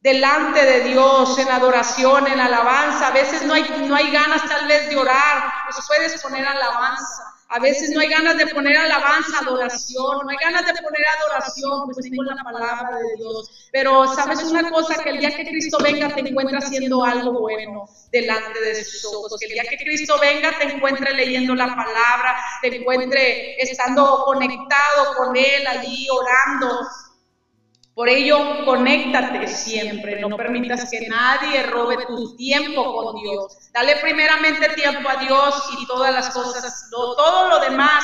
delante 0.01 0.64
de 0.64 0.80
Dios 0.88 1.38
en 1.38 1.48
adoración, 1.48 2.26
en 2.26 2.40
alabanza. 2.40 3.09
A 3.09 3.12
veces 3.12 3.42
no 3.42 3.55
hay, 3.55 3.64
no 3.86 3.94
hay 3.94 4.11
ganas 4.11 4.48
tal 4.48 4.66
vez 4.66 4.88
de 4.88 4.96
orar, 4.96 5.53
pues 5.70 5.86
puedes 5.86 6.20
poner 6.22 6.46
alabanza. 6.46 7.34
A 7.53 7.59
veces 7.59 7.90
no 7.90 8.01
hay 8.01 8.09
ganas 8.09 8.38
de 8.38 8.46
poner 8.46 8.76
alabanza, 8.76 9.40
adoración, 9.40 10.24
no 10.24 10.30
hay 10.30 10.36
ganas 10.40 10.64
de 10.64 10.72
poner 10.72 11.03
adoración, 11.18 11.82
pues 11.86 12.09
tengo 12.09 12.22
la 12.22 12.44
palabra 12.44 12.96
de 12.96 13.16
Dios. 13.16 13.68
Pero 13.72 14.07
sabes 14.14 14.44
una 14.44 14.70
cosa, 14.70 15.03
que 15.03 15.11
el 15.11 15.18
día 15.18 15.34
que 15.34 15.44
Cristo 15.44 15.78
venga 15.82 16.14
te 16.14 16.20
encuentre 16.20 16.59
haciendo 16.59 17.05
algo 17.05 17.40
bueno 17.40 17.86
delante 18.12 18.61
de 18.61 18.84
sus 18.84 19.05
ojos, 19.05 19.36
que 19.40 19.46
el 19.46 19.53
día 19.53 19.64
que 19.68 19.78
Cristo 19.78 20.16
venga 20.20 20.57
te 20.61 20.72
encuentre 20.72 21.12
leyendo 21.12 21.57
la 21.57 21.66
palabra, 21.66 22.40
te 22.62 22.76
encuentre 22.76 23.61
estando 23.61 24.22
conectado 24.26 25.16
con 25.16 25.36
Él 25.36 25.66
allí, 25.66 26.07
orando, 26.09 26.86
por 28.01 28.09
ello, 28.09 28.64
conéctate 28.64 29.46
siempre, 29.46 30.18
no 30.22 30.34
permitas 30.34 30.88
que 30.90 31.07
nadie 31.07 31.64
robe 31.64 31.98
tu 32.07 32.34
tiempo 32.34 32.82
con 32.94 33.22
Dios. 33.22 33.70
Dale 33.74 33.96
primeramente 33.96 34.70
tiempo 34.70 35.07
a 35.07 35.16
Dios 35.16 35.68
y 35.78 35.86
todas 35.86 36.11
las 36.11 36.30
cosas, 36.30 36.88
todo 36.90 37.51
lo 37.51 37.61
demás 37.61 38.03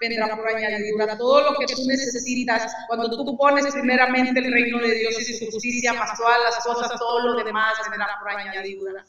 vendrá 0.00 0.34
por 0.34 0.48
añadidura. 0.48 1.18
Todo 1.18 1.42
lo 1.42 1.58
que 1.58 1.66
tú 1.66 1.82
necesitas, 1.86 2.74
cuando 2.86 3.10
tú 3.10 3.36
pones 3.36 3.70
primeramente 3.70 4.40
el 4.40 4.50
reino 4.50 4.78
de 4.78 4.94
Dios 4.94 5.20
y 5.20 5.34
su 5.34 5.44
justicia, 5.50 5.92
más 5.92 6.16
todas 6.16 6.38
las 6.42 6.64
cosas, 6.64 6.98
todo 6.98 7.34
lo 7.34 7.44
demás 7.44 7.74
vendrá 7.90 8.16
por 8.18 8.30
añadidura. 8.30 9.04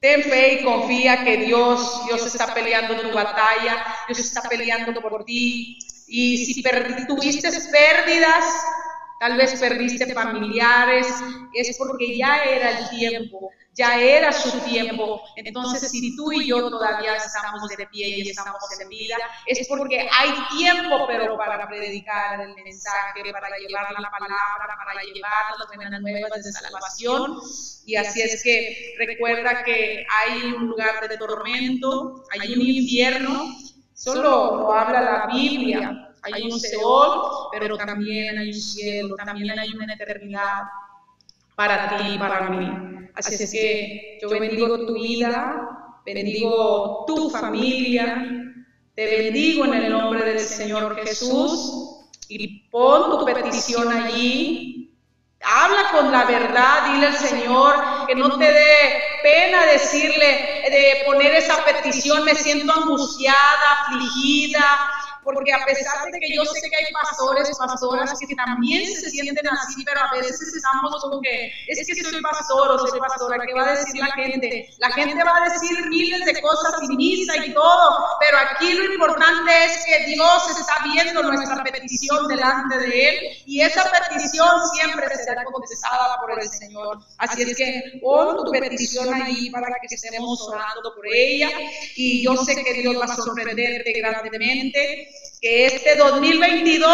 Ten 0.00 0.24
fe 0.24 0.54
y 0.54 0.64
confía 0.64 1.22
que 1.22 1.36
Dios, 1.36 2.06
Dios 2.06 2.26
está 2.26 2.52
peleando 2.52 3.00
tu 3.00 3.12
batalla, 3.14 3.86
Dios 4.08 4.18
está 4.18 4.42
peleando 4.48 5.00
por 5.00 5.24
ti. 5.24 5.78
Y 6.08 6.44
si 6.44 6.60
tuviste 7.06 7.50
pérdidas, 7.70 8.44
tal 9.20 9.36
vez 9.36 9.60
perdiste 9.60 10.14
familiares, 10.14 11.06
es 11.52 11.76
porque 11.76 12.16
ya 12.16 12.42
era 12.42 12.70
el 12.70 12.88
tiempo, 12.88 13.50
ya 13.74 14.00
era 14.00 14.32
su 14.32 14.50
tiempo. 14.60 15.20
Entonces, 15.36 15.90
si 15.90 16.16
tú 16.16 16.32
y 16.32 16.46
yo 16.46 16.70
todavía 16.70 17.16
estamos 17.16 17.68
de 17.68 17.86
pie 17.88 18.08
y 18.08 18.30
estamos 18.30 18.62
en 18.80 18.88
vida, 18.88 19.16
es 19.44 19.68
porque 19.68 20.08
hay 20.10 20.30
tiempo, 20.56 21.06
pero 21.06 21.36
para 21.36 21.68
predicar 21.68 22.40
el 22.40 22.54
mensaje, 22.64 23.30
para 23.30 23.58
llevar 23.58 23.92
la 23.92 24.10
palabra, 24.10 24.74
para 24.86 25.02
llevar 25.02 25.58
las 25.58 25.68
buenas 25.76 26.00
nuevas 26.00 26.42
de 26.42 26.52
salvación. 26.52 27.38
Y 27.84 27.96
así 27.96 28.22
es 28.22 28.42
que 28.42 28.94
recuerda 28.98 29.62
que 29.64 30.02
hay 30.18 30.44
un 30.44 30.68
lugar 30.68 31.06
de 31.06 31.18
tormento, 31.18 32.24
hay 32.30 32.54
un 32.54 32.62
infierno, 32.62 33.54
solo 33.92 34.56
lo 34.56 34.72
habla 34.72 35.02
la 35.02 35.26
Biblia 35.26 36.06
hay 36.22 36.50
un 36.50 36.60
Seol, 36.60 37.48
pero 37.52 37.76
también 37.76 38.38
hay 38.38 38.48
un 38.48 38.54
cielo, 38.60 39.14
también 39.16 39.58
hay 39.58 39.70
una 39.72 39.92
eternidad 39.94 40.62
para 41.54 41.96
ti 41.96 42.14
y 42.14 42.18
para 42.18 42.48
mí. 42.50 43.08
Así 43.14 43.42
es 43.42 43.50
que 43.50 44.18
yo 44.20 44.28
bendigo 44.28 44.86
tu 44.86 44.94
vida, 44.94 45.96
bendigo 46.04 47.04
tu 47.06 47.30
familia, 47.30 48.54
te 48.94 49.06
bendigo 49.06 49.64
en 49.64 49.74
el 49.74 49.90
nombre 49.90 50.24
del 50.24 50.40
Señor 50.40 50.96
Jesús 51.04 52.06
y 52.28 52.68
pon 52.70 53.18
tu 53.18 53.24
petición 53.24 53.92
allí. 53.92 54.96
Habla 55.42 55.90
con 55.92 56.12
la 56.12 56.24
verdad, 56.26 56.92
dile 56.92 57.06
al 57.06 57.16
Señor 57.16 57.74
que 58.06 58.14
no 58.14 58.38
te 58.38 58.52
dé 58.52 59.02
pena 59.22 59.64
decirle, 59.66 60.62
de 60.70 61.02
poner 61.06 61.34
esa 61.34 61.64
petición, 61.64 62.24
me 62.24 62.34
siento 62.34 62.72
angustiada, 62.72 63.86
afligida, 63.86 64.64
porque 65.24 65.52
a 65.52 65.64
pesar 65.64 66.10
de 66.10 66.18
que 66.18 66.34
yo 66.34 66.44
sé 66.44 66.68
que 66.68 66.76
hay 66.76 66.92
pastores, 66.92 67.56
pastoras 67.56 68.18
que 68.18 68.34
también 68.34 68.86
se 68.86 69.10
sienten 69.10 69.46
así, 69.48 69.84
pero 69.84 70.00
a 70.00 70.10
veces 70.12 70.54
estamos 70.54 71.00
como 71.02 71.20
que 71.20 71.52
es 71.66 71.86
que 71.86 71.94
soy 72.02 72.20
pastor 72.20 72.70
o 72.70 72.86
soy 72.86 72.98
pastora, 72.98 73.38
¿qué 73.46 73.54
va 73.54 73.68
a 73.68 73.76
decir 73.76 74.00
la 74.00 74.12
gente? 74.12 74.70
La 74.78 74.90
gente 74.90 75.22
va 75.24 75.36
a 75.36 75.48
decir 75.48 75.86
miles 75.88 76.24
de 76.24 76.40
cosas 76.40 76.74
y 76.82 76.96
misa 76.96 77.36
y 77.44 77.52
todo, 77.52 78.06
pero 78.30 78.42
aquí 78.48 78.72
lo 78.74 78.84
importante 78.92 79.50
es 79.64 79.84
que 79.84 80.06
Dios 80.06 80.50
está 80.50 80.74
viendo 80.84 81.20
nuestra 81.20 81.64
petición 81.64 82.28
delante 82.28 82.78
de 82.78 83.08
Él 83.08 83.16
y 83.44 83.60
esa 83.60 83.90
petición 83.90 84.48
siempre 84.72 85.08
será 85.16 85.42
contestada 85.44 86.16
por 86.20 86.38
el 86.38 86.48
Señor. 86.48 87.00
Así 87.18 87.42
es 87.42 87.56
que 87.56 87.98
pon 88.00 88.44
tu 88.44 88.52
petición 88.52 89.12
ahí 89.14 89.50
para 89.50 89.66
que 89.80 89.92
estemos 89.92 90.40
orando 90.48 90.94
por 90.94 91.06
ella 91.12 91.50
y 91.96 92.22
yo 92.22 92.36
sé 92.36 92.62
que 92.62 92.72
Dios 92.74 92.96
va 93.00 93.06
a 93.06 93.16
sorprenderte 93.16 93.92
grandemente 93.94 95.10
que 95.40 95.66
este 95.66 95.96
2022 95.96 96.88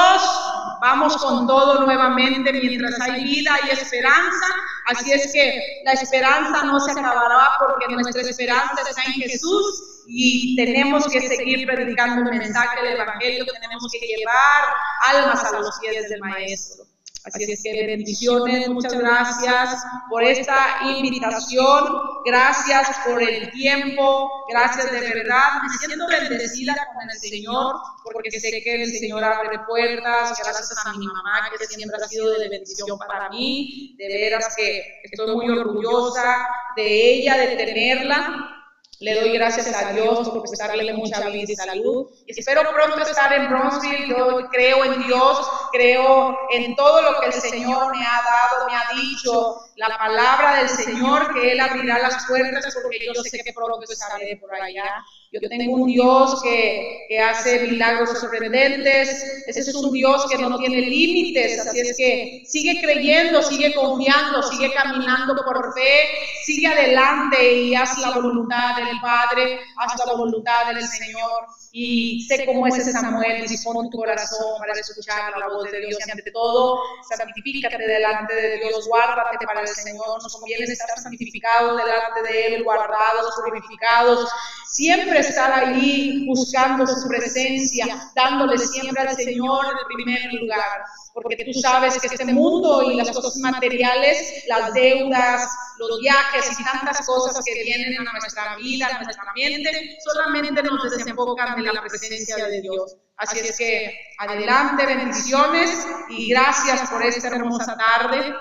vamos 0.81 1.17
con 1.19 1.47
todo 1.47 1.85
nuevamente 1.85 2.51
mientras 2.51 2.99
hay 3.01 3.25
vida 3.25 3.59
y 3.67 3.71
esperanza. 3.73 4.47
Así 4.87 5.13
es 5.13 5.31
que 5.33 5.83
la 5.85 5.93
esperanza 5.93 6.63
no 6.65 6.81
se 6.81 6.93
acabará 6.93 7.59
porque 7.59 7.93
nuestra 7.93 8.23
esperanza 8.23 8.81
está 8.89 9.03
en 9.05 9.13
Jesús 9.15 9.96
y 10.07 10.57
tenemos 10.57 11.07
que 11.09 11.21
seguir 11.21 11.67
predicando 11.67 12.31
el 12.31 12.39
mensaje 12.39 12.83
del 12.83 13.01
Evangelio, 13.01 13.45
tenemos 13.61 13.85
que 13.93 14.07
llevar 14.07 14.65
almas 15.09 15.45
a 15.45 15.59
los 15.59 15.79
pies 15.81 16.09
del 16.09 16.21
Maestro. 16.21 16.87
Así 17.27 17.43
es 17.43 17.61
que 17.61 17.87
bendiciones, 17.87 18.69
muchas 18.69 18.93
gracias 18.93 19.85
por 20.09 20.23
esta 20.23 20.79
invitación, 20.85 22.01
gracias 22.25 22.97
por 23.05 23.21
el 23.21 23.51
tiempo, 23.51 24.31
gracias 24.49 24.93
de 24.93 25.01
verdad. 25.01 25.61
Me 25.61 25.77
siento 25.77 26.07
bendecida 26.07 26.77
con 26.95 27.11
el 27.11 27.19
Señor 27.19 27.75
porque 28.05 28.31
sé 28.31 28.63
que 28.63 28.81
el 28.81 28.93
Señor 28.93 29.25
abre 29.25 29.59
puertas, 29.67 30.39
gracias 30.41 30.87
a 30.87 30.93
mi 30.93 31.05
mamá 31.05 31.51
que 31.59 31.67
siempre 31.67 31.99
ha 32.01 32.07
sido 32.07 32.31
de 32.31 32.49
bendición 32.49 32.97
para 32.97 33.29
mí. 33.29 33.97
De 33.99 34.07
veras 34.07 34.55
que 34.57 35.01
estoy 35.03 35.35
muy 35.35 35.49
orgullosa 35.49 36.47
de 36.77 37.13
ella, 37.13 37.39
de 37.39 37.57
tenerla. 37.57 38.53
Le 38.99 39.15
doy 39.15 39.33
gracias 39.33 39.75
a 39.75 39.93
Dios 39.93 40.31
por 40.31 40.43
prestarle 40.43 40.91
mucha 40.95 41.21
vida 41.29 41.53
y 41.53 41.55
salud. 41.55 42.09
Y 42.27 42.39
espero 42.39 42.63
pronto 42.73 42.99
estar 43.03 43.31
en 43.35 43.49
Bronzeville. 43.51 44.09
Yo 44.09 44.49
creo 44.51 44.85
en 44.85 45.07
Dios, 45.07 45.51
creo 45.71 46.39
en 46.51 46.75
todo 46.77 47.03
lo 47.03 47.21
que 47.21 47.27
el 47.27 47.33
Señor 47.35 47.95
me 47.95 48.03
ha 48.07 48.23
dado, 48.23 48.67
me 48.67 48.75
ha 48.75 48.99
dicho. 48.99 49.59
La 49.77 49.99
palabra 49.99 50.57
del 50.57 50.71
Señor, 50.71 51.35
que 51.35 51.53
Él 51.53 51.61
abrirá 51.61 51.99
las 51.99 52.25
puertas 52.27 52.75
porque 52.83 52.99
yo 53.15 53.23
sé 53.23 53.43
que 53.45 53.53
pronto 53.53 53.81
estaré 53.83 54.39
por 54.41 54.55
allá. 54.55 55.05
Yo 55.41 55.49
tengo 55.49 55.77
un 55.77 55.87
Dios 55.87 56.41
que, 56.43 57.07
que, 57.09 57.21
hace 57.21 57.61
milagros 57.61 58.19
sorprendentes. 58.19 59.45
Ese 59.47 59.61
es 59.61 59.75
un 59.75 59.93
Dios 59.93 60.27
que 60.31 60.39
no 60.39 60.57
tiene 60.59 60.81
límites. 60.81 61.67
Así 61.67 61.81
es 61.81 61.97
que 61.97 62.43
sigue 62.47 62.81
creyendo, 62.81 63.43
sigue 63.43 63.75
confiando, 63.75 64.43
sigue 64.43 64.73
caminando 64.73 65.35
por 65.45 65.75
fe, 65.75 66.09
sigue 66.45 66.67
adelante 66.67 67.63
y 67.63 67.75
haz 67.75 67.99
la 67.99 68.13
voluntad 68.13 68.77
del 68.77 69.01
Padre, 69.01 69.61
haz 69.77 70.07
la 70.07 70.15
voluntad 70.15 70.67
del 70.73 70.83
Señor 70.87 71.47
y 71.79 72.23
sé 72.23 72.47
cómo 72.47 72.67
es 72.67 72.91
Samuel, 72.91 73.47
dispone 73.47 73.91
tu 73.91 73.99
corazón 73.99 74.59
para 74.59 74.73
escuchar 74.73 75.37
la 75.39 75.49
voz 75.49 75.71
de 75.71 75.79
Dios 75.81 75.99
y 76.07 76.11
ante 76.11 76.31
todo, 76.31 76.81
santifícate 77.07 77.77
delante 77.77 78.35
de 78.35 78.59
Dios, 78.61 78.89
guárdate 78.89 79.45
para 79.45 79.61
el 79.61 79.69
Señor, 79.69 80.23
nos 80.23 80.35
conviene 80.35 80.65
estar 80.65 80.99
santificados 80.99 81.77
delante 81.77 82.33
de 82.33 82.47
Él, 82.47 82.65
guardados, 82.65 83.35
purificados, 83.45 84.27
siempre 84.67 85.19
estar 85.19 85.53
allí 85.53 86.27
buscando 86.27 86.87
su 86.87 87.07
presencia, 87.09 88.11
dándole 88.15 88.57
siempre 88.57 89.03
al 89.03 89.15
Señor 89.15 89.67
el 89.67 89.95
primer 89.95 90.33
lugar. 90.33 90.83
Porque 91.13 91.45
tú 91.45 91.53
sabes 91.61 92.01
que 92.01 92.07
este 92.07 92.25
mundo 92.25 92.91
y 92.91 92.97
las 92.97 93.11
cosas 93.11 93.37
materiales, 93.37 94.45
las 94.49 94.73
deudas, 94.73 95.47
los 95.79 96.01
viajes 96.01 96.59
y 96.59 96.65
tantas 96.65 97.07
cosas 97.07 97.45
que 97.45 97.63
vienen 97.63 98.07
a 98.07 98.13
nuestra 98.13 98.57
vida, 98.57 98.89
a 98.89 99.03
nuestra 99.03 99.33
mente, 99.35 99.99
solamente 100.05 100.63
nos 100.63 100.91
desenfocan 100.91 101.57
de 101.57 101.73
la 101.73 101.83
presencia 101.83 102.47
de 102.47 102.61
Dios. 102.61 102.97
Así 103.17 103.39
es 103.39 103.57
que 103.57 103.99
adelante, 104.19 104.87
bendiciones 104.87 105.87
y 106.11 106.29
gracias 106.29 106.89
por 106.91 107.03
esta 107.03 107.29
hermosa 107.29 107.77
tarde. 107.77 108.35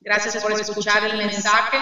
Gracias 0.00 0.42
por 0.42 0.52
escuchar 0.52 1.04
el 1.04 1.16
mensaje. 1.18 1.78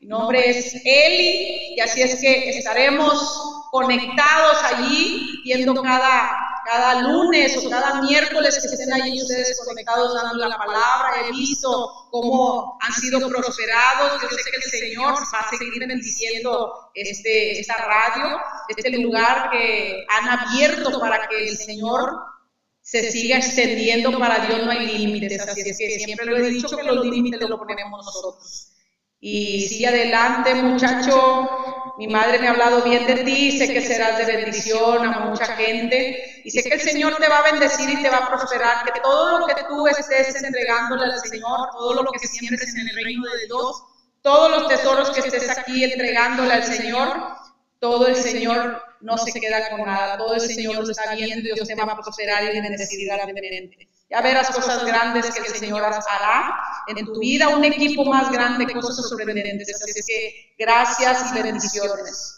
Mi 0.00 0.06
nombre 0.06 0.48
es 0.48 0.74
Eli 0.84 1.74
y 1.76 1.80
así 1.80 2.02
es 2.02 2.20
que 2.20 2.50
estaremos 2.50 3.68
conectados 3.70 4.62
allí 4.62 5.40
viendo 5.44 5.82
cada 5.82 6.47
cada 6.68 7.00
lunes 7.00 7.56
o 7.56 7.70
cada 7.70 8.02
miércoles 8.02 8.58
que 8.60 8.68
estén 8.68 8.92
ahí 8.92 9.22
ustedes 9.22 9.58
conectados 9.64 10.14
dando 10.14 10.46
la 10.46 10.58
palabra. 10.58 11.26
He 11.26 11.32
visto 11.32 12.08
cómo 12.10 12.78
han 12.80 12.92
sido 12.92 13.26
prosperados. 13.26 14.20
Yo 14.20 14.28
sé 14.28 14.50
que 14.50 14.56
el 14.56 14.62
Señor 14.62 15.14
va 15.14 15.40
a 15.40 15.48
seguir 15.48 15.86
bendiciendo 15.88 16.90
este, 16.94 17.58
esta 17.58 17.76
radio, 17.76 18.38
este 18.68 18.90
lugar 18.98 19.50
que 19.50 20.04
han 20.08 20.28
abierto 20.28 21.00
para 21.00 21.26
que 21.26 21.48
el 21.48 21.56
Señor 21.56 22.18
se 22.82 23.10
siga 23.10 23.38
extendiendo. 23.38 24.18
Para 24.18 24.46
Dios 24.46 24.62
no 24.64 24.70
hay 24.70 24.86
límites. 24.98 25.40
Así 25.40 25.62
es 25.62 25.78
que 25.78 25.98
siempre 26.00 26.26
lo 26.26 26.36
he 26.36 26.50
dicho 26.50 26.76
que 26.76 26.82
los 26.82 27.06
límites 27.06 27.40
los 27.48 27.58
ponemos 27.58 28.04
nosotros. 28.04 28.74
Y 29.20 29.62
sigue 29.62 29.86
adelante, 29.86 30.54
muchacho. 30.54 31.48
Mi 31.98 32.06
madre 32.06 32.38
me 32.38 32.46
ha 32.46 32.52
hablado 32.52 32.82
bien 32.82 33.06
de 33.06 33.24
ti, 33.24 33.58
sé 33.58 33.72
que 33.72 33.80
serás 33.80 34.18
de 34.18 34.36
bendición 34.36 35.04
a 35.04 35.18
mucha 35.20 35.46
gente 35.56 36.37
Y 36.48 36.50
sé 36.50 36.62
que 36.62 36.76
el 36.76 36.80
Señor 36.80 37.14
te 37.16 37.28
va 37.28 37.40
a 37.40 37.52
bendecir 37.52 37.90
y 37.90 38.02
te 38.02 38.08
va 38.08 38.16
a 38.16 38.28
prosperar, 38.28 38.90
que 38.90 39.00
todo 39.00 39.40
lo 39.40 39.46
que 39.46 39.54
tú 39.68 39.86
estés 39.86 40.42
entregándole 40.42 41.04
al 41.04 41.20
Señor, 41.20 41.68
todo 41.72 42.02
lo 42.02 42.10
que 42.10 42.26
siembres 42.26 42.74
en 42.74 42.88
el 42.88 43.04
reino 43.04 43.30
de 43.30 43.44
Dios, 43.44 43.84
todos 44.22 44.50
los 44.50 44.68
tesoros 44.68 45.10
que 45.10 45.20
estés 45.20 45.50
aquí 45.50 45.84
entregándole 45.84 46.54
al 46.54 46.64
Señor, 46.64 47.36
todo 47.78 48.06
el 48.06 48.16
Señor 48.16 48.82
no 49.02 49.18
se 49.18 49.38
queda 49.38 49.68
con 49.68 49.84
nada, 49.84 50.16
todo 50.16 50.32
el 50.32 50.40
Señor 50.40 50.76
lo 50.76 50.90
está 50.90 51.14
viendo 51.14 51.54
Dios 51.54 51.68
te 51.68 51.74
va 51.74 51.92
a 51.92 51.96
prosperar 52.00 52.42
y 52.44 52.60
bendecir 52.62 53.06
grandemente. 53.06 53.86
Ya 54.08 54.22
verás 54.22 54.48
cosas 54.50 54.86
grandes 54.86 55.30
que 55.30 55.40
el 55.40 55.54
Señor 55.54 55.84
hará 55.84 56.54
en 56.86 57.04
tu 57.04 57.20
vida, 57.20 57.48
un 57.50 57.62
equipo 57.62 58.06
más 58.06 58.32
grande, 58.32 58.72
cosas 58.72 59.06
sorprendentes. 59.06 59.82
Así 59.82 60.00
que 60.06 60.54
gracias 60.58 61.30
y 61.30 61.42
bendiciones. 61.42 62.37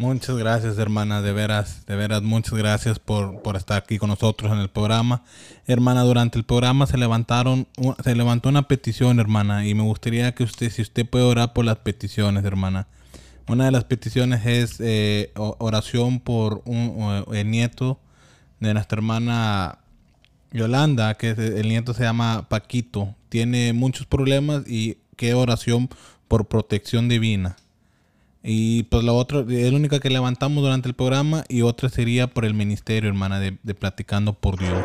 Muchas 0.00 0.36
gracias, 0.36 0.78
hermana, 0.78 1.22
de 1.22 1.32
veras, 1.32 1.84
de 1.86 1.96
veras, 1.96 2.22
muchas 2.22 2.54
gracias 2.54 3.00
por, 3.00 3.42
por, 3.42 3.56
estar 3.56 3.78
aquí 3.78 3.98
con 3.98 4.10
nosotros 4.10 4.52
en 4.52 4.58
el 4.58 4.68
programa. 4.68 5.24
Hermana, 5.66 6.02
durante 6.02 6.38
el 6.38 6.44
programa 6.44 6.86
se 6.86 6.96
levantaron, 6.96 7.66
se 8.04 8.14
levantó 8.14 8.48
una 8.48 8.68
petición, 8.68 9.18
hermana, 9.18 9.66
y 9.66 9.74
me 9.74 9.82
gustaría 9.82 10.32
que 10.36 10.44
usted, 10.44 10.70
si 10.70 10.82
usted 10.82 11.04
puede 11.04 11.24
orar 11.24 11.52
por 11.52 11.64
las 11.64 11.78
peticiones, 11.78 12.44
hermana. 12.44 12.86
Una 13.48 13.64
de 13.64 13.72
las 13.72 13.82
peticiones 13.82 14.46
es 14.46 14.76
eh, 14.78 15.32
oración 15.34 16.20
por 16.20 16.62
un, 16.64 17.24
el 17.32 17.50
nieto 17.50 17.98
de 18.60 18.74
nuestra 18.74 18.98
hermana 18.98 19.80
Yolanda, 20.52 21.14
que 21.14 21.30
el 21.30 21.68
nieto 21.68 21.92
se 21.92 22.04
llama 22.04 22.46
Paquito. 22.48 23.16
Tiene 23.30 23.72
muchos 23.72 24.06
problemas 24.06 24.62
y 24.64 24.98
qué 25.16 25.34
oración 25.34 25.88
por 26.28 26.46
protección 26.46 27.08
divina. 27.08 27.56
Y 28.50 28.84
pues 28.84 29.04
la 29.04 29.12
otra, 29.12 29.40
es 29.40 29.70
la 29.70 29.76
única 29.76 30.00
que 30.00 30.08
levantamos 30.08 30.64
durante 30.64 30.88
el 30.88 30.94
programa 30.94 31.44
y 31.50 31.60
otra 31.60 31.90
sería 31.90 32.28
por 32.28 32.46
el 32.46 32.54
ministerio, 32.54 33.10
hermana, 33.10 33.38
de, 33.40 33.52
Platicando 33.74 34.32
por 34.32 34.58
Dios. 34.58 34.82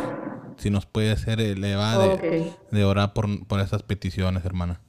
Si 0.58 0.70
nos 0.70 0.86
puede 0.86 1.16
ser 1.16 1.40
elevada 1.40 2.18
de, 2.18 2.84
orar 2.84 3.14
por, 3.14 3.48
por 3.48 3.62
esas 3.62 3.82
peticiones, 3.82 4.44
hermana. 4.44 4.82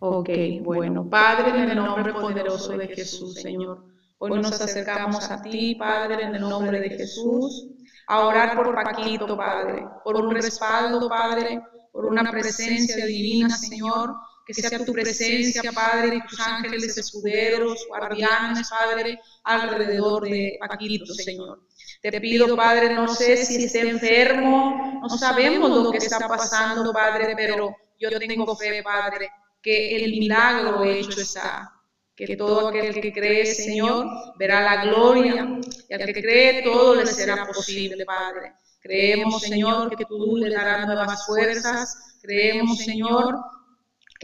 Ok, 0.00 0.30
bueno, 0.62 1.08
Padre, 1.08 1.62
en 1.62 1.70
el 1.70 1.76
nombre 1.76 2.12
poderoso 2.12 2.76
de 2.76 2.88
Jesús, 2.88 3.34
Señor. 3.34 3.84
Hoy 4.18 4.32
nos 4.40 4.60
acercamos 4.60 5.30
a 5.30 5.42
ti, 5.42 5.76
Padre, 5.76 6.24
en 6.24 6.34
el 6.34 6.40
nombre 6.40 6.80
de 6.80 6.90
Jesús, 6.90 7.68
a 8.08 8.26
orar 8.26 8.56
por 8.56 8.74
Paquito, 8.74 9.36
Padre, 9.36 9.86
por 10.02 10.16
un 10.16 10.34
respaldo, 10.34 11.08
Padre, 11.08 11.62
por 11.92 12.06
una 12.06 12.28
presencia 12.32 13.06
divina, 13.06 13.50
Señor 13.50 14.16
que 14.46 14.54
sea 14.54 14.84
tu 14.84 14.92
presencia, 14.92 15.72
Padre, 15.72 16.16
y 16.16 16.26
tus 16.26 16.38
ángeles 16.40 16.96
escuderos, 16.96 17.86
guardianes, 17.88 18.68
Padre, 18.68 19.18
alrededor 19.42 20.24
de 20.28 20.58
Paquito, 20.60 21.06
Señor. 21.06 21.62
Te 22.02 22.20
pido, 22.20 22.54
Padre, 22.54 22.94
no 22.94 23.08
sé 23.08 23.36
si 23.36 23.64
está 23.64 23.80
enfermo, 23.80 25.00
no 25.02 25.08
sabemos 25.08 25.70
lo 25.70 25.90
que 25.90 25.98
está 25.98 26.28
pasando, 26.28 26.92
Padre, 26.92 27.34
pero 27.36 27.74
yo 27.98 28.18
tengo 28.18 28.54
fe, 28.56 28.82
Padre, 28.82 29.30
que 29.62 29.96
el 29.96 30.10
milagro 30.10 30.84
hecho 30.84 31.20
está. 31.20 31.70
Que 32.14 32.36
todo 32.36 32.68
aquel 32.68 33.00
que 33.00 33.12
cree, 33.12 33.44
Señor, 33.46 34.06
verá 34.38 34.60
la 34.60 34.84
gloria, 34.84 35.58
y 35.88 35.94
al 35.94 36.04
que 36.04 36.12
cree 36.12 36.62
todo 36.62 36.94
le 36.94 37.06
será 37.06 37.44
posible, 37.46 38.04
Padre. 38.04 38.52
Creemos, 38.80 39.40
Señor, 39.40 39.96
que 39.96 40.04
tú 40.04 40.36
le 40.36 40.54
darás 40.54 40.86
nuevas 40.86 41.26
fuerzas. 41.26 42.18
Creemos, 42.20 42.78
Señor, 42.78 43.34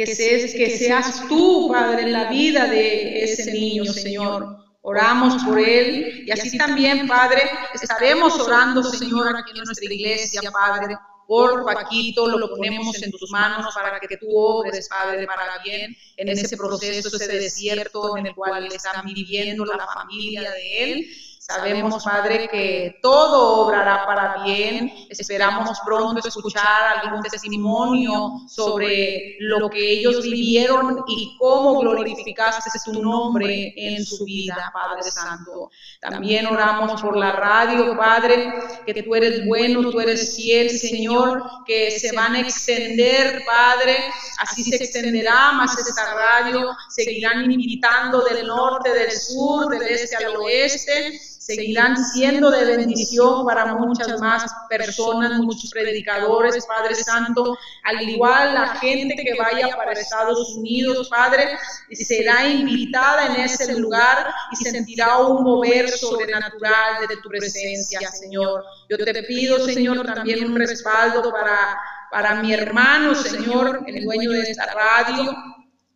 que 0.05 0.15
seas, 0.15 0.53
que 0.53 0.79
seas 0.79 1.29
tú, 1.29 1.69
Padre, 1.73 2.03
en 2.03 2.13
la 2.13 2.31
vida 2.31 2.67
de 2.67 3.25
ese 3.25 3.53
niño, 3.53 3.85
Señor. 3.85 4.59
Oramos 4.83 5.43
por 5.45 5.59
él 5.59 6.25
y 6.27 6.31
así 6.31 6.57
también, 6.57 7.07
Padre, 7.07 7.43
estaremos 7.75 8.41
orando, 8.41 8.83
Señor, 8.83 9.37
aquí 9.37 9.51
en 9.55 9.65
nuestra 9.65 9.93
iglesia, 9.93 10.41
Padre, 10.51 10.97
por 11.27 11.65
Paquito, 11.65 12.27
lo 12.27 12.49
ponemos 12.49 13.01
en 13.03 13.11
tus 13.13 13.31
manos 13.31 13.75
para 13.75 14.01
que 14.01 14.17
tú 14.17 14.27
obres, 14.31 14.89
Padre, 14.89 15.27
para 15.27 15.63
bien 15.63 15.95
en 16.17 16.29
ese 16.29 16.57
proceso, 16.57 17.15
ese 17.15 17.39
desierto 17.39 18.17
en 18.17 18.27
el 18.27 18.35
cual 18.35 18.67
están 18.73 19.05
viviendo 19.05 19.65
la 19.67 19.87
familia 19.87 20.51
de 20.51 20.85
él 20.85 21.11
Sabemos, 21.53 22.05
Padre, 22.05 22.49
que 22.49 23.01
todo 23.03 23.67
obrará 23.67 24.07
para 24.07 24.45
bien. 24.45 24.93
Esperamos 25.09 25.81
pronto 25.85 26.29
escuchar 26.29 26.99
algún 27.03 27.23
testimonio 27.23 28.43
sobre 28.47 29.37
lo 29.41 29.69
que 29.69 29.95
ellos 29.95 30.23
vivieron 30.23 31.03
y 31.09 31.37
cómo 31.41 31.81
glorificaste 31.81 32.71
tu 32.85 33.03
nombre 33.03 33.75
en 33.77 34.07
su 34.07 34.25
vida, 34.25 34.71
Padre 34.73 35.11
Santo. 35.11 35.73
También 36.01 36.47
oramos 36.47 37.03
por 37.03 37.17
la 37.17 37.33
radio, 37.33 37.97
Padre, 37.97 38.55
que 38.87 39.03
tú 39.03 39.17
eres 39.17 39.45
bueno, 39.45 39.91
tú 39.91 39.99
eres 39.99 40.37
fiel, 40.37 40.71
Señor, 40.71 41.43
que 41.67 41.91
se 41.91 42.15
van 42.15 42.37
a 42.37 42.41
extender, 42.43 43.43
Padre. 43.45 43.97
Así 44.39 44.63
se 44.63 44.77
extenderá 44.77 45.51
más 45.51 45.77
esta 45.77 46.15
radio. 46.15 46.77
Seguirán 46.91 47.51
invitando 47.51 48.23
del 48.23 48.47
norte, 48.47 48.95
del 48.95 49.11
sur, 49.11 49.69
del 49.69 49.83
este 49.83 50.15
al 50.25 50.37
oeste 50.37 51.21
seguirán 51.41 51.97
siendo 51.97 52.51
de 52.51 52.77
bendición 52.77 53.47
para 53.47 53.75
muchas 53.75 54.21
más 54.21 54.45
personas, 54.69 55.39
muchos 55.39 55.71
predicadores, 55.71 56.67
Padre 56.67 56.95
Santo, 56.95 57.57
al 57.85 58.07
igual 58.07 58.53
la 58.53 58.75
gente 58.77 59.15
que 59.17 59.35
vaya 59.39 59.75
para 59.75 59.93
Estados 59.93 60.55
Unidos, 60.57 61.09
Padre, 61.09 61.57
será 61.93 62.47
invitada 62.47 63.35
en 63.35 63.41
ese 63.41 63.75
lugar 63.79 64.31
y 64.53 64.57
sentirá 64.57 65.17
un 65.17 65.43
mover 65.43 65.89
sobrenatural 65.89 67.09
de 67.09 67.17
tu 67.17 67.31
presencia, 67.31 68.07
Señor. 68.11 68.63
Yo 68.91 68.99
te 68.99 69.23
pido, 69.23 69.65
Señor, 69.65 70.05
también 70.05 70.45
un 70.45 70.59
respaldo 70.59 71.33
para, 71.33 71.81
para 72.11 72.35
mi 72.43 72.53
hermano, 72.53 73.15
Señor, 73.15 73.83
el 73.87 74.05
dueño 74.05 74.31
de 74.33 74.43
esta 74.43 74.67
radio, 74.67 75.35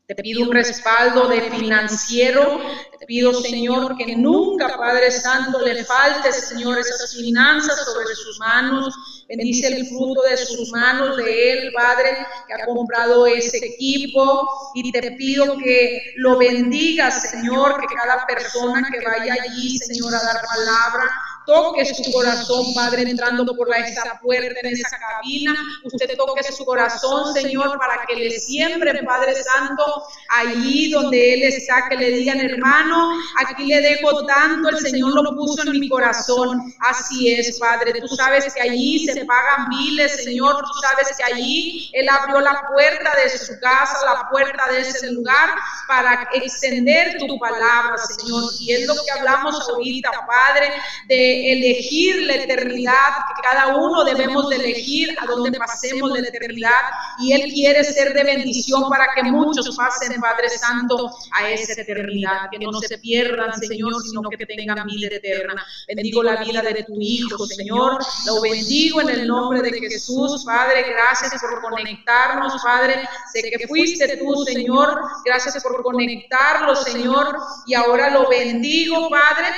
te 0.07 0.15
pido 0.17 0.43
un 0.43 0.53
respaldo 0.53 1.29
de 1.29 1.41
financiero. 1.51 2.61
Te 2.99 3.07
pido, 3.07 3.33
Señor, 3.41 3.97
que 3.97 4.15
nunca, 4.15 4.77
Padre 4.77 5.11
Santo, 5.11 5.61
le 5.61 5.83
falte, 5.85 6.31
Señor, 6.31 6.79
esas 6.79 7.15
finanzas 7.15 7.85
sobre 7.87 8.15
sus 8.15 8.39
manos. 8.39 8.95
Bendice 9.29 9.69
el 9.69 9.87
fruto 9.87 10.21
de 10.23 10.37
sus 10.37 10.71
manos 10.71 11.17
de 11.17 11.53
Él, 11.53 11.73
Padre, 11.73 12.27
que 12.47 12.53
ha 12.53 12.67
comprado 12.67 13.27
ese 13.27 13.57
equipo. 13.65 14.47
Y 14.75 14.93
te 14.93 15.13
pido 15.13 15.57
que 15.57 16.13
lo 16.17 16.37
bendigas, 16.37 17.31
Señor, 17.31 17.81
que 17.81 17.95
cada 17.95 18.27
persona 18.27 18.87
que 18.93 19.01
vaya 19.05 19.37
allí, 19.43 19.79
Señor, 19.79 20.15
a 20.15 20.23
dar 20.23 20.37
palabra, 20.47 21.11
toque 21.47 21.85
su 21.85 22.11
corazón, 22.13 22.75
Padre, 22.75 23.03
entrando 23.03 23.45
por 23.55 23.69
esa 23.75 24.19
puerta, 24.23 24.61
en 24.63 24.73
esa 24.73 24.99
cabina. 24.99 25.55
Usted 25.85 26.17
toque 26.17 26.43
su 26.45 26.65
corazón, 26.65 27.33
Señor, 27.33 27.79
para 27.79 28.05
que 28.07 28.17
le 28.17 28.31
siembre, 28.39 29.03
Padre 29.05 29.35
Santo, 29.35 30.05
allí 30.31 30.91
donde 30.91 31.35
Él 31.35 31.43
está, 31.45 31.89
que 31.89 31.97
le 31.97 32.11
digan, 32.11 32.41
hermano, 32.41 33.19
aquí 33.37 33.67
le 33.67 33.81
dejo 33.81 34.25
tanto, 34.27 34.69
el 34.71 34.79
Señor 34.79 35.15
lo 35.15 35.37
puso 35.37 35.63
en 35.63 35.81
mi 35.81 35.89
corazón. 35.89 36.61
Así 36.81 37.33
es, 37.33 37.59
Padre. 37.59 38.01
Tú 38.01 38.09
sabes 38.09 38.53
que 38.53 38.61
allí 38.61 39.07
se 39.07 39.25
pagan 39.25 39.69
miles, 39.69 40.25
Señor. 40.25 40.57
Tú 40.57 40.81
sabes 40.81 41.17
que 41.17 41.25
allí 41.25 41.91
Él 41.93 42.09
abrió 42.09 42.41
la 42.41 42.63
puerta 42.73 43.13
de 43.23 43.31
su 43.39 43.59
casa, 43.61 43.99
la 44.05 44.29
puerta 44.31 44.71
de 44.71 44.81
ese 44.81 45.11
lugar, 45.13 45.51
para 45.89 46.29
extender 46.33 47.17
tu 47.19 47.39
palabra, 47.39 47.97
Señor. 47.99 48.45
Y 48.61 48.73
es 48.73 48.87
lo 48.87 48.95
que 48.95 49.11
hablamos 49.19 49.69
ahorita, 49.69 50.11
Padre, 50.27 50.73
de 51.09 51.34
elegir 51.53 52.23
la 52.23 52.35
eternidad, 52.35 53.11
que 53.37 53.43
cada 53.43 53.77
uno 53.77 54.05
debemos 54.05 54.49
de 54.49 54.57
elegir 54.57 55.15
a 55.19 55.27
dónde 55.27 55.59
pasemos 55.59 56.13
de 56.13 56.23
la 56.23 56.29
eternidad 56.29 56.71
y 57.19 57.33
Él 57.33 57.53
quiere 57.53 57.85
ser 57.85 58.13
de 58.15 58.25
bendición 58.25 58.89
para 58.89 59.09
que 59.15 59.23
muchos 59.23 59.77
pasen, 59.77 60.21
Padre 60.21 60.49
Santo, 60.51 61.11
a 61.33 61.51
esa 61.51 61.81
eternidad, 61.81 62.49
que 62.51 62.59
no 62.59 62.73
se 62.81 62.99
pierdan, 62.99 63.53
Señor, 63.59 64.03
sino 64.03 64.23
que 64.29 64.45
tengan 64.45 64.87
vida 64.87 65.09
eterna. 65.09 65.65
Bendigo 65.89 66.23
la 66.23 66.37
vida 66.37 66.63
de 66.63 66.85
tu 66.85 67.01
Hijo, 67.01 67.47
Señor, 67.47 67.99
lo 68.27 68.41
bendigo 68.41 69.01
en 69.01 69.11
el 69.11 69.27
nombre 69.27 69.63
de 69.63 69.79
Jesús, 69.79 70.45
Padre, 70.45 70.85
gracias 70.89 71.41
por 71.41 71.61
conectarnos, 71.61 72.63
Padre, 72.63 73.09
sé 73.33 73.43
que 73.43 73.67
fuiste 73.67 74.17
tú, 74.17 74.45
Señor, 74.45 75.01
gracias 75.25 75.63
por 75.63 75.83
conectarlo, 75.83 76.75
Señor, 76.77 77.37
y 77.67 77.75
ahora 77.75 78.11
lo 78.11 78.29
bendigo, 78.29 79.09
Padre 79.11 79.49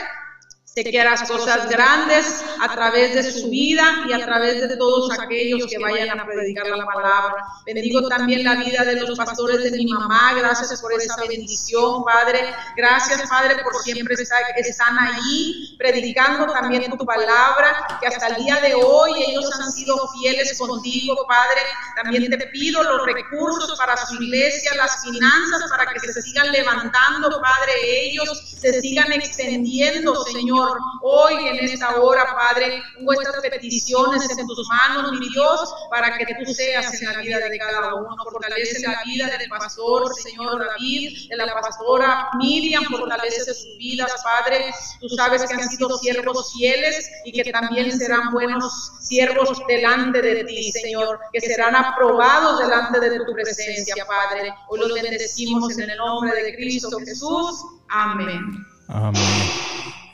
Sé 0.77 0.85
que 0.85 1.01
harás 1.01 1.27
cosas 1.27 1.71
grandes 1.71 2.45
a 2.61 2.71
través 2.71 3.15
de 3.15 3.33
su 3.33 3.49
vida 3.49 4.05
y 4.11 4.13
a 4.13 4.23
través 4.23 4.61
de 4.69 4.77
todos 4.77 5.19
aquellos 5.19 5.67
que 5.71 5.79
vayan 5.79 6.21
a 6.21 6.27
predicar 6.27 6.67
la 6.67 6.85
palabra. 6.85 7.35
Bendigo 7.65 8.07
también 8.09 8.45
la 8.45 8.57
vida 8.57 8.85
de 8.85 9.01
los 9.01 9.17
pastores 9.17 9.63
de 9.63 9.71
mi 9.71 9.87
mamá. 9.87 10.35
Gracias 10.35 10.83
por 10.83 10.93
esa 10.93 11.17
bendición, 11.27 12.05
Padre. 12.05 12.55
Gracias, 12.77 13.27
Padre, 13.27 13.57
por 13.65 13.75
siempre 13.83 14.17
estar, 14.17 14.43
están 14.55 14.99
allí 14.99 15.77
predicando 15.79 16.53
también 16.53 16.95
tu 16.99 17.07
palabra, 17.07 17.99
que 17.99 18.09
hasta 18.09 18.27
el 18.27 18.45
día 18.45 18.57
de 18.57 18.75
hoy 18.75 19.13
ellos 19.29 19.51
han 19.59 19.73
sido 19.73 19.97
fieles 20.21 20.59
contigo, 20.59 21.17
Padre. 21.27 21.63
También 22.03 22.29
te 22.29 22.47
pido 22.49 22.83
los 22.83 23.07
recursos 23.07 23.79
para 23.79 23.97
su 23.97 24.23
iglesia, 24.23 24.75
las 24.75 25.03
finanzas 25.03 25.71
para 25.71 25.87
que 25.91 26.01
se 26.01 26.21
sigan 26.21 26.53
levantando, 26.53 27.31
Padre, 27.41 27.73
ellos 28.11 28.57
se 28.61 28.79
sigan 28.83 29.11
extendiendo, 29.13 30.23
Señor 30.27 30.66
Hoy 31.03 31.49
en 31.49 31.65
esta 31.65 32.01
hora, 32.01 32.25
Padre, 32.35 32.83
nuestras 33.01 33.41
peticiones 33.43 34.29
en 34.39 34.47
tus 34.47 34.69
manos, 34.69 35.13
mi 35.13 35.29
Dios, 35.29 35.75
para 35.91 36.17
que 36.17 36.27
tú 36.45 36.53
seas 36.53 37.01
en 37.01 37.13
la 37.13 37.21
vida 37.21 37.39
de 37.39 37.59
cada 37.59 37.95
uno. 37.95 38.17
Fortalece 38.31 38.87
la 38.87 39.01
vida 39.05 39.27
del 39.39 39.49
pastor, 39.49 40.13
Señor 40.15 40.65
David, 40.65 41.29
de 41.29 41.37
la 41.37 41.55
pastora 41.61 42.31
Miriam, 42.39 42.85
fortalece 42.85 43.55
sus 43.55 43.77
vidas, 43.79 44.13
Padre. 44.23 44.73
Tú 45.01 45.09
sabes 45.11 45.45
que 45.45 45.55
han 45.55 45.69
sido 45.69 45.97
siervos 45.99 46.53
fieles 46.53 47.11
y 47.25 47.33
que 47.33 47.51
también 47.51 47.97
serán 47.97 48.33
buenos 48.33 48.93
siervos 49.01 49.63
delante 49.69 50.23
de 50.23 50.45
ti, 50.45 50.73
Señor, 50.73 51.19
que 51.33 51.41
serán 51.41 51.75
aprobados 51.75 52.61
delante 52.61 53.01
de 53.01 53.19
tu 53.25 53.33
presencia, 53.33 54.05
Padre. 54.07 54.53
Hoy 54.69 54.81
los 54.81 54.93
bendecimos 54.93 55.79
en 55.79 55.91
el 55.91 55.97
nombre 55.99 56.43
de 56.43 56.55
Cristo 56.55 56.99
Jesús. 56.99 57.65
Amén. 57.89 58.67
Amén. 58.89 59.23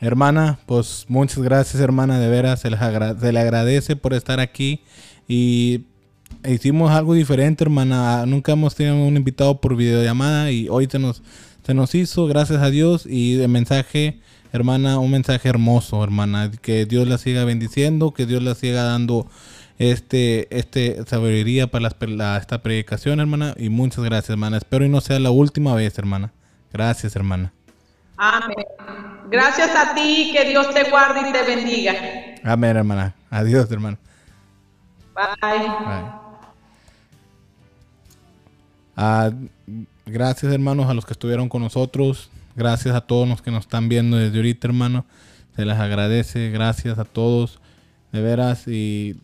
Hermana, 0.03 0.59
pues 0.65 1.05
muchas 1.07 1.41
gracias, 1.41 1.81
hermana, 1.81 2.19
de 2.19 2.27
veras, 2.27 2.59
se, 2.59 2.69
se 2.69 3.31
le 3.31 3.39
agradece 3.39 3.95
por 3.95 4.13
estar 4.13 4.41
aquí 4.41 4.81
y 5.29 5.85
hicimos 6.45 6.91
algo 6.91 7.13
diferente, 7.13 7.63
hermana. 7.63 8.25
Nunca 8.25 8.51
hemos 8.51 8.75
tenido 8.75 8.97
un 8.97 9.15
invitado 9.15 9.61
por 9.61 9.77
videollamada 9.77 10.51
y 10.51 10.67
hoy 10.67 10.89
se 10.91 10.99
nos, 10.99 11.23
nos 11.73 11.95
hizo, 11.95 12.27
gracias 12.27 12.61
a 12.61 12.69
Dios, 12.69 13.05
y 13.05 13.35
de 13.35 13.47
mensaje, 13.47 14.19
hermana, 14.51 14.99
un 14.99 15.09
mensaje 15.09 15.47
hermoso, 15.47 16.03
hermana. 16.03 16.51
Que 16.61 16.85
Dios 16.85 17.07
la 17.07 17.17
siga 17.17 17.45
bendiciendo, 17.45 18.11
que 18.11 18.25
Dios 18.25 18.43
la 18.43 18.55
siga 18.55 18.83
dando 18.83 19.29
este, 19.79 20.53
este 20.57 21.01
sabiduría 21.05 21.67
para 21.67 21.87
esta 21.87 22.61
predicación, 22.61 23.21
hermana. 23.21 23.55
Y 23.57 23.69
muchas 23.69 24.03
gracias, 24.03 24.31
hermana. 24.31 24.57
Espero 24.57 24.83
y 24.83 24.89
no 24.89 24.99
sea 24.99 25.17
la 25.19 25.31
última 25.31 25.73
vez, 25.75 25.97
hermana. 25.97 26.33
Gracias, 26.73 27.15
hermana. 27.15 27.53
Amén. 28.23 28.65
Gracias 29.29 29.75
a 29.75 29.93
ti, 29.93 30.29
que 30.31 30.45
Dios 30.45 30.73
te 30.73 30.89
guarde 30.89 31.27
y 31.27 31.33
te 31.33 31.43
bendiga. 31.43 31.93
Amén, 32.43 32.77
hermana. 32.77 33.13
Adiós, 33.29 33.69
hermana. 33.69 33.97
Bye. 35.13 35.59
Bye. 35.59 36.23
Ah, 38.95 39.31
gracias, 40.05 40.53
hermanos, 40.53 40.89
a 40.89 40.93
los 40.93 41.05
que 41.05 41.11
estuvieron 41.11 41.49
con 41.49 41.61
nosotros. 41.63 42.29
Gracias 42.55 42.95
a 42.95 43.01
todos 43.01 43.27
los 43.27 43.41
que 43.41 43.51
nos 43.51 43.65
están 43.65 43.89
viendo 43.89 44.15
desde 44.15 44.37
ahorita, 44.37 44.67
hermano. 44.67 45.05
Se 45.57 45.65
les 45.65 45.77
agradece. 45.77 46.49
Gracias 46.49 46.99
a 46.99 47.03
todos. 47.03 47.59
De 48.13 48.21
veras. 48.21 48.69
Y, 48.69 49.19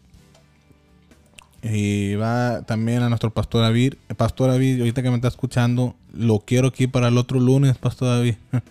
y 1.64 2.16
va 2.16 2.62
también 2.64 3.02
a 3.04 3.10
nuestro 3.10 3.34
pastor 3.34 3.62
David. 3.62 3.96
Pastor 4.18 4.52
David, 4.52 4.80
ahorita 4.80 5.02
que 5.04 5.10
me 5.10 5.16
está 5.16 5.28
escuchando, 5.28 5.96
lo 6.14 6.40
quiero 6.40 6.70
aquí 6.70 6.88
para 6.88 7.10
el 7.10 7.18
otro 7.18 7.40
lunes, 7.40 7.78
Pastor 7.78 8.08
David. 8.10 8.36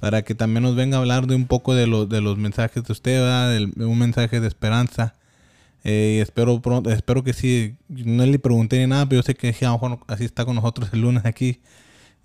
para 0.00 0.22
que 0.22 0.34
también 0.34 0.62
nos 0.62 0.76
venga 0.76 0.98
a 0.98 1.00
hablar 1.00 1.26
de 1.26 1.34
un 1.34 1.46
poco 1.46 1.74
de, 1.74 1.86
de 2.06 2.20
los 2.20 2.36
mensajes 2.36 2.84
de 2.84 2.92
usted, 2.92 3.70
de 3.74 3.84
un 3.86 3.98
mensaje 3.98 4.40
de 4.40 4.48
esperanza 4.48 5.14
eh, 5.84 6.20
espero 6.22 6.60
pronto, 6.60 6.90
espero 6.90 7.22
que 7.22 7.34
sí. 7.34 7.76
No 7.88 8.24
le 8.24 8.38
pregunté 8.38 8.78
ni 8.78 8.86
nada, 8.86 9.06
pero 9.06 9.20
yo 9.20 9.22
sé 9.22 9.34
que 9.34 9.54
así 10.08 10.24
está 10.24 10.44
con 10.46 10.56
nosotros 10.56 10.88
el 10.92 11.02
lunes 11.02 11.24
aquí. 11.26 11.60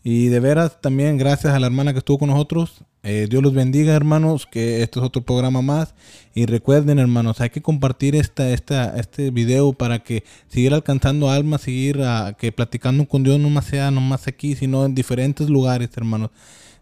Y 0.04 0.28
de 0.28 0.40
veras 0.40 0.80
también 0.82 1.18
gracias 1.18 1.54
a 1.54 1.60
la 1.60 1.68
hermana 1.68 1.92
que 1.92 2.00
estuvo 2.00 2.20
con 2.20 2.30
nosotros. 2.30 2.84
Eh, 3.04 3.28
Dios 3.30 3.44
los 3.44 3.54
bendiga, 3.54 3.94
hermanos, 3.96 4.46
que 4.46 4.82
esto 4.82 5.00
es 5.00 5.06
otro 5.06 5.22
programa 5.22 5.62
más. 5.62 5.94
Y 6.34 6.46
recuerden, 6.46 7.00
hermanos, 7.00 7.42
hay 7.42 7.50
que 7.50 7.62
compartir 7.62 8.16
esta, 8.16 8.50
esta, 8.52 8.98
este 8.98 9.30
video 9.32 9.74
para 9.74 10.00
que 10.00 10.24
seguir 10.48 10.74
alcanzando 10.74 11.30
almas, 11.30 11.62
seguir 11.62 12.02
a, 12.02 12.34
que 12.38 12.52
platicando 12.52 13.06
con 13.08 13.24
Dios 13.24 13.40
no 13.40 13.50
más 13.50 13.66
sea 13.66 13.92
nomás 13.92 14.28
aquí, 14.28 14.56
sino 14.56 14.86
en 14.86 14.96
diferentes 14.96 15.50
lugares, 15.50 15.90
hermanos. 15.96 16.32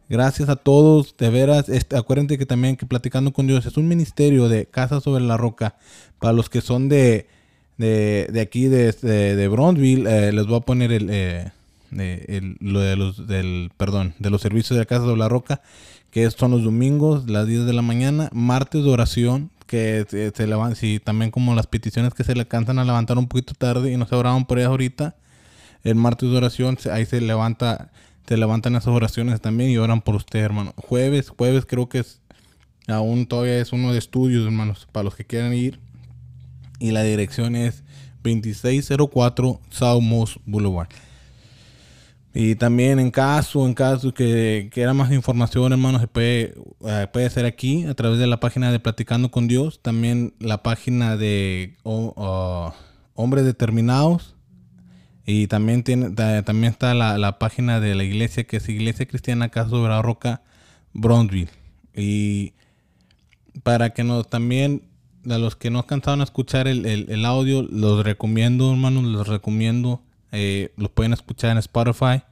Gracias 0.10 0.48
a 0.50 0.56
todos, 0.56 1.16
de 1.18 1.30
veras. 1.30 1.70
Este, 1.70 1.98
acuérdense 1.98 2.38
que 2.38 2.46
también 2.46 2.78
que 2.78 2.86
Platicando 2.86 3.34
con 3.34 3.48
Dios 3.48 3.66
es 3.66 3.78
un 3.78 3.88
ministerio 3.88 4.48
de 4.48 4.66
Casa 4.68 5.02
sobre 5.02 5.24
la 5.24 5.38
Roca. 5.38 5.76
Para 6.20 6.34
los 6.34 6.50
que 6.50 6.62
son 6.62 6.88
de, 6.88 7.28
de, 7.78 8.40
aquí, 8.42 8.66
de, 8.66 8.92
de, 8.92 9.44
eh, 9.44 10.32
les 10.32 10.46
voy 10.48 10.58
a 10.58 10.62
poner 10.62 10.92
el, 10.92 11.10
eh, 11.12 11.52
lo 11.92 12.80
de 12.80 12.96
los, 12.96 13.28
del, 13.28 13.72
perdón, 13.78 14.14
de 14.20 14.30
los 14.30 14.42
servicios 14.42 14.78
de 14.78 14.86
Casa 14.86 15.06
sobre 15.06 15.20
la 15.20 15.30
Roca, 15.30 15.62
que 16.12 16.30
son 16.32 16.52
los 16.52 16.64
domingos, 16.64 17.30
las 17.30 17.48
10 17.48 17.66
de 17.66 17.74
la 17.74 17.82
mañana, 17.82 18.30
martes 18.34 18.84
de 18.84 18.90
oración, 18.90 19.52
que 19.66 20.06
se, 20.10 20.32
se 20.32 20.76
si 20.76 21.00
también 21.00 21.32
como 21.32 21.54
las 21.56 21.68
peticiones 21.68 22.14
que 22.14 22.24
se 22.24 22.34
le 22.34 22.42
alcanzan 22.42 22.80
a 22.80 22.86
levantar 22.86 23.18
un 23.18 23.28
poquito 23.28 23.54
tarde 23.54 23.92
y 23.92 23.98
no 23.98 24.08
se 24.08 24.16
oraban 24.16 24.46
por 24.46 24.60
ellas 24.60 24.70
ahorita, 24.70 25.16
el 25.84 25.96
martes 25.96 26.30
de 26.30 26.38
oración, 26.38 26.78
ahí 26.92 27.06
se 27.06 27.22
levanta 27.22 27.92
te 28.28 28.36
levantan 28.36 28.76
esas 28.76 28.90
oraciones 28.90 29.40
también 29.40 29.70
y 29.70 29.78
oran 29.78 30.02
por 30.02 30.16
usted, 30.16 30.40
hermano. 30.40 30.74
Jueves, 30.76 31.30
jueves 31.30 31.66
creo 31.66 31.88
que 31.88 32.00
es, 32.00 32.20
aún 32.86 33.26
todavía 33.26 33.58
es 33.58 33.72
uno 33.72 33.94
de 33.94 34.00
estudios, 34.00 34.44
hermanos, 34.44 34.86
para 34.92 35.06
los 35.06 35.16
que 35.16 35.24
quieran 35.24 35.54
ir. 35.54 35.80
Y 36.78 36.92
la 36.92 37.04
dirección 37.04 37.56
es 37.56 37.86
2604 38.24 39.62
South 39.70 40.04
Boulevard. 40.46 40.90
Y 42.40 42.54
también 42.54 43.00
en 43.00 43.10
caso, 43.10 43.66
en 43.66 43.74
caso 43.74 44.14
que 44.14 44.70
quiera 44.72 44.94
más 44.94 45.12
información, 45.12 45.72
hermanos, 45.72 46.02
se 46.02 46.08
puede, 46.08 46.54
eh, 46.86 47.08
puede 47.12 47.32
ser 47.32 47.46
aquí 47.46 47.86
a 47.86 47.96
través 47.96 48.20
de 48.20 48.28
la 48.28 48.40
página 48.40 48.72
de 48.72 48.80
Platicando 48.80 49.32
con 49.32 49.48
Dios. 49.48 49.80
También 49.82 50.36
la 50.38 50.62
página 50.62 51.18
de 51.18 51.78
Hombres 53.16 53.44
Determinados 53.44 54.36
y 55.26 55.48
también, 55.48 55.82
tiene, 55.82 56.12
también 56.12 56.72
está 56.72 56.94
la, 56.94 57.40
página 57.40 57.80
de 57.80 57.96
la 57.96 58.04
iglesia 58.04 58.44
que 58.44 58.58
es 58.58 58.70
Iglesia 58.70 59.08
Cristiana 59.08 59.50
Caso 59.50 59.82
de 59.82 59.90
la 59.90 60.04
Roca, 60.04 60.44
Brownsville. 60.94 61.50
Y 61.96 62.54
para 63.64 63.96
que 63.96 64.04
nos 64.04 64.30
también, 64.30 64.84
a 65.28 65.40
los 65.40 65.56
que 65.56 65.72
no 65.72 65.80
alcanzaron 65.80 66.22
a 66.22 66.26
escuchar 66.26 66.68
el, 66.68 67.26
audio, 67.26 67.64
los 67.64 68.06
recomiendo, 68.06 68.70
hermanos, 68.70 69.06
los 69.06 69.28
recomiendo. 69.28 70.04
Eh, 70.32 70.72
los 70.78 70.90
pueden 70.90 71.14
escuchar 71.14 71.52
en 71.52 71.58
Spotify. 71.58 72.24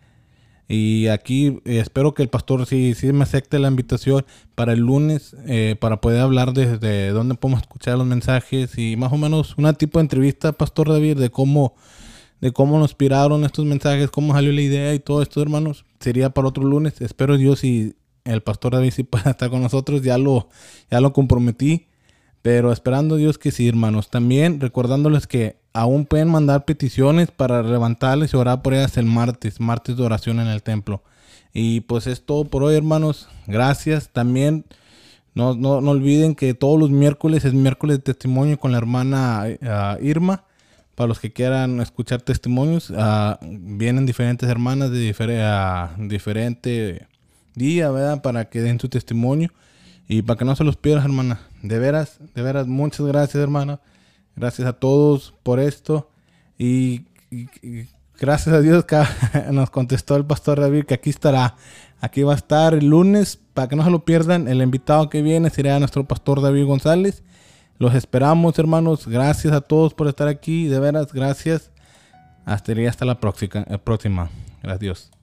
Y 0.68 1.08
aquí 1.08 1.60
eh, 1.66 1.80
espero 1.80 2.14
que 2.14 2.24
el 2.24 2.30
pastor 2.30 2.66
sí, 2.66 2.96
sí 2.96 3.14
me 3.14 3.24
acepte 3.24 3.60
la 3.60 3.68
invitación 3.68 4.26
para 4.56 4.74
el 4.74 4.80
lunes, 4.80 5.36
eh, 5.46 5.76
para 5.80 6.02
poder 6.02 6.22
hablar 6.22 6.54
de, 6.54 6.78
de, 6.80 7.10
dónde 7.10 7.36
podemos 7.36 7.62
escuchar 7.62 7.98
los 7.98 8.08
mensajes 8.08 8.78
y 8.78 8.96
más 8.96 9.14
o 9.14 9.18
menos 9.18 9.56
una 9.58 9.74
tipo 9.74 10.00
de 10.00 10.04
entrevista, 10.04 10.54
Pastor 10.54 10.90
David, 10.90 11.18
de 11.18 11.30
cómo 11.30 11.76
de 12.42 12.52
cómo 12.52 12.78
nos 12.78 12.92
inspiraron 12.92 13.44
estos 13.44 13.66
mensajes, 13.66 14.12
cómo 14.12 14.34
salió 14.34 14.52
la 14.52 14.62
idea 14.62 14.94
y 14.94 15.00
todo 15.00 15.22
esto, 15.22 15.42
hermanos, 15.42 15.86
sería 16.00 16.30
para 16.32 16.48
otro 16.48 16.64
lunes. 16.64 17.02
Espero 17.02 17.38
Dios 17.38 17.64
y 17.64 17.96
el 18.24 18.42
pastor 18.42 18.74
David 18.74 18.92
sí 18.92 19.04
pueda 19.04 19.32
estar 19.32 19.50
con 19.50 19.62
nosotros, 19.62 20.02
ya 20.02 20.18
lo, 20.18 20.50
ya 20.92 21.02
lo 21.02 21.14
comprometí. 21.14 21.88
Pero 22.46 22.72
esperando 22.72 23.16
Dios 23.16 23.40
que 23.40 23.50
sí, 23.50 23.68
hermanos. 23.68 24.12
También 24.12 24.60
recordándoles 24.60 25.26
que 25.26 25.56
aún 25.74 26.06
pueden 26.06 26.28
mandar 26.28 26.64
peticiones 26.64 27.32
para 27.32 27.64
levantarles 27.64 28.32
y 28.32 28.38
orar 28.38 28.62
por 28.62 28.76
ellas 28.76 28.98
el 28.98 29.08
martes, 29.08 29.60
martes 29.60 29.98
de 29.98 30.04
oración 30.04 30.40
en 30.40 30.46
el 30.46 30.62
templo. 30.62 31.02
Y 31.56 31.80
pues 31.82 32.06
es 32.06 32.24
todo 32.24 32.46
por 32.46 32.62
hoy, 32.62 32.76
hermanos. 32.76 33.28
Gracias. 33.48 34.10
También 34.10 34.64
no, 35.34 35.56
no, 35.56 35.82
no 35.82 35.90
olviden 35.90 36.36
que 36.36 36.54
todos 36.54 36.80
los 36.80 36.92
miércoles 36.92 37.46
es 37.46 37.56
miércoles 37.56 37.98
de 37.98 38.04
testimonio 38.04 38.60
con 38.60 38.72
la 38.72 38.78
hermana 38.78 39.46
eh, 39.48 39.98
Irma. 40.04 40.44
Para 40.94 41.08
los 41.08 41.20
que 41.20 41.34
quieran 41.34 41.82
escuchar 41.82 42.22
testimonios, 42.22 42.92
uh, 42.92 43.38
vienen 43.42 44.06
diferentes 44.06 44.48
hermanas 44.48 44.92
de 44.92 45.00
diferente 45.98 47.08
día, 47.56 47.90
¿verdad? 47.90 48.22
Para 48.22 48.46
que 48.50 48.62
den 48.62 48.80
su 48.80 48.88
testimonio 48.88 49.50
y 50.08 50.22
para 50.22 50.38
que 50.38 50.46
no 50.46 50.56
se 50.56 50.64
los 50.64 50.78
pierdas, 50.78 51.06
hermana. 51.06 51.40
De 51.68 51.80
veras, 51.80 52.20
de 52.36 52.42
veras, 52.42 52.68
muchas 52.68 53.06
gracias, 53.08 53.42
hermana. 53.42 53.80
Gracias 54.36 54.68
a 54.68 54.74
todos 54.74 55.34
por 55.42 55.60
esto. 55.60 56.10
Y, 56.58 57.06
gracias 58.20 58.56
a 58.56 58.62
Dios 58.62 58.86
que 58.86 59.02
nos 59.52 59.70
contestó 59.72 60.16
el 60.16 60.26
pastor 60.26 60.60
David 60.60 60.86
que 60.86 60.94
aquí 60.94 61.10
estará. 61.10 61.56
Aquí 62.00 62.22
va 62.22 62.34
a 62.34 62.36
estar 62.36 62.76
el 62.76 62.88
lunes, 62.88 63.40
para 63.54 63.68
que 63.68 63.76
no 63.76 63.84
se 63.84 63.90
lo 63.90 64.06
pierdan. 64.06 64.48
El 64.48 64.62
invitado 64.62 65.10
que 65.10 65.22
viene 65.22 65.50
será 65.50 65.80
nuestro 65.80 66.06
pastor 66.08 66.42
David 66.42 66.66
González. 66.66 67.24
Los 67.80 67.96
esperamos, 67.96 68.60
hermanos. 68.60 69.08
Gracias 69.08 69.52
a 69.54 69.62
todos 69.62 69.94
por 69.94 70.08
estar 70.08 70.28
aquí. 70.28 70.68
De 70.68 70.80
veras, 70.80 71.12
gracias. 71.14 71.72
Hasta, 72.46 72.74
hasta 72.88 73.06
la 73.06 73.20
próxima. 73.20 73.66
próxima. 73.84 74.30
Gracias. 74.62 75.15